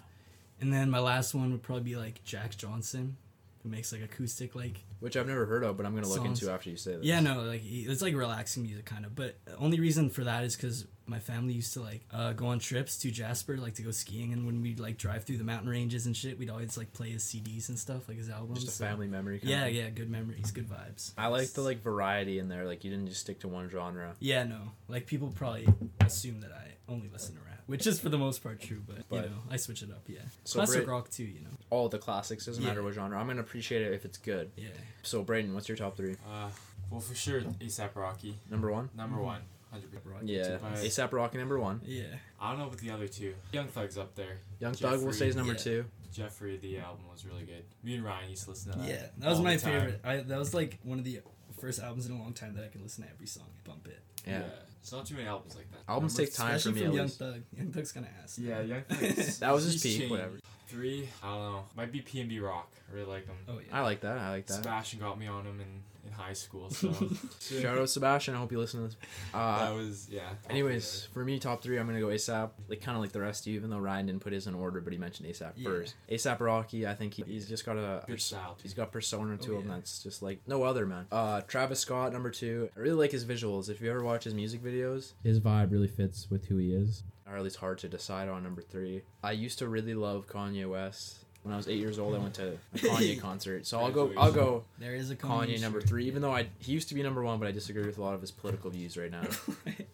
And 0.61 0.73
then 0.73 0.91
my 0.91 0.99
last 0.99 1.35
one 1.35 1.51
would 1.53 1.63
probably 1.63 1.83
be 1.85 1.97
like 1.97 2.23
Jack 2.25 2.57
Johnson. 2.57 3.17
Who 3.63 3.69
makes 3.69 3.93
like 3.93 4.03
acoustic 4.03 4.55
like 4.55 4.83
Which 5.01 5.17
I've 5.17 5.27
never 5.27 5.47
heard 5.47 5.63
of, 5.65 5.77
but 5.77 5.87
I'm 5.87 5.95
gonna 5.95 6.09
look 6.09 6.19
Songs. 6.19 6.41
into 6.43 6.53
after 6.53 6.71
you 6.71 6.77
say 6.77 6.97
this. 6.97 7.05
yeah 7.05 7.21
no 7.21 7.43
like 7.43 7.63
it's 7.65 8.03
like 8.03 8.15
relaxing 8.15 8.63
music 8.65 8.85
kind 8.85 9.05
of. 9.05 9.15
But 9.15 9.37
only 9.59 9.79
reason 9.81 10.11
for 10.11 10.25
that 10.25 10.45
is 10.45 10.57
because 10.57 10.87
my 11.05 11.19
family 11.19 11.53
used 11.53 11.73
to 11.75 11.81
like 11.81 12.05
uh, 12.13 12.33
go 12.33 12.47
on 12.47 12.59
trips 12.61 12.97
to 12.99 13.11
Jasper 13.11 13.57
like 13.57 13.75
to 13.75 13.83
go 13.83 13.91
skiing, 13.91 14.33
and 14.33 14.47
when 14.47 14.63
we'd 14.63 14.79
like 14.81 14.99
drive 14.99 15.25
through 15.25 15.37
the 15.39 15.45
mountain 15.45 15.69
ranges 15.69 16.07
and 16.07 16.17
shit, 16.17 16.39
we'd 16.39 16.49
always 16.51 16.77
like 16.77 16.93
play 16.93 17.11
his 17.11 17.25
CDs 17.25 17.69
and 17.69 17.79
stuff 17.79 18.09
like 18.09 18.17
his 18.19 18.31
albums. 18.31 18.61
Just 18.61 18.73
a 18.75 18.77
so- 18.77 18.85
family 18.87 19.09
memory. 19.09 19.39
Kind 19.41 19.51
Yeah, 19.51 19.65
of. 19.67 19.75
yeah, 19.75 19.91
good 19.91 20.11
memories, 20.11 20.51
good 20.53 20.69
vibes. 20.69 21.13
I 21.19 21.27
like 21.29 21.49
the 21.53 21.61
like 21.63 21.83
variety 21.83 22.39
in 22.39 22.49
there. 22.49 22.65
Like 22.67 22.85
you 22.85 22.91
didn't 22.91 23.09
just 23.09 23.21
stick 23.21 23.41
to 23.41 23.49
one 23.49 23.69
genre. 23.69 24.15
Yeah, 24.21 24.45
no. 24.45 24.59
Like 24.89 25.07
people 25.07 25.33
probably 25.35 25.67
assume 26.01 26.41
that 26.41 26.53
I 26.53 26.73
only 26.89 27.09
listen 27.13 27.35
to 27.35 27.41
rap, 27.43 27.63
which 27.67 27.87
is 27.87 27.99
for 28.01 28.09
the 28.09 28.19
most 28.19 28.43
part 28.43 28.61
true, 28.61 28.83
but, 28.87 29.09
But- 29.09 29.25
you 29.25 29.31
know, 29.31 29.37
I 29.51 29.57
switch 29.57 29.83
it 29.83 29.91
up, 29.91 30.03
yeah. 30.07 30.21
So 30.45 30.59
Classic 30.61 30.77
Brit- 30.85 30.89
rock 30.89 31.11
too, 31.11 31.25
you 31.25 31.41
know. 31.41 31.51
All 31.73 31.89
the 31.89 31.99
classics 31.99 32.45
doesn't 32.45 32.63
matter 32.63 32.83
what 32.83 32.93
genre. 32.93 33.19
I'm 33.19 33.27
gonna 33.27 33.41
appreciate 33.41 33.81
it 33.81 33.95
if 33.95 34.05
it's 34.05 34.19
good. 34.19 34.51
Yeah. 34.57 34.69
So 35.03 35.23
Braden, 35.23 35.55
what's 35.55 35.69
your 35.69 35.77
top 35.79 35.97
three? 35.97 36.17
Uh, 36.31 36.51
well, 36.91 37.01
for 37.01 37.15
sure, 37.15 37.41
ASAP 37.41 37.97
Rocky, 37.97 38.37
Number 38.51 38.71
one. 38.71 38.91
number 38.95 39.17
Mhm. 39.17 39.25
one, 39.25 39.41
hundred 39.71 39.91
percent. 39.91 40.05
Rock 40.07 40.21
Yeah, 40.25 40.59
ASAP 40.77 41.13
Rocky 41.13 41.39
number 41.39 41.59
one. 41.59 41.81
Yeah. 41.83 42.05
I 42.39 42.51
don't 42.51 42.59
know 42.59 42.67
about 42.67 42.77
the 42.79 42.91
other 42.91 43.09
two. 43.09 43.35
Young 43.53 43.69
Thug's 43.69 43.97
up 43.97 44.15
there. 44.15 44.37
Young 44.61 44.75
Thug 44.75 44.93
will 44.93 44.99
Jeffery, 44.99 45.13
say 45.15 45.29
is 45.29 45.37
number 45.37 45.53
yeah. 45.55 45.59
two. 45.59 45.85
Jeffery, 46.13 46.59
the 46.59 46.79
album 46.79 47.05
was 47.11 47.25
really 47.25 47.45
good. 47.45 47.65
Me 47.83 47.95
and 47.95 48.05
Ryan 48.05 48.29
used 48.29 48.45
to 48.45 48.51
listen 48.51 48.73
to 48.73 48.79
that. 48.79 48.87
Yeah. 48.89 49.07
That 49.17 49.31
was 49.31 49.39
all 49.39 49.45
my 49.45 49.57
favorite. 49.57 49.99
I 50.05 50.17
that 50.19 50.39
was 50.39 50.53
like 50.53 50.79
one 50.83 50.99
of 50.99 51.05
the 51.07 51.21
first 51.59 51.81
albums 51.81 52.05
in 52.07 52.13
a 52.13 52.19
long 52.19 52.35
time 52.35 52.55
that 52.57 52.65
I 52.65 52.69
could 52.69 52.83
listen 52.83 53.05
to 53.05 53.11
every 53.11 53.27
song 53.27 53.47
and 53.49 53.65
bump 53.65 53.89
it. 53.89 54.01
Yeah. 54.27 54.43
It's 54.83 54.93
not 54.93 55.07
too 55.07 55.15
many 55.15 55.27
albums 55.27 55.55
like 55.57 55.71
that. 55.71 55.79
Albums 55.91 56.19
Number 56.19 56.27
take 56.27 56.35
time 56.37 56.51
for 56.51 56.57
Especially 56.57 56.73
me 56.81 56.81
from 56.87 56.91
at 56.91 56.97
Young. 56.97 57.09
Thug. 57.09 57.43
Young 57.57 57.73
Thug's 57.73 57.93
kinda 57.93 58.09
ass. 58.23 58.39
Yeah, 58.39 58.61
Young 58.61 58.83
Thug's. 58.91 59.39
That 59.39 59.55
was 59.55 59.65
his 59.65 59.81
peak, 59.83 59.97
changed. 60.01 60.11
whatever. 60.11 60.39
Three, 60.73 61.07
I 61.23 61.27
don't 61.27 61.53
know. 61.53 61.65
Might 61.77 61.93
be 61.93 62.01
PnB 62.01 62.43
Rock. 62.43 62.73
I 62.91 62.95
really 62.95 63.07
like 63.07 63.27
them. 63.27 63.37
Oh 63.47 63.59
yeah. 63.59 63.77
I 63.79 63.83
like 63.83 64.01
that. 64.01 64.17
I 64.17 64.31
like 64.31 64.47
that. 64.47 64.55
Sebastian 64.55 65.01
got 65.01 65.19
me 65.19 65.27
on 65.27 65.45
him 65.45 65.61
in, 65.61 65.83
in 66.13 66.19
high 66.25 66.33
school, 66.33 66.71
so 66.71 66.93
Shout 67.41 67.79
out 67.79 67.89
Sebastian. 67.89 68.35
I 68.35 68.39
hope 68.39 68.53
you 68.53 68.59
listen 68.59 68.81
to 68.81 68.87
this. 68.87 68.97
Uh, 69.35 69.65
that 69.71 69.75
was 69.77 70.09
yeah. 70.11 70.21
top 70.29 70.37
anyways, 70.51 71.09
for 71.13 71.25
me, 71.25 71.39
top 71.39 71.63
three, 71.63 71.79
I'm 71.79 71.87
gonna 71.87 72.01
go 72.01 72.07
ASAP. 72.09 72.51
Like 72.69 72.81
kind 72.81 72.97
of 72.97 73.03
like 73.03 73.13
the 73.13 73.21
rest 73.21 73.47
of 73.47 73.53
you, 73.53 73.59
even 73.59 73.71
though 73.71 73.79
Ryan 73.79 74.07
didn't 74.07 74.21
put 74.21 74.33
his 74.33 74.47
in 74.47 74.55
order, 74.55 74.81
but 74.81 74.93
he 74.93 74.99
mentioned 74.99 75.29
ASAP 75.29 75.53
Yeah. 75.57 75.69
first. 75.69 75.95
ASAP 76.11 76.41
Rocky. 76.41 76.87
I 76.87 76.95
think 76.95 77.15
he, 77.15 77.23
he's 77.23 77.49
just 77.49 77.65
got 77.67 77.77
a 77.77 78.03
three. 78.07 78.15
good 78.15 78.21
style. 78.23 78.59
He's 78.63 78.75
got 78.75 78.93
persona 78.93 79.37
to 79.39 79.55
Oh, 79.57 79.59
him 79.61 79.69
yeah. 79.69 79.75
that's 79.77 80.03
just 80.03 80.23
like 80.23 80.41
no 80.47 80.63
other 80.63 80.87
man. 80.87 81.07
Uh, 81.11 81.41
Travis 81.43 81.81
Scott 81.81 82.13
number 82.13 82.31
two. 82.31 82.69
I 82.77 82.81
really 82.81 82.97
like 82.97 83.11
his 83.13 83.25
visuals. 83.25 83.69
If 83.71 83.81
you 83.81 83.91
ever 83.91 84.03
watch 84.05 84.25
his 84.25 84.35
music 84.35 84.63
videos, 84.63 85.13
His 85.23 85.41
vibe 85.41 85.73
really 85.73 85.89
fits 85.89 86.31
with 86.31 86.47
who 86.47 86.57
he 86.59 86.73
is. 86.73 87.03
or 87.27 87.37
at 87.37 87.43
least 87.43 87.57
hard 87.57 87.79
to 87.79 87.89
decide 87.89 88.29
on 88.29 88.43
number 88.43 88.61
three. 88.63 89.03
I 89.23 89.33
used 89.33 89.59
to 89.61 89.69
really 89.69 89.95
love 89.95 90.27
Kanye 90.27 90.69
West. 90.69 91.25
When 91.43 91.53
I 91.53 91.57
was 91.57 91.67
eight 91.67 91.81
years 91.81 91.99
old, 91.99 92.15
I 92.15 92.19
went 92.19 92.35
to 92.35 92.53
a 92.75 92.77
Kanye 92.79 93.21
concert. 93.21 93.67
So 93.67 93.81
I'll 93.81 93.91
go. 93.91 94.13
I'll 94.17 94.31
go 94.33 94.65
There 94.79 94.95
is 94.95 95.11
a 95.11 95.17
Kanye 95.17 95.49
Kanye 95.57 95.61
number 95.61 95.81
three. 95.81 96.07
Even 96.07 96.23
though 96.23 96.33
I 96.35 96.47
he 96.61 96.71
used 96.73 96.89
to 96.91 96.95
be 96.95 97.03
number 97.03 97.23
one, 97.23 97.39
but 97.41 97.49
I 97.49 97.53
disagree 97.53 97.85
with 97.85 97.99
a 97.99 98.03
lot 98.03 98.15
of 98.15 98.21
his 98.21 98.31
political 98.31 98.71
views 98.71 98.97
right 98.97 99.11
now. 99.11 99.23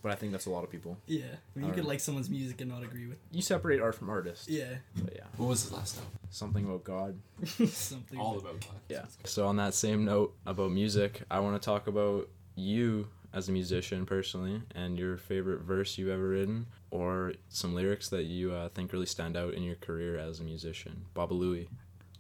But 0.01 0.13
I 0.13 0.15
think 0.15 0.31
that's 0.31 0.47
a 0.47 0.51
lot 0.51 0.63
of 0.63 0.71
people. 0.71 0.97
yeah. 1.07 1.25
When 1.55 1.67
you 1.67 1.73
could 1.73 1.85
like 1.85 1.99
someone's 1.99 2.31
music 2.31 2.61
and 2.61 2.71
not 2.71 2.85
agree 2.85 3.09
with 3.09 3.19
You 3.33 3.43
separate 3.43 3.81
art 3.81 3.97
from 3.97 4.09
artist. 4.09 4.49
Yeah. 4.49 4.77
But 5.03 5.15
yeah, 5.17 5.25
What 5.37 5.49
was 5.49 5.63
his 5.63 5.73
last 5.73 5.97
album? 5.97 6.13
something 6.31 6.65
about 6.65 6.85
God. 6.85 7.19
Something 7.69 8.21
All 8.21 8.39
about 8.39 8.61
God. 8.61 8.77
Yeah. 8.89 9.07
So 9.25 9.47
on 9.49 9.57
that 9.57 9.75
same 9.75 10.05
note 10.05 10.35
about 10.47 10.71
music, 10.71 11.23
I 11.31 11.41
want 11.41 11.61
to 11.61 11.65
talk 11.65 11.89
about 11.89 12.29
you 12.55 13.09
as 13.33 13.49
a 13.49 13.53
musician 13.53 14.07
personally 14.07 14.63
and 14.75 14.99
your 14.99 15.17
favorite 15.17 15.63
verse 15.63 15.99
you've 15.99 16.09
ever 16.11 16.29
written 16.29 16.67
or 16.91 17.35
some 17.49 17.75
lyrics 17.75 18.09
that 18.09 18.25
you 18.25 18.53
uh, 18.53 18.69
think 18.71 18.93
really 18.93 19.07
stand 19.07 19.37
out 19.37 19.55
in 19.55 19.63
your 19.63 19.77
career 19.77 20.19
as 20.19 20.41
a 20.41 20.45
musician. 20.45 21.05
Baba 21.15 21.35
Louie. 21.35 21.69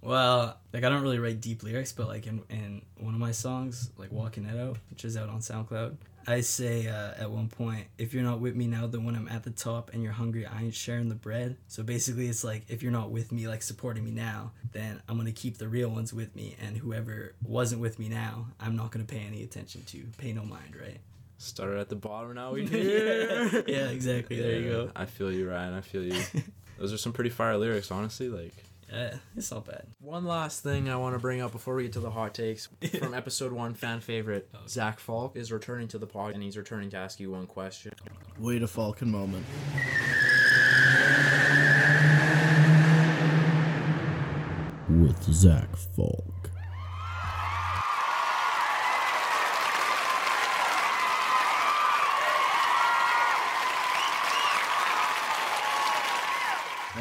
Well, 0.00 0.59
like 0.72 0.85
I 0.85 0.88
don't 0.88 1.02
really 1.02 1.18
write 1.18 1.40
deep 1.40 1.62
lyrics, 1.62 1.92
but 1.92 2.07
like 2.07 2.26
in, 2.26 2.42
in 2.50 2.83
one 2.98 3.14
of 3.14 3.20
my 3.20 3.33
songs, 3.33 3.90
like 3.96 4.12
Walking 4.12 4.44
It 4.44 4.59
Out, 4.59 4.78
which 4.90 5.04
is 5.04 5.16
out 5.16 5.28
on 5.28 5.40
SoundCloud, 5.40 5.96
I 6.28 6.42
say 6.42 6.87
uh, 6.87 7.12
at 7.18 7.31
one 7.31 7.48
point, 7.48 7.87
if 7.96 8.12
you're 8.12 8.22
not 8.22 8.38
with 8.38 8.54
me 8.54 8.66
now, 8.66 8.87
then 8.87 9.04
when 9.04 9.16
I'm 9.16 9.28
at 9.28 9.44
the 9.44 9.50
top 9.50 9.90
and 9.94 10.02
you're 10.02 10.12
hungry, 10.12 10.44
I 10.44 10.62
ain't 10.62 10.74
sharing 10.74 11.09
the 11.09 11.14
bread. 11.14 11.57
So 11.68 11.83
basically, 11.83 12.28
it's 12.28 12.44
like 12.44 12.66
if 12.68 12.83
you're 12.83 12.92
not 12.92 13.11
with 13.11 13.33
me, 13.33 13.48
like 13.48 13.62
supporting 13.62 14.04
me 14.04 14.11
now, 14.11 14.52
then 14.72 15.00
I'm 15.09 15.16
gonna 15.16 15.33
keep 15.33 15.57
the 15.57 15.68
real 15.68 15.88
ones 15.88 16.12
with 16.12 16.37
me, 16.37 16.54
and 16.61 16.76
whoever 16.76 17.35
wasn't 17.42 17.81
with 17.81 17.98
me 17.98 18.09
now, 18.09 18.48
I'm 18.61 18.76
not 18.76 18.90
gonna 18.90 19.04
pay 19.04 19.20
any 19.20 19.42
attention 19.42 19.85
to. 19.87 20.04
Pay 20.18 20.35
no 20.35 20.44
mind, 20.44 20.76
right? 20.78 20.98
Started 21.40 21.79
at 21.79 21.88
the 21.88 21.94
bottom, 21.96 22.35
now 22.35 22.53
we 22.53 22.62
yeah, 22.64 22.68
here. 23.48 23.64
yeah, 23.68 23.88
exactly. 23.90 24.40
There 24.40 24.59
you 24.61 24.68
go. 24.70 24.90
I 24.96 25.07
feel 25.07 25.33
you, 25.33 25.48
Ryan. 25.48 25.74
I 25.74 25.81
feel 25.83 26.03
you. 26.03 26.20
Those 26.79 26.92
are 26.92 26.98
some 26.98 27.12
pretty 27.12 27.31
fire 27.31 27.57
lyrics, 27.57 27.90
honestly. 27.92 28.29
Like 28.29 28.55
Yeah, 28.92 29.14
it's 29.37 29.51
not 29.53 29.64
bad. 29.66 29.87
one 30.01 30.24
last 30.24 30.62
thing 30.64 30.88
I 30.88 30.96
want 30.96 31.14
to 31.14 31.20
bring 31.20 31.40
up 31.40 31.53
before 31.53 31.77
we 31.77 31.85
get 31.85 31.92
to 31.92 32.01
the 32.01 32.11
hot 32.11 32.35
takes 32.35 32.68
from 32.98 33.14
episode 33.14 33.53
one, 33.53 33.74
fan 33.74 34.01
favorite 34.01 34.48
Oh. 34.55 34.59
Zach 34.66 34.98
Falk 34.98 35.37
is 35.37 35.53
returning 35.53 35.87
to 35.88 35.98
the 35.98 36.07
pod, 36.09 36.35
and 36.35 36.42
he's 36.42 36.57
returning 36.57 36.90
to 36.90 36.96
ask 36.96 37.20
you 37.20 37.31
one 37.31 37.46
question. 37.46 37.92
Wait 38.38 38.62
a 38.62 38.68
Falcon 38.68 39.11
moment. 39.11 39.46
With 44.88 45.22
Zach 45.33 45.77
Falk. 45.77 46.51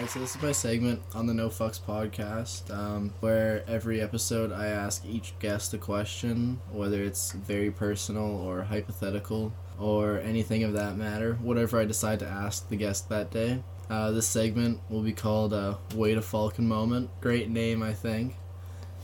So 0.08 0.20
this 0.20 0.38
is 0.38 0.42
my 0.42 0.54
segment 0.54 1.02
on 1.14 1.28
the 1.28 1.34
No 1.34 1.50
Fucks 1.50 1.82
podcast, 1.82 2.74
um, 2.74 3.14
where 3.20 3.66
every 3.68 4.00
episode 4.00 4.54
I 4.54 4.68
ask 4.68 5.04
each 5.06 5.38
guest 5.40 5.74
a 5.74 5.78
question, 5.78 6.62
whether 6.72 7.04
it's 7.04 7.34
very 7.34 7.72
personal 7.72 8.24
or 8.24 8.64
hypothetical 8.64 9.52
or 9.78 10.20
anything 10.20 10.64
of 10.64 10.72
that 10.74 10.96
matter, 10.96 11.34
whatever 11.42 11.78
I 11.78 11.84
decide 11.84 12.20
to 12.20 12.28
ask 12.28 12.70
the 12.70 12.78
guest 12.78 13.10
that 13.10 13.32
day. 13.32 13.62
Uh, 13.90 14.12
this 14.12 14.28
segment 14.28 14.80
will 14.90 15.02
be 15.02 15.12
called 15.12 15.52
uh, 15.52 15.76
Wait 15.94 16.18
a 16.18 16.22
Falcon 16.22 16.68
Moment. 16.68 17.10
Great 17.20 17.50
name, 17.50 17.84
I 17.84 17.94
think. 17.94 18.36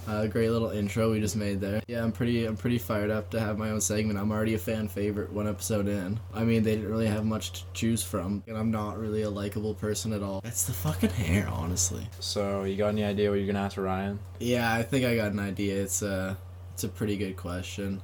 Uh, 0.06 0.28
great 0.28 0.50
little 0.50 0.70
intro 0.70 1.12
we 1.12 1.20
just 1.22 1.36
made 1.38 1.62
there. 1.62 1.82
Yeah, 1.88 2.04
I'm 2.04 2.12
pretty 2.12 2.46
I'm 2.46 2.58
pretty 2.58 2.78
fired 2.78 3.10
up 3.10 3.30
to 3.32 3.40
have 3.40 3.58
my 3.58 3.70
own 3.70 3.80
segment. 3.80 4.20
I'm 4.20 4.32
already 4.32 4.54
a 4.54 4.58
fan 4.60 4.90
favorite 4.90 5.32
one 5.32 5.48
episode 5.48 5.88
in. 5.88 6.20
I 6.34 6.44
mean, 6.44 6.62
they 6.64 6.76
didn't 6.76 6.90
really 6.92 7.08
have 7.08 7.24
much 7.26 7.54
to 7.54 7.62
choose 7.74 8.04
from, 8.04 8.44
and 8.48 8.58
I'm 8.58 8.70
not 8.70 8.98
really 9.00 9.22
a 9.22 9.30
likable 9.30 9.74
person 9.74 10.12
at 10.12 10.22
all. 10.22 10.42
It's 10.44 10.66
the 10.66 10.74
fucking 10.74 11.12
hair, 11.12 11.48
honestly. 11.50 12.08
So, 12.20 12.64
you 12.64 12.76
got 12.76 12.90
any 12.90 13.06
idea 13.06 13.30
what 13.30 13.38
you're 13.40 13.48
gonna 13.48 13.66
ask 13.66 13.78
Ryan? 13.78 14.20
Yeah, 14.40 14.74
I 14.74 14.84
think 14.84 15.06
I 15.06 15.16
got 15.16 15.32
an 15.32 15.40
idea. 15.40 15.82
It's 15.82 16.02
a 16.02 16.38
it's 16.74 16.84
a 16.84 16.90
pretty 16.90 17.16
good 17.16 17.38
question. 17.38 18.02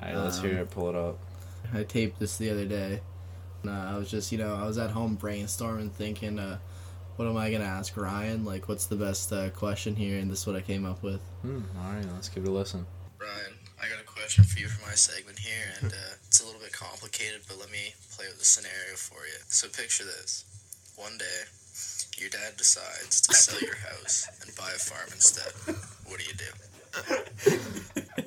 All 0.00 0.08
right, 0.08 0.16
let's 0.16 0.38
hear 0.40 0.52
Um, 0.52 0.58
it. 0.58 0.70
Pull 0.70 0.90
it 0.90 0.94
up. 0.94 1.18
I 1.72 1.82
taped 1.82 2.20
this 2.20 2.36
the 2.36 2.50
other 2.50 2.66
day. 2.66 3.00
And, 3.62 3.72
uh, 3.72 3.92
I 3.94 3.96
was 3.96 4.10
just, 4.10 4.30
you 4.30 4.36
know, 4.38 4.54
I 4.54 4.66
was 4.66 4.76
at 4.78 4.90
home 4.90 5.16
brainstorming, 5.16 5.90
thinking, 5.90 6.38
uh, 6.38 6.58
what 7.16 7.28
am 7.28 7.36
I 7.36 7.50
gonna 7.50 7.64
ask 7.64 7.96
Ryan? 7.96 8.44
Like, 8.44 8.68
what's 8.68 8.86
the 8.86 8.96
best 8.96 9.32
uh, 9.32 9.50
question 9.50 9.94
here? 9.96 10.18
And 10.18 10.30
this 10.30 10.40
is 10.40 10.46
what 10.46 10.56
I 10.56 10.60
came 10.60 10.84
up 10.84 11.02
with. 11.02 11.20
Hmm, 11.42 11.62
all 11.78 11.92
right, 11.92 12.04
let's 12.14 12.28
give 12.28 12.44
it 12.44 12.48
a 12.48 12.52
listen. 12.52 12.86
Ryan, 13.20 13.54
I 13.80 13.88
got 13.88 14.00
a 14.00 14.04
question 14.04 14.44
for 14.44 14.58
you 14.58 14.68
for 14.68 14.86
my 14.86 14.94
segment 14.94 15.38
here, 15.38 15.72
and 15.80 15.92
uh, 15.92 16.16
it's 16.26 16.40
a 16.40 16.46
little 16.46 16.60
bit 16.60 16.72
complicated, 16.72 17.42
but 17.48 17.58
let 17.58 17.70
me 17.70 17.94
play 18.16 18.26
with 18.28 18.38
the 18.38 18.44
scenario 18.44 18.96
for 18.96 19.24
you. 19.26 19.38
So 19.48 19.68
picture 19.68 20.04
this: 20.04 20.44
one 20.96 21.16
day, 21.18 21.46
your 22.18 22.30
dad 22.30 22.56
decides 22.56 23.20
to 23.22 23.34
sell 23.34 23.60
your 23.60 23.76
house 23.76 24.28
and 24.42 24.54
buy 24.56 24.70
a 24.74 24.78
farm 24.78 25.08
instead. 25.12 25.52
What 26.06 26.18
do 26.18 26.24
you 26.26 26.34
do? 26.34 28.22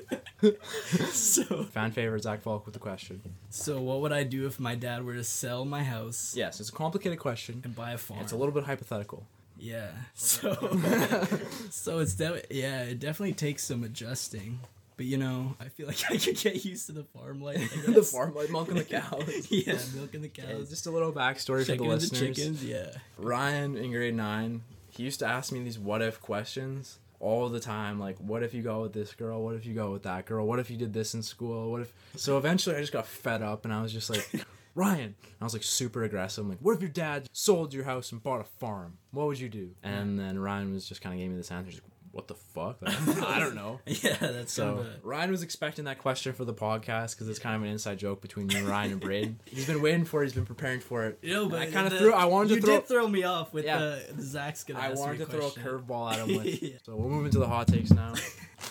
so, 1.12 1.64
Fan 1.72 1.92
favorite 1.92 2.24
Zach 2.24 2.42
Falk 2.42 2.66
with 2.66 2.74
the 2.74 2.80
question. 2.80 3.22
so 3.50 3.82
what 3.82 4.02
would 4.02 4.12
I 4.14 4.24
do 4.24 4.46
if 4.48 4.60
my 4.60 4.76
dad 4.76 5.04
were 5.06 5.16
to 5.16 5.24
sell 5.24 5.66
my 5.66 5.84
house 5.84 6.34
Yes, 6.38 6.60
it's 6.60 6.70
a 6.70 6.74
complicated 6.74 7.20
question. 7.20 7.62
and 7.64 7.76
buy 7.76 7.92
a 7.92 7.98
farm? 7.98 8.22
It's 8.22 8.32
a 8.32 8.38
little 8.38 8.54
bit 8.54 8.64
hypothetical. 8.66 9.26
Yeah. 9.60 9.88
So 10.14 10.54
so 11.72 12.00
it's 12.00 12.14
de- 12.14 12.44
yeah, 12.52 12.84
it 12.84 13.00
definitely 13.00 13.34
takes 13.34 13.64
some 13.64 13.84
adjusting. 13.84 14.60
But 14.98 15.06
you 15.08 15.18
know, 15.18 15.56
I 15.60 15.66
feel 15.70 15.86
like 15.88 16.04
I 16.10 16.18
could 16.18 16.38
get 16.38 16.64
used 16.66 16.88
to 16.88 16.92
the 16.92 17.04
farm 17.04 17.42
life. 17.42 17.72
The 17.94 18.04
farm 18.04 18.36
like 18.36 18.52
milking 18.52 18.76
the 18.76 18.84
cows. 18.84 19.48
yeah, 19.50 19.78
milking 19.96 20.22
the 20.22 20.28
Okay, 20.28 20.44
cows. 20.54 20.70
just 20.70 20.86
a 20.88 20.92
little 20.92 21.12
backstory 21.12 21.60
for 21.66 21.66
the 21.66 21.66
Checking 21.66 21.88
the 21.90 21.96
listeners. 21.96 22.36
chickens, 22.36 22.64
yeah. 22.66 22.92
Ryan 23.18 23.78
in 23.78 23.92
grade 23.92 24.16
nine, 24.16 24.62
he 24.90 25.04
used 25.04 25.20
to 25.20 25.26
ask 25.28 25.52
me 25.52 25.64
these 25.64 25.80
what 25.80 26.02
if 26.04 26.20
questions 26.22 27.00
all 27.20 27.50
the 27.50 27.60
time. 27.60 28.00
Like, 28.00 28.18
what 28.20 28.44
if 28.44 28.54
you 28.54 28.62
go 28.62 28.82
with 28.82 28.94
this 28.94 29.14
girl? 29.14 29.44
What 29.44 29.56
if 29.56 29.66
you 29.66 29.74
go 29.74 29.92
with 29.92 30.04
that 30.04 30.26
girl? 30.26 30.46
What 30.46 30.60
if 30.60 30.70
you 30.70 30.78
did 30.78 30.94
this 30.94 31.14
in 31.14 31.24
school? 31.24 31.72
What 31.72 31.82
if? 31.82 31.94
So 32.16 32.38
eventually, 32.38 32.76
I 32.76 32.82
just 32.82 32.94
got 32.94 33.08
fed 33.08 33.42
up, 33.42 33.66
and 33.66 33.74
I 33.74 33.82
was 33.82 33.92
just 33.94 34.10
like, 34.10 34.30
Ryan. 34.76 35.16
I 35.42 35.44
was 35.44 35.54
like 35.54 35.64
super 35.64 36.04
aggressive. 36.04 36.44
I'm 36.44 36.50
like, 36.50 36.60
what 36.62 36.76
if 36.76 36.82
your 36.82 36.90
dad 36.90 37.28
sold 37.34 37.74
your 37.74 37.86
house 37.86 38.12
and 38.12 38.22
bought 38.22 38.42
a 38.42 38.44
farm? 38.44 38.98
What 39.12 39.26
would 39.28 39.40
you 39.40 39.50
do? 39.50 39.72
And 39.82 40.20
then 40.20 40.38
Ryan 40.38 40.72
was 40.74 40.88
just 40.88 41.02
kind 41.02 41.14
of 41.16 41.20
gave 41.20 41.32
me 41.32 41.38
this 41.38 41.52
answer. 41.52 41.72
Like, 41.72 41.82
what 42.18 42.28
the 42.28 42.34
fuck? 42.34 42.78
I 42.84 43.40
don't 43.40 43.54
know. 43.56 43.80
Yeah, 43.86 44.16
that's 44.18 44.52
So 44.52 44.66
kind 44.66 44.80
of 44.80 44.86
a, 44.88 44.90
Ryan 45.04 45.32
was 45.32 45.44
expecting 45.44 45.86
that 45.86 46.00
question 46.00 46.34
for 46.34 46.46
the 46.46 46.54
podcast 46.54 47.12
because 47.16 47.30
it's 47.30 47.38
kind 47.40 47.56
of 47.56 47.62
an 47.62 47.70
inside 47.70 48.00
joke 48.00 48.22
between 48.22 48.48
me 48.48 48.56
and 48.56 48.68
Ryan 48.68 48.94
and 48.94 49.00
Braden. 49.02 49.40
He's 49.46 49.68
been 49.68 49.82
waiting 49.82 50.04
for 50.04 50.22
it. 50.24 50.26
He's 50.26 50.34
been 50.34 50.46
preparing 50.46 50.80
for 50.80 51.06
it. 51.06 51.20
you 51.22 51.34
know, 51.34 51.48
but 51.48 51.60
I 51.60 51.66
kinda 51.68 51.92
threw- 51.98 52.14
I 52.14 52.26
wanted 52.26 52.50
to 52.50 52.56
you 52.56 52.62
throw- 52.62 52.80
did 52.80 52.88
throw 52.88 53.08
me 53.08 53.24
off 53.24 53.54
with 53.54 53.66
Yeah. 53.66 53.78
the, 53.80 54.04
the 54.16 54.22
Zach's 54.24 54.64
gonna. 54.64 54.80
I 54.80 54.88
ask 54.88 55.00
wanted 55.00 55.20
me 55.20 55.26
to 55.26 55.32
throw 55.32 55.48
a 55.48 55.52
curveball 55.52 56.12
at 56.14 56.28
him 56.28 56.38
with. 56.44 56.64
Yeah. 56.64 56.78
So 56.84 56.96
we'll 56.96 57.08
move 57.10 57.26
into 57.26 57.40
the 57.40 57.48
hot 57.48 57.68
takes 57.68 57.92
now. 57.92 58.14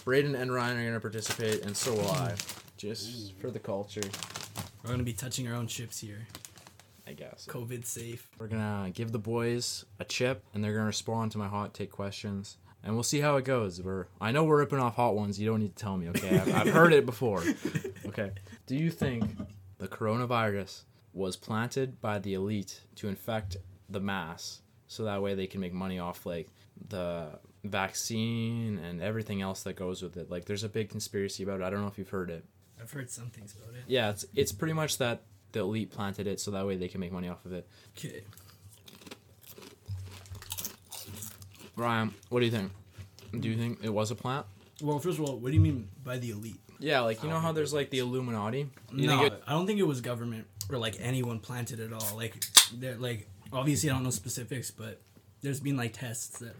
Braden 0.04 0.34
and 0.34 0.52
Ryan 0.52 0.76
are 0.78 0.84
gonna 0.86 1.00
participate, 1.00 1.62
and 1.64 1.76
so 1.76 1.92
will 1.94 2.10
I, 2.10 2.34
just 2.76 3.38
for 3.40 3.50
the 3.52 3.60
culture, 3.60 4.00
We're 4.82 4.90
gonna 4.90 5.02
be 5.04 5.12
touching 5.12 5.46
our 5.48 5.54
own 5.54 5.68
chips 5.68 6.00
here. 6.00 6.26
I 7.08 7.12
guess. 7.12 7.46
COVID 7.48 7.84
safe. 7.86 8.28
We're 8.38 8.48
gonna 8.48 8.90
give 8.92 9.12
the 9.12 9.18
boys 9.20 9.84
a 10.00 10.04
chip, 10.04 10.42
and 10.52 10.64
they're 10.64 10.72
gonna 10.74 10.86
respond 10.86 11.30
to 11.32 11.38
my 11.38 11.46
hot 11.46 11.72
take 11.72 11.92
questions, 11.92 12.56
and 12.86 12.94
we'll 12.94 13.02
see 13.02 13.20
how 13.20 13.36
it 13.36 13.44
goes. 13.44 13.82
We're 13.82 14.06
I 14.20 14.32
know 14.32 14.44
we're 14.44 14.58
ripping 14.58 14.78
off 14.78 14.94
hot 14.94 15.14
ones. 15.14 15.38
You 15.38 15.46
don't 15.46 15.60
need 15.60 15.76
to 15.76 15.82
tell 15.82 15.96
me, 15.96 16.08
okay? 16.10 16.38
I've, 16.38 16.54
I've 16.54 16.72
heard 16.72 16.92
it 16.92 17.04
before. 17.04 17.42
Okay. 18.06 18.30
Do 18.66 18.76
you 18.76 18.90
think 18.90 19.24
the 19.78 19.88
coronavirus 19.88 20.84
was 21.12 21.36
planted 21.36 22.00
by 22.00 22.18
the 22.18 22.32
elite 22.34 22.80
to 22.94 23.08
infect 23.08 23.56
the 23.90 24.00
mass, 24.00 24.60
so 24.86 25.04
that 25.04 25.20
way 25.20 25.34
they 25.34 25.46
can 25.46 25.60
make 25.60 25.74
money 25.74 25.98
off 25.98 26.24
like 26.24 26.48
the 26.88 27.26
vaccine 27.64 28.78
and 28.78 29.02
everything 29.02 29.42
else 29.42 29.64
that 29.64 29.74
goes 29.74 30.02
with 30.02 30.16
it? 30.16 30.30
Like, 30.30 30.46
there's 30.46 30.64
a 30.64 30.68
big 30.68 30.88
conspiracy 30.88 31.42
about 31.42 31.60
it. 31.60 31.64
I 31.64 31.70
don't 31.70 31.82
know 31.82 31.88
if 31.88 31.98
you've 31.98 32.08
heard 32.08 32.30
it. 32.30 32.44
I've 32.80 32.90
heard 32.90 33.10
some 33.10 33.28
things 33.28 33.54
about 33.54 33.74
it. 33.74 33.82
Yeah, 33.86 34.10
it's 34.10 34.24
it's 34.34 34.52
pretty 34.52 34.74
much 34.74 34.98
that 34.98 35.22
the 35.52 35.60
elite 35.60 35.90
planted 35.90 36.26
it 36.26 36.40
so 36.40 36.52
that 36.52 36.66
way 36.66 36.76
they 36.76 36.88
can 36.88 37.00
make 37.00 37.12
money 37.12 37.28
off 37.28 37.44
of 37.44 37.52
it. 37.52 37.66
Okay. 37.98 38.22
Ryan, 41.76 42.14
what 42.30 42.40
do 42.40 42.46
you 42.46 42.52
think? 42.52 42.72
Do 43.38 43.48
you 43.48 43.56
think 43.56 43.80
it 43.82 43.90
was 43.90 44.10
a 44.10 44.14
plant? 44.14 44.46
Well, 44.82 44.98
first 44.98 45.18
of 45.18 45.24
all, 45.24 45.36
what 45.36 45.48
do 45.48 45.54
you 45.54 45.60
mean 45.60 45.88
by 46.02 46.18
the 46.18 46.30
elite? 46.30 46.60
Yeah, 46.78 47.00
like 47.00 47.22
you 47.22 47.28
know 47.28 47.38
how 47.38 47.52
there's 47.52 47.72
like 47.72 47.90
the 47.90 48.00
Illuminati. 48.00 48.68
You 48.92 49.06
no, 49.06 49.18
think 49.18 49.32
it, 49.32 49.42
I 49.46 49.52
don't 49.52 49.66
think 49.66 49.78
it 49.78 49.86
was 49.86 50.00
government 50.00 50.46
or 50.70 50.78
like 50.78 50.96
anyone 51.00 51.38
planted 51.38 51.80
it 51.80 51.92
all. 51.92 52.16
Like, 52.16 52.34
they're 52.74 52.96
like 52.96 53.28
obviously 53.52 53.90
I 53.90 53.94
don't 53.94 54.02
know 54.04 54.10
specifics, 54.10 54.70
but 54.70 55.00
there's 55.42 55.60
been 55.60 55.76
like 55.76 55.94
tests 55.94 56.38
that. 56.40 56.54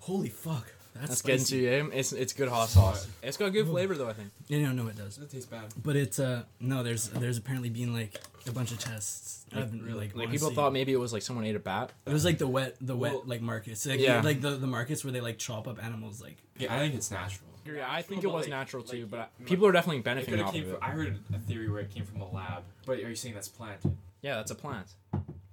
Holy 0.00 0.28
fuck, 0.28 0.72
that's 0.94 1.08
that's 1.08 1.22
getting 1.22 1.38
to 1.40 1.44
spicy. 1.46 1.60
you. 1.62 1.90
It's 1.92 2.12
it's 2.12 2.32
good 2.32 2.48
hot 2.48 2.68
sauce. 2.68 3.06
It's 3.22 3.36
got 3.36 3.52
good 3.52 3.66
flavor 3.66 3.94
though. 3.94 4.08
I 4.08 4.12
think. 4.12 4.30
Yeah, 4.48 4.58
no, 4.62 4.72
no, 4.72 4.88
it 4.88 4.96
does. 4.96 5.16
Does 5.16 5.24
it 5.24 5.30
tastes 5.30 5.46
bad? 5.46 5.64
But 5.82 5.96
it's 5.96 6.18
uh 6.18 6.42
no, 6.60 6.82
there's 6.82 7.08
there's 7.08 7.38
apparently 7.38 7.70
been 7.70 7.92
like 7.94 8.20
a 8.46 8.52
bunch 8.52 8.72
of 8.72 8.78
tests. 8.78 9.44
I 9.54 9.60
haven't 9.60 9.82
really 9.82 9.98
like, 10.08 10.16
Like 10.16 10.30
people 10.30 10.50
thought 10.50 10.72
maybe 10.72 10.92
it 10.92 10.98
was 11.00 11.12
like 11.12 11.22
someone 11.22 11.44
ate 11.46 11.56
a 11.56 11.58
bat. 11.60 11.90
it 12.06 12.12
was 12.12 12.24
like 12.24 12.38
the 12.38 12.46
wet 12.48 12.76
the 12.80 12.96
wet 12.96 13.12
Well, 13.12 13.22
like 13.26 13.40
markets. 13.40 13.86
Like, 13.86 14.00
yeah. 14.00 14.20
like 14.20 14.40
the 14.40 14.50
the 14.56 14.66
markets 14.66 15.04
where 15.04 15.12
they 15.12 15.20
like 15.20 15.38
chop 15.38 15.66
up 15.68 15.82
animals 15.82 16.20
like 16.20 16.36
Yeah, 16.58 16.74
I 16.74 16.78
think 16.80 16.94
it's 16.94 17.10
natural. 17.10 17.46
Yeah, 17.66 17.86
I 17.88 18.00
think 18.02 18.24
it 18.24 18.28
was 18.28 18.44
like- 18.44 18.50
natural 18.50 18.82
like, 18.82 18.90
too, 18.92 19.06
but 19.06 19.18
like- 19.38 19.46
people 19.46 19.66
are 19.66 19.72
definitely 19.72 20.00
benefiting 20.00 20.34
could've 20.36 20.46
off 20.46 20.54
came 20.54 20.62
of 20.64 20.68
it. 20.70 20.74
from, 20.80 20.84
I 20.84 20.90
heard 20.90 21.18
a 21.34 21.38
theory 21.38 21.68
where 21.68 21.80
it 21.80 21.90
came 21.94 22.04
from 22.06 22.22
a 22.22 22.30
lab. 22.30 22.62
But 22.86 22.98
are 23.00 23.08
you 23.10 23.14
saying 23.14 23.34
that's 23.34 23.48
planted? 23.48 23.94
Yeah, 24.22 24.36
that's 24.36 24.50
a 24.50 24.54
plant. 24.54 24.86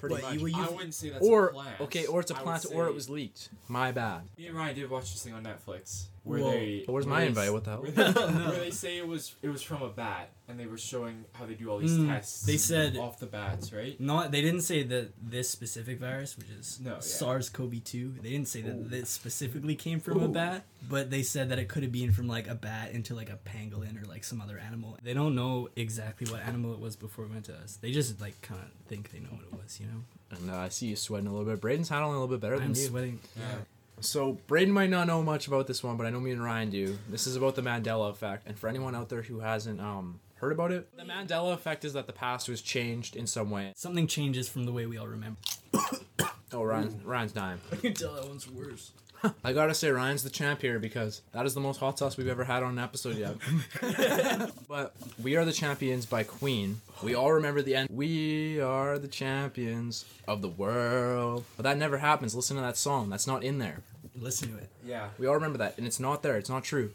Pretty 0.08 0.22
What, 0.24 0.32
much. 0.34 0.39
you- 0.41 0.48
you- 0.48 0.63
I 0.63 0.70
wouldn't 0.70 0.94
say 0.94 1.10
that's 1.10 1.26
or 1.26 1.48
a 1.48 1.54
plant. 1.54 1.82
okay, 1.82 2.06
or 2.06 2.20
it's 2.22 2.32
a 2.32 2.36
plant, 2.36 2.65
or 2.74 2.88
it 2.88 2.94
was 2.94 3.10
leaked. 3.10 3.50
My 3.68 3.91
bad. 3.91 4.24
Me 4.38 4.48
and 4.48 4.56
Ryan 4.58 4.76
did 4.76 4.89
watch 4.89 5.12
this 5.13 5.24
thing 5.24 5.34
on 5.34 5.44
Netflix 5.44 6.06
where 6.25 6.39
Whoa. 6.41 6.51
they. 6.51 6.83
Where's 6.88 7.05
where 7.05 7.13
my 7.15 7.21
they 7.21 7.27
invite? 7.27 7.47
s- 7.47 7.51
What 7.53 7.63
the 7.63 7.69
hell? 7.71 7.81
Where 7.81 7.91
they, 7.91 8.03
where 8.49 8.59
they 8.59 8.71
say 8.71 8.97
it 8.97 9.07
was 9.07 9.35
it 9.41 9.47
was 9.49 9.61
from 9.61 9.81
a 9.81 9.89
bat, 9.89 10.31
and 10.49 10.59
they 10.59 10.65
were 10.65 10.77
showing 10.77 11.23
how 11.33 11.45
they 11.45 11.53
do 11.53 11.69
all 11.69 11.77
these 11.77 11.91
Mm, 11.97 12.07
tests. 12.09 12.41
they 12.45 12.57
said- 12.57 12.97
off 12.97 13.19
the 13.19 13.25
bats, 13.27 13.71
right? 13.71 13.99
not 14.01 14.31
they 14.31 14.41
didn't 14.41 14.61
say 14.61 14.83
that 14.83 15.11
this 15.21 15.49
specific 15.49 15.99
virus, 15.99 16.38
which 16.38 16.49
is 16.49 16.79
No, 16.83 16.93
yeah. 16.95 16.99
SARS-CoV-2. 16.99 18.21
They 18.21 18.29
didn't 18.31 18.47
say 18.47 18.61
that 18.61 18.75
Ooh. 18.75 18.83
this 18.89 19.09
specifically 19.09 19.75
came 19.75 19.99
from 19.99 20.21
a 20.21 20.27
bat, 20.27 20.65
but 20.89 21.09
they 21.11 21.23
said 21.23 21.49
that 21.49 21.59
it 21.59 21.67
could 21.69 21.83
have 21.83 21.91
been 21.91 22.11
from 22.11 22.27
like 22.27 22.47
a 22.47 22.55
bat 22.55 22.91
into 22.91 23.15
like 23.15 23.29
a 23.29 23.38
pangolin 23.45 24.01
or 24.01 24.05
like 24.05 24.23
some 24.23 24.41
other 24.41 24.57
animal. 24.59 24.97
They 25.03 25.13
don't 25.13 25.35
know 25.35 25.69
exactly 25.75 26.31
what 26.31 26.41
animal 26.41 26.73
it 26.73 26.79
was 26.79 26.95
before 26.95 27.25
it 27.25 27.31
went 27.31 27.45
to 27.45 27.53
us. 27.55 27.77
They 27.77 27.91
just 27.91 28.19
like 28.19 28.41
kind 28.41 28.61
of 28.61 28.69
think 28.88 29.11
they 29.11 29.19
know 29.19 29.29
what 29.31 29.43
it 29.45 29.53
was, 29.53 29.79
you 29.79 29.88
know. 29.88 30.03
And 30.31 30.49
uh, 30.49 30.57
I 30.57 30.69
see 30.69 30.88
you 30.88 30.95
sweating 30.95 31.27
a 31.27 31.31
little 31.31 31.45
bit. 31.45 31.61
Braden's 31.61 31.89
handling 31.89 32.15
a 32.15 32.19
little 32.19 32.35
bit 32.35 32.41
better 32.41 32.55
than 32.57 32.73
you. 32.75 32.83
I'm 32.83 32.89
sweating. 32.89 33.19
Yeah. 33.38 33.43
So 34.01 34.34
Braden 34.47 34.73
might 34.73 34.89
not 34.89 35.08
know 35.08 35.23
much 35.23 35.47
about 35.47 35.67
this 35.67 35.84
one, 35.84 35.97
but 35.97 36.05
I 36.05 36.10
know 36.10 36.19
me 36.19 36.31
and 36.31 36.43
Ryan 36.43 36.69
do. 36.69 36.97
This 37.10 37.25
is 37.27 37.36
about 37.36 37.55
the 37.55 37.62
Mandela 37.62 38.10
effect, 38.12 38.47
and 38.47 38.58
for 38.58 38.67
anyone 38.67 38.93
out 38.95 39.10
there 39.10 39.23
who 39.23 39.39
hasn't 39.39 39.79
um 39.81 40.19
heard 40.36 40.51
about 40.51 40.71
it, 40.71 40.95
the 40.95 41.03
Mandela 41.03 41.53
effect 41.53 41.86
is 41.86 41.93
that 41.93 42.08
the 42.08 42.13
past 42.13 42.49
was 42.49 42.62
changed 42.62 43.15
in 43.15 43.25
some 43.25 43.49
way. 43.49 43.71
Something 43.75 44.05
changes 44.08 44.47
from 44.49 44.65
the 44.65 44.71
way 44.71 44.86
we 44.86 44.97
all 44.97 45.08
remember. 45.08 45.39
Oh, 46.53 46.63
Ryan, 46.63 47.01
Ryan's 47.03 47.31
dying. 47.34 47.60
I 47.71 47.75
can 47.77 47.93
tell 47.93 48.13
that 48.13 48.27
one's 48.27 48.49
worse. 48.49 48.91
I 49.43 49.54
gotta 49.54 49.73
say, 49.73 49.89
Ryan's 49.89 50.23
the 50.23 50.30
champ 50.30 50.62
here 50.62 50.80
because 50.80 51.21
that 51.32 51.45
is 51.45 51.54
the 51.54 51.60
most 51.60 51.80
hot 51.80 51.99
sauce 51.99 52.17
we've 52.17 52.28
ever 52.28 52.43
had 52.43 52.63
on 52.63 52.78
an 52.78 52.80
episode 52.80 53.17
yet. 53.17 53.36
but 54.67 54.95
we 55.21 55.36
are 55.36 55.45
the 55.45 55.51
champions 55.51 56.06
by 56.06 56.23
Queen. 56.23 56.82
We 57.04 57.15
all 57.15 57.32
remember 57.34 57.62
the 57.62 57.75
end. 57.75 57.89
We 57.91 58.60
are 58.60 58.97
the 58.97 59.08
champions 59.08 60.06
of 60.28 60.41
the 60.41 60.49
world. 60.49 61.45
But 61.58 61.63
that 61.63 61.78
never 61.78 61.97
happens. 61.97 62.36
Listen 62.36 62.56
to 62.58 62.62
that 62.62 62.78
song. 62.78 63.10
That's 63.10 63.28
not 63.28 63.43
in 63.43 63.60
there. 63.60 63.82
Listen 64.19 64.49
to 64.51 64.58
it. 64.58 64.69
Yeah. 64.86 65.10
We 65.17 65.28
all 65.28 65.36
remember 65.36 65.58
that, 65.58 65.78
and 65.78 65.86
it's 65.86 65.99
not 65.99 66.23
there. 66.23 66.38
It's 66.38 66.49
not 66.49 66.63
true. 66.63 66.91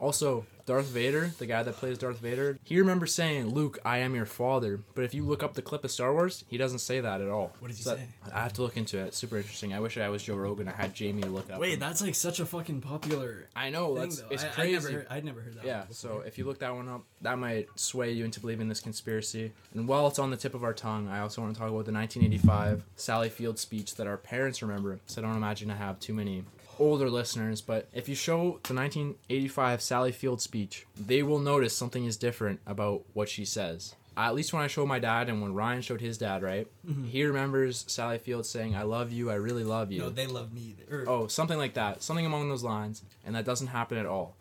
Also, 0.00 0.46
Darth 0.66 0.86
Vader, 0.86 1.32
the 1.38 1.46
guy 1.46 1.62
that 1.62 1.74
plays 1.76 1.98
Darth 1.98 2.18
Vader, 2.20 2.58
he 2.64 2.78
remembers 2.78 3.12
saying, 3.14 3.48
"Luke, 3.52 3.78
I 3.84 3.98
am 3.98 4.14
your 4.14 4.24
father." 4.24 4.80
But 4.94 5.04
if 5.04 5.12
you 5.14 5.24
look 5.24 5.42
up 5.42 5.54
the 5.54 5.62
clip 5.62 5.84
of 5.84 5.90
Star 5.90 6.12
Wars, 6.12 6.44
he 6.48 6.56
doesn't 6.56 6.78
say 6.78 7.00
that 7.00 7.20
at 7.20 7.28
all. 7.28 7.52
What 7.58 7.68
does 7.68 7.78
he 7.78 7.82
So 7.84 7.96
say? 7.96 8.06
I 8.32 8.40
have 8.42 8.52
to 8.54 8.62
look 8.62 8.76
into 8.76 8.98
it. 8.98 9.08
It's 9.08 9.18
super 9.18 9.36
interesting. 9.36 9.74
I 9.74 9.80
wish 9.80 9.98
I 9.98 10.08
was 10.08 10.22
Joe 10.22 10.36
Rogan. 10.36 10.68
I 10.68 10.72
had 10.72 10.94
Jamie 10.94 11.22
look 11.24 11.50
up. 11.50 11.60
Wait, 11.60 11.80
that's 11.80 12.00
like 12.00 12.14
such 12.14 12.40
a 12.40 12.46
fucking 12.46 12.80
popular 12.82 13.48
I 13.56 13.70
know 13.70 13.88
thing, 13.94 13.94
that's 14.04 14.20
though. 14.22 14.28
it's 14.30 14.44
I, 14.44 14.48
crazy. 14.48 14.70
I 14.70 14.78
never 14.80 14.92
heard, 14.92 15.06
I'd 15.10 15.24
never 15.24 15.40
heard 15.40 15.54
that. 15.56 15.64
yeah, 15.64 15.84
so 15.90 16.22
if 16.24 16.38
you 16.38 16.44
look 16.44 16.60
that 16.60 16.74
one 16.74 16.88
up, 16.88 17.02
that 17.22 17.38
might 17.38 17.68
sway 17.74 18.12
you 18.12 18.24
into 18.24 18.40
believing 18.40 18.68
this 18.68 18.80
conspiracy. 18.80 19.52
And 19.74 19.86
while 19.88 20.06
it's 20.06 20.18
on 20.18 20.30
the 20.30 20.36
tip 20.36 20.54
of 20.54 20.62
our 20.64 20.74
tongue, 20.74 21.08
I 21.08 21.20
also 21.20 21.42
want 21.42 21.52
to 21.54 21.58
talk 21.58 21.68
about 21.68 21.84
the 21.84 21.92
1985 21.92 22.84
Sally 22.96 23.28
Field 23.28 23.58
speech 23.58 23.96
that 23.96 24.06
our 24.06 24.16
parents 24.16 24.62
remember. 24.62 25.00
So 25.06 25.20
I 25.20 25.24
don't 25.24 25.36
imagine 25.36 25.70
I 25.70 25.76
have 25.76 25.98
too 26.00 26.14
many 26.14 26.44
older 26.80 27.08
listeners, 27.10 27.60
but 27.60 27.88
if 27.92 28.08
you 28.08 28.14
show 28.14 28.58
the 28.64 28.74
1985 28.74 29.82
Sally 29.82 30.12
Field 30.12 30.40
speech, 30.40 30.86
they 30.98 31.22
will 31.22 31.38
notice 31.38 31.76
something 31.76 32.04
is 32.04 32.16
different 32.16 32.60
about 32.66 33.02
what 33.12 33.28
she 33.28 33.44
says. 33.44 33.94
At 34.16 34.34
least 34.34 34.52
when 34.52 34.62
I 34.62 34.66
showed 34.66 34.86
my 34.86 34.98
dad 34.98 35.28
and 35.28 35.40
when 35.40 35.54
Ryan 35.54 35.82
showed 35.82 36.00
his 36.00 36.18
dad, 36.18 36.42
right? 36.42 36.66
He 37.06 37.22
remembers 37.24 37.84
Sally 37.86 38.18
Field 38.18 38.44
saying, 38.44 38.74
"I 38.74 38.82
love 38.82 39.12
you. 39.12 39.30
I 39.30 39.34
really 39.34 39.64
love 39.64 39.92
you." 39.92 40.00
no, 40.00 40.10
they 40.10 40.26
love 40.26 40.52
me. 40.52 40.74
Or, 40.90 41.04
Oh, 41.08 41.26
something 41.28 41.56
like 41.56 41.74
that. 41.74 42.02
Something 42.02 42.26
along 42.26 42.48
those 42.48 42.64
lines. 42.64 43.02
And 43.24 43.34
that 43.36 43.44
doesn't 43.44 43.68
happen 43.68 43.96
at 43.98 44.06
all. 44.06 44.34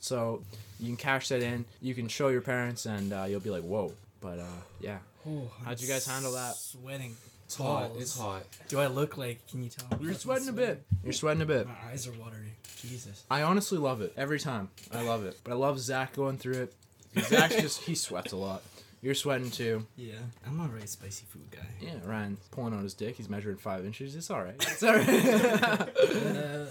So 0.00 0.42
you 0.80 0.86
can 0.86 0.96
cash 0.96 1.28
that 1.28 1.42
in. 1.42 1.66
You 1.80 1.94
can 1.94 2.08
show 2.08 2.28
your 2.28 2.40
parents, 2.40 2.86
and 2.86 3.12
uh, 3.12 3.26
you'll 3.28 3.40
be 3.40 3.50
like, 3.50 3.62
whoa. 3.62 3.92
But 4.20 4.38
uh, 4.40 4.60
yeah. 4.80 4.98
Oh, 5.28 5.48
How'd 5.64 5.80
you 5.80 5.86
guys 5.86 6.06
handle 6.06 6.32
that? 6.32 6.56
Sweating. 6.56 7.14
It's 7.52 7.60
hot. 7.60 7.90
Oh, 7.92 7.98
it's 8.00 8.18
hot. 8.18 8.44
Do 8.68 8.80
I 8.80 8.86
look 8.86 9.18
like? 9.18 9.46
Can 9.46 9.62
you 9.62 9.68
tell? 9.68 9.86
I'm 9.90 9.98
You're 10.00 10.14
fucking 10.14 10.20
sweating 10.20 10.48
a 10.48 10.52
bit. 10.52 10.82
You're 11.04 11.12
sweating 11.12 11.42
a 11.42 11.46
bit. 11.46 11.66
My 11.66 11.74
eyes 11.90 12.08
are 12.08 12.12
watery. 12.12 12.54
Jesus. 12.80 13.24
I 13.30 13.42
honestly 13.42 13.76
love 13.76 14.00
it. 14.00 14.14
Every 14.16 14.40
time. 14.40 14.70
I 14.90 15.02
love 15.02 15.26
it. 15.26 15.38
But 15.44 15.52
I 15.52 15.56
love 15.56 15.78
Zach 15.78 16.14
going 16.14 16.38
through 16.38 16.62
it. 16.62 16.74
Zach 17.24 17.50
just, 17.50 17.82
he 17.82 17.94
sweats 17.94 18.32
a 18.32 18.36
lot. 18.36 18.62
You're 19.02 19.14
sweating 19.14 19.50
too. 19.50 19.84
Yeah, 19.96 20.14
I'm 20.46 20.60
a 20.60 20.68
very 20.68 20.86
spicy 20.86 21.26
food 21.28 21.50
guy. 21.50 21.66
Yeah, 21.80 21.94
Ryan 22.04 22.36
pulling 22.52 22.72
on 22.72 22.84
his 22.84 22.94
dick. 22.94 23.16
He's 23.16 23.28
measuring 23.28 23.56
five 23.56 23.84
inches. 23.84 24.14
It's 24.14 24.30
alright. 24.30 24.54
It's 24.60 24.82
alright. 24.82 25.08
Uh, 25.08 26.66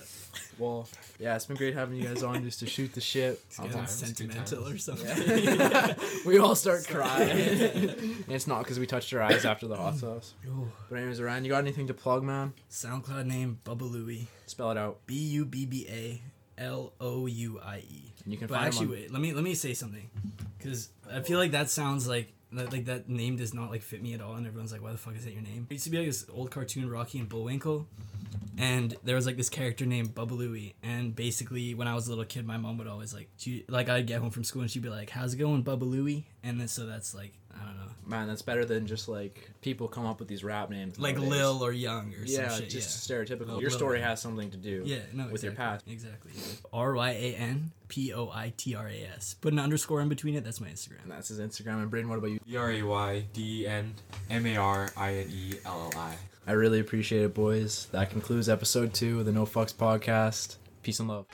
well, 0.57 0.87
yeah, 1.19 1.35
it's 1.35 1.45
been 1.45 1.57
great 1.57 1.73
having 1.73 1.97
you 1.97 2.03
guys 2.07 2.23
on 2.23 2.41
just 2.43 2.59
to 2.59 2.65
shoot 2.67 2.93
the 2.93 3.01
shit. 3.01 3.41
times, 3.51 3.91
sentimental 3.91 4.65
or 4.65 4.77
something. 4.77 5.95
we 6.25 6.37
all 6.37 6.55
start 6.55 6.87
crying. 6.87 7.29
and 7.89 8.25
it's 8.29 8.47
not 8.47 8.59
because 8.63 8.79
we 8.79 8.85
touched 8.85 9.11
our 9.13 9.21
eyes 9.21 9.43
after 9.43 9.67
the 9.67 9.75
hot 9.75 9.97
sauce. 9.97 10.33
But 10.89 10.99
anyways, 10.99 11.21
Ryan, 11.21 11.43
you 11.43 11.49
got 11.51 11.57
anything 11.57 11.87
to 11.87 11.93
plug, 11.93 12.23
man? 12.23 12.53
SoundCloud 12.69 13.25
name 13.25 13.59
Bubba 13.65 13.91
Louie. 13.91 14.27
Spell 14.45 14.71
it 14.71 14.77
out. 14.77 14.99
B 15.05 15.15
U 15.15 15.45
B 15.45 15.65
B 15.65 15.85
A 15.89 16.21
L 16.61 16.93
O 17.01 17.25
U 17.25 17.59
I 17.61 17.79
E. 17.79 18.13
And 18.23 18.31
you 18.31 18.37
can 18.39 18.47
But 18.47 18.55
find 18.55 18.67
actually, 18.67 18.85
him 18.85 18.91
on- 18.91 18.97
wait. 18.99 19.11
Let 19.11 19.21
me 19.21 19.33
let 19.33 19.43
me 19.43 19.53
say 19.55 19.73
something, 19.73 20.09
because 20.61 20.89
I 21.11 21.21
feel 21.21 21.39
like 21.39 21.51
that 21.51 21.69
sounds 21.69 22.07
like 22.07 22.33
that, 22.53 22.71
like 22.71 22.85
that 22.85 23.09
name 23.09 23.37
does 23.37 23.53
not 23.53 23.71
like 23.71 23.81
fit 23.81 24.01
me 24.01 24.13
at 24.13 24.21
all, 24.21 24.35
and 24.35 24.45
everyone's 24.45 24.71
like, 24.71 24.81
"Why 24.81 24.91
the 24.91 24.97
fuck 24.97 25.15
is 25.15 25.25
that 25.25 25.33
your 25.33 25.41
name?" 25.41 25.67
It 25.69 25.73
used 25.73 25.85
to 25.85 25.89
be 25.89 25.97
like 25.97 26.07
this 26.07 26.25
old 26.31 26.51
cartoon, 26.51 26.89
Rocky 26.89 27.19
and 27.19 27.29
Bullwinkle, 27.29 27.87
and 28.57 28.95
there 29.03 29.15
was 29.15 29.25
like 29.25 29.37
this 29.37 29.49
character 29.49 29.85
named 29.85 30.13
Bubba 30.15 30.73
and 30.83 31.15
basically 31.15 31.73
when 31.73 31.87
I 31.87 31.95
was 31.95 32.07
a 32.07 32.09
little 32.09 32.25
kid, 32.25 32.45
my 32.45 32.57
mom 32.57 32.77
would 32.77 32.87
always 32.87 33.13
like, 33.13 33.29
she 33.37 33.65
like 33.67 33.89
I'd 33.89 34.07
get 34.07 34.19
home 34.21 34.31
from 34.31 34.43
school 34.43 34.61
and 34.61 34.71
she'd 34.71 34.81
be 34.83 34.89
like, 34.89 35.09
"How's 35.09 35.33
it 35.33 35.37
going, 35.37 35.63
Bubba 35.63 36.23
And 36.43 36.59
then 36.59 36.67
so 36.67 36.85
that's 36.85 37.13
like 37.13 37.33
I 37.53 37.65
don't 37.65 37.75
know, 37.75 37.91
Man, 38.05 38.27
that's 38.27 38.41
better 38.41 38.63
than 38.65 38.87
just 38.87 39.09
like 39.09 39.51
people 39.61 39.87
come 39.89 40.05
up 40.05 40.19
with 40.19 40.27
these 40.29 40.43
rap 40.43 40.69
names. 40.69 40.97
like 40.99 41.15
nowadays. 41.15 41.31
Lil 41.31 41.63
or 41.63 41.71
Young 41.73 42.13
or 42.13 42.23
Yeah, 42.25 42.47
some 42.49 42.61
shit. 42.61 42.69
just 42.69 43.09
yeah. 43.09 43.15
stereotypical. 43.17 43.47
Lil- 43.47 43.61
Your 43.61 43.69
story 43.69 43.97
Wayne. 43.99 44.07
has 44.07 44.21
something 44.21 44.49
to 44.51 44.57
do 44.57 44.83
Yeah, 44.85 44.99
no, 45.13 45.27
with 45.27 45.43
your 45.43 45.51
past. 45.53 45.85
exactly. 45.87 46.31
R 46.73 46.93
Y 46.93 47.09
A 47.11 47.35
N 47.35 47.71
P 47.89 48.13
O 48.13 48.29
I 48.33 48.53
T 48.55 48.73
R 48.75 48.87
A 48.87 49.03
S. 49.17 49.35
Put 49.35 49.51
an 49.53 49.59
underscore 49.59 50.01
in 50.01 50.07
between 50.09 50.35
it. 50.35 50.43
That's 50.45 50.61
my 50.61 50.67
Instagram. 50.69 51.03
And 51.03 51.11
that's 51.11 51.27
his 51.27 51.39
Instagram. 51.39 51.81
And 51.81 51.89
Braden, 51.91 52.09
what 52.09 52.17
about 52.19 52.31
you? 52.31 52.39
E 52.49 52.55
R 52.55 52.71
A 52.71 52.81
Y 52.83 53.25
D 53.33 53.63
E 53.63 53.67
N 53.67 53.93
M 54.29 54.45
A 54.45 54.55
R 54.57 54.89
I 54.95 55.13
N 55.15 55.29
E 55.31 55.53
L 55.65 55.91
L 55.93 55.99
I. 55.99 56.15
I 56.47 56.53
really 56.53 56.79
appreciate 56.79 57.23
it, 57.23 57.33
boys. 57.33 57.87
That 57.91 58.09
concludes 58.09 58.49
episode 58.49 58.93
two 58.93 59.19
of 59.19 59.25
the 59.25 59.31
No 59.31 59.45
Fucks 59.45 59.73
podcast. 59.73 60.57
Peace 60.81 60.99
and 60.99 61.09
love. 61.09 61.27